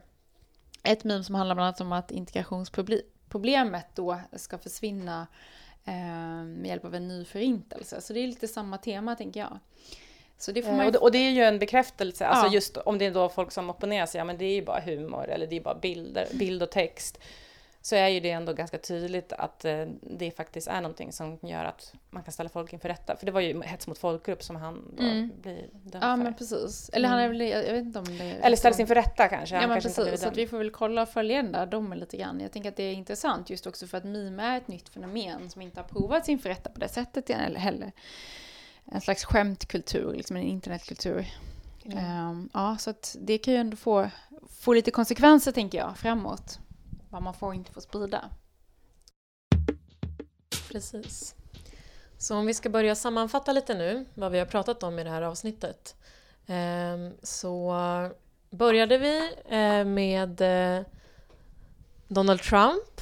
Ett 0.83 1.05
meme 1.05 1.25
som 1.25 1.35
handlar 1.35 1.55
bland 1.55 1.67
annat 1.67 1.81
om 1.81 1.93
att 1.93 2.11
integrationsproblemet 2.11 3.87
då 3.95 4.21
ska 4.33 4.59
försvinna 4.59 5.27
eh, 5.85 6.45
med 6.45 6.67
hjälp 6.67 6.85
av 6.85 6.95
en 6.95 7.09
ny 7.09 7.25
förintelse. 7.25 8.01
Så 8.01 8.13
det 8.13 8.21
är 8.21 8.27
lite 8.27 8.49
samma 8.49 8.79
tema 8.79 9.17
tänker 9.17 9.41
jag. 9.41 9.59
Det 10.47 10.67
eh, 10.67 10.85
ju... 10.85 10.97
och, 10.97 11.13
det, 11.13 11.19
är 11.19 11.31
ju 11.31 11.43
en 11.43 11.59
bekräftelse, 11.59 12.27
alltså 12.27 12.55
just 12.55 12.77
om 12.77 12.99
det 12.99 13.07
är 13.07 13.11
då 13.11 13.29
folk 13.29 13.53
som 13.53 13.71
opponerar 13.71 14.07
sig, 14.07 14.19
ja 14.19 14.25
men 14.25 14.39
det 14.39 14.45
är 14.45 14.55
ju 14.55 14.65
bara 14.65 14.81
humor 14.81 15.29
eller 15.29 15.47
det 15.47 15.57
är 15.57 15.61
bara 15.61 15.75
bilder, 15.75 16.29
bild 16.33 16.63
och 16.63 16.71
text 16.71 17.19
så 17.87 17.97
är 17.97 18.09
ju 18.09 18.21
det 18.21 18.31
ändå 18.31 18.53
ganska 18.53 18.79
tydligt 18.79 19.33
att 19.33 19.65
eh, 19.65 19.85
det 20.01 20.31
faktiskt 20.31 20.69
är 20.69 20.81
någonting 20.81 21.13
som 21.13 21.39
gör 21.43 21.65
att 21.65 21.93
man 22.11 22.23
kan 22.23 22.33
ställa 22.33 22.49
folk 22.49 22.73
inför 22.73 22.89
rätta. 22.89 23.17
För 23.17 23.27
det 23.27 23.33
var 23.33 23.41
ju 23.41 23.63
hets 23.63 23.87
mot 23.87 23.99
folkgrupp 23.99 24.43
som 24.43 24.57
han 24.57 24.95
då 24.97 25.03
mm. 25.03 25.33
blir 25.43 25.69
dömd 25.73 25.95
ja, 25.95 26.01
för. 26.01 26.17
Men 26.17 26.35
precis. 26.35 26.91
Eller 26.93 27.09
han 27.09 27.19
är 27.19 27.25
mm. 27.25 27.39
väl, 27.39 27.49
jag 27.49 27.73
vet 27.73 27.85
inte 27.85 27.99
om 27.99 28.19
det. 28.19 28.25
Eller 28.25 28.57
ställs 28.57 28.81
inför 28.81 28.95
rätta 28.95 29.29
kanske. 29.29 29.57
Ja 29.57 29.67
men 29.67 29.81
precis, 29.81 30.21
så 30.21 30.29
att 30.29 30.37
vi 30.37 30.47
får 30.47 30.59
väl 30.59 30.71
kolla 30.71 31.03
och 31.03 31.09
följa 31.09 31.43
den 31.43 31.53
där 31.53 31.67
domen 31.67 31.99
lite 31.99 32.17
grann. 32.17 32.41
Jag 32.41 32.53
tänker 32.53 32.69
att 32.69 32.77
det 32.77 32.83
är 32.83 32.93
intressant 32.93 33.51
just 33.51 33.67
också 33.67 33.87
för 33.87 33.99
att 33.99 34.05
mime 34.05 34.43
är 34.43 34.57
ett 34.57 34.69
nytt 34.69 34.89
fenomen 34.89 35.51
som 35.51 35.63
inte 35.63 35.81
har 35.81 35.89
provats 35.89 36.29
inför 36.29 36.49
rätta 36.49 36.71
på 36.71 36.81
det 36.81 36.89
sättet 36.89 37.31
eller 37.31 37.61
heller. 37.61 37.93
En 38.85 39.01
slags 39.01 39.25
skämtkultur, 39.25 40.15
liksom 40.15 40.37
en 40.37 40.43
internetkultur. 40.43 41.27
Mm. 41.85 42.29
Um, 42.31 42.51
ja, 42.55 42.77
så 42.79 42.91
att 42.91 43.17
det 43.21 43.39
kan 43.39 43.55
ju 43.55 43.61
ändå 43.61 43.77
få, 43.77 44.11
få 44.51 44.73
lite 44.73 44.91
konsekvenser 44.91 45.53
tänker 45.53 45.79
jag 45.79 45.99
framåt 45.99 46.59
vad 47.17 47.23
man 47.23 47.35
får 47.35 47.47
och 47.47 47.55
inte 47.55 47.73
får 47.73 47.81
sprida. 47.81 48.31
Precis. 50.71 51.35
Så 52.19 52.37
om 52.37 52.47
vi 52.47 52.55
ska 52.55 52.69
börja 52.69 52.95
sammanfatta 52.95 53.53
lite 53.53 53.75
nu 53.75 54.07
vad 54.15 54.33
vi 54.33 54.39
har 54.39 54.47
pratat 54.47 54.83
om 54.83 54.99
i 54.99 55.05
det 55.05 55.11
här 55.11 55.23
avsnittet. 55.23 55.97
Ehm, 56.47 57.13
så 57.23 57.75
började 58.51 58.99
vi 58.99 59.33
eh, 59.49 59.85
med 59.85 60.41
eh, 60.41 60.85
Donald 62.09 62.41
Trump 62.41 63.01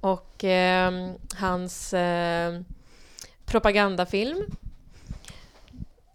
och 0.00 0.44
ehm, 0.44 1.14
hans 1.34 1.94
eh, 1.94 2.60
propagandafilm 3.44 4.56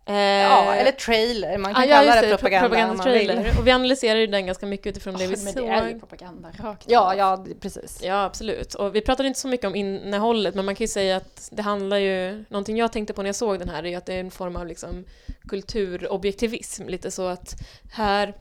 Eh, 0.09 0.15
ja, 0.15 0.75
eller 0.75 0.91
trailer. 0.91 1.57
Man 1.57 1.73
kan 1.73 1.83
ah, 1.83 1.87
kalla 1.87 2.15
ja, 2.15 2.21
det, 2.21 2.29
propaganda, 2.29 2.69
propaganda 2.69 3.03
trailer. 3.03 3.59
Och 3.59 3.67
vi 3.67 3.71
analyserade 3.71 4.27
den 4.27 4.45
ganska 4.45 4.65
mycket 4.65 4.87
utifrån 4.87 5.13
det 5.13 5.25
oh, 5.25 5.29
vi 5.29 5.43
men 5.43 5.53
såg. 5.53 5.63
Men 5.63 5.83
det 5.83 5.89
är 5.89 5.89
ju 5.89 5.99
propaganda 5.99 6.49
rakt 6.59 6.85
Ja, 6.87 7.15
ja, 7.15 7.45
precis. 7.61 7.99
Ja, 8.03 8.23
absolut. 8.23 8.73
Och 8.73 8.95
vi 8.95 9.01
pratade 9.01 9.27
inte 9.27 9.39
så 9.39 9.47
mycket 9.47 9.67
om 9.67 9.75
innehållet, 9.75 10.55
men 10.55 10.65
man 10.65 10.75
kan 10.75 10.83
ju 10.83 10.87
säga 10.87 11.17
att 11.17 11.49
det 11.51 11.61
handlar 11.61 11.97
ju... 11.97 12.45
Någonting 12.49 12.77
jag 12.77 12.91
tänkte 12.91 13.13
på 13.13 13.21
när 13.21 13.27
jag 13.27 13.35
såg 13.35 13.59
den 13.59 13.69
här 13.69 13.83
är 13.83 13.87
ju 13.87 13.95
att 13.95 14.05
det 14.05 14.13
är 14.13 14.19
en 14.19 14.31
form 14.31 14.55
av 14.55 14.67
liksom 14.67 15.05
kulturobjektivism. 15.47 16.87
Lite 16.87 17.11
så 17.11 17.27
att 17.27 17.55
här 17.91 18.33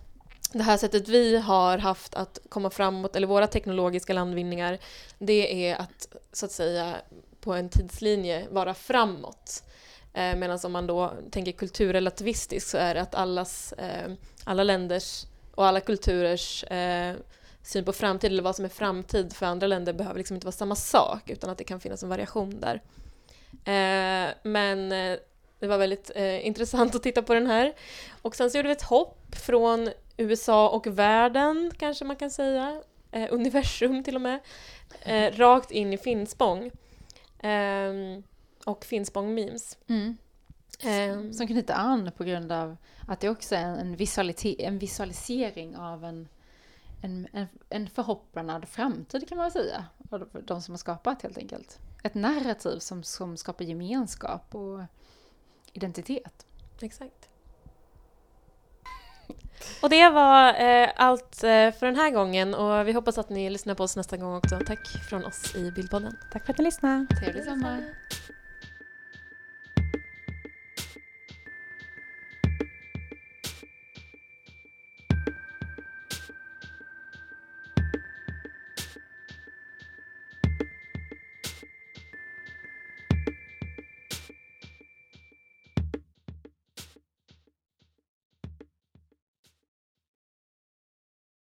det 0.52 0.62
här 0.62 0.76
sättet 0.76 1.08
vi 1.08 1.38
har 1.38 1.78
haft 1.78 2.14
att 2.14 2.38
komma 2.48 2.70
framåt, 2.70 3.16
eller 3.16 3.26
våra 3.26 3.46
teknologiska 3.46 4.12
landvinningar, 4.12 4.78
det 5.18 5.68
är 5.68 5.76
att 5.76 6.08
så 6.32 6.46
att 6.46 6.52
säga 6.52 6.94
på 7.40 7.52
en 7.52 7.68
tidslinje 7.68 8.46
vara 8.50 8.74
framåt. 8.74 9.62
Eh, 10.18 10.36
Medan 10.36 10.58
om 10.64 10.72
man 10.72 10.86
då 10.86 11.12
tänker 11.30 11.52
kulturrelativistiskt 11.52 12.70
så 12.70 12.78
är 12.78 12.94
det 12.94 13.00
att 13.00 13.14
allas, 13.14 13.72
eh, 13.72 14.12
alla 14.44 14.62
länders 14.62 15.26
och 15.54 15.66
alla 15.66 15.80
kulturers 15.80 16.64
eh, 16.64 17.14
syn 17.62 17.84
på 17.84 17.92
framtid, 17.92 18.32
eller 18.32 18.42
vad 18.42 18.56
som 18.56 18.64
är 18.64 18.68
framtid 18.68 19.32
för 19.32 19.46
andra 19.46 19.66
länder, 19.66 19.92
behöver 19.92 20.18
liksom 20.18 20.34
inte 20.34 20.46
vara 20.46 20.52
samma 20.52 20.76
sak, 20.76 21.30
utan 21.30 21.50
att 21.50 21.58
det 21.58 21.64
kan 21.64 21.80
finnas 21.80 22.02
en 22.02 22.08
variation 22.08 22.60
där. 22.60 22.82
Eh, 23.64 24.34
men 24.42 24.92
eh, 24.92 25.18
det 25.58 25.66
var 25.66 25.78
väldigt 25.78 26.10
eh, 26.14 26.46
intressant 26.46 26.94
att 26.94 27.02
titta 27.02 27.22
på 27.22 27.34
den 27.34 27.46
här. 27.46 27.74
Och 28.22 28.36
sen 28.36 28.50
så 28.50 28.58
gjorde 28.58 28.68
vi 28.68 28.72
ett 28.72 28.82
hopp 28.82 29.36
från 29.36 29.90
USA 30.16 30.68
och 30.68 30.86
världen, 30.86 31.72
kanske 31.78 32.04
man 32.04 32.16
kan 32.16 32.30
säga, 32.30 32.82
eh, 33.12 33.26
universum 33.30 34.04
till 34.04 34.14
och 34.14 34.20
med, 34.20 34.38
eh, 35.02 35.32
rakt 35.36 35.70
in 35.70 35.92
i 35.92 35.98
Finspång. 35.98 36.70
Ehm, 37.42 38.22
och 38.68 38.84
Finspång-memes. 38.84 39.76
Mm. 39.86 40.16
Um, 40.84 41.32
som 41.32 41.46
knyter 41.46 41.74
an 41.74 42.10
på 42.16 42.24
grund 42.24 42.52
av 42.52 42.76
att 43.06 43.20
det 43.20 43.28
också 43.28 43.54
är 43.54 43.62
en, 43.62 43.96
en 44.58 44.78
visualisering 44.78 45.76
av 45.76 46.04
en, 46.04 46.28
en, 47.02 47.28
en, 47.32 47.46
en 47.68 47.88
förhoppnad 47.88 48.68
framtid 48.68 49.28
kan 49.28 49.38
man 49.38 49.44
väl 49.44 49.52
säga. 49.52 49.84
De 50.44 50.62
som 50.62 50.72
har 50.72 50.78
skapat 50.78 51.22
helt 51.22 51.38
enkelt. 51.38 51.78
Ett 52.02 52.14
narrativ 52.14 52.78
som, 52.78 53.02
som 53.02 53.36
skapar 53.36 53.64
gemenskap 53.64 54.54
och 54.54 54.80
identitet. 55.72 56.46
Exakt. 56.80 57.28
Och 59.82 59.90
det 59.90 60.10
var 60.10 60.48
eh, 60.60 60.90
allt 60.96 61.44
eh, 61.44 61.72
för 61.72 61.86
den 61.86 61.96
här 61.96 62.10
gången 62.10 62.54
och 62.54 62.88
vi 62.88 62.92
hoppas 62.92 63.18
att 63.18 63.30
ni 63.30 63.50
lyssnar 63.50 63.74
på 63.74 63.82
oss 63.82 63.96
nästa 63.96 64.16
gång 64.16 64.36
också. 64.36 64.58
Tack 64.66 64.88
från 65.08 65.24
oss 65.24 65.54
i 65.54 65.70
Bildpodden. 65.70 66.16
Tack 66.32 66.46
för 66.46 66.52
att 66.52 66.58
ni 66.58 66.64
lyssnade. 66.64 67.06
Trevlig 67.20 67.44
sommar. 67.44 67.94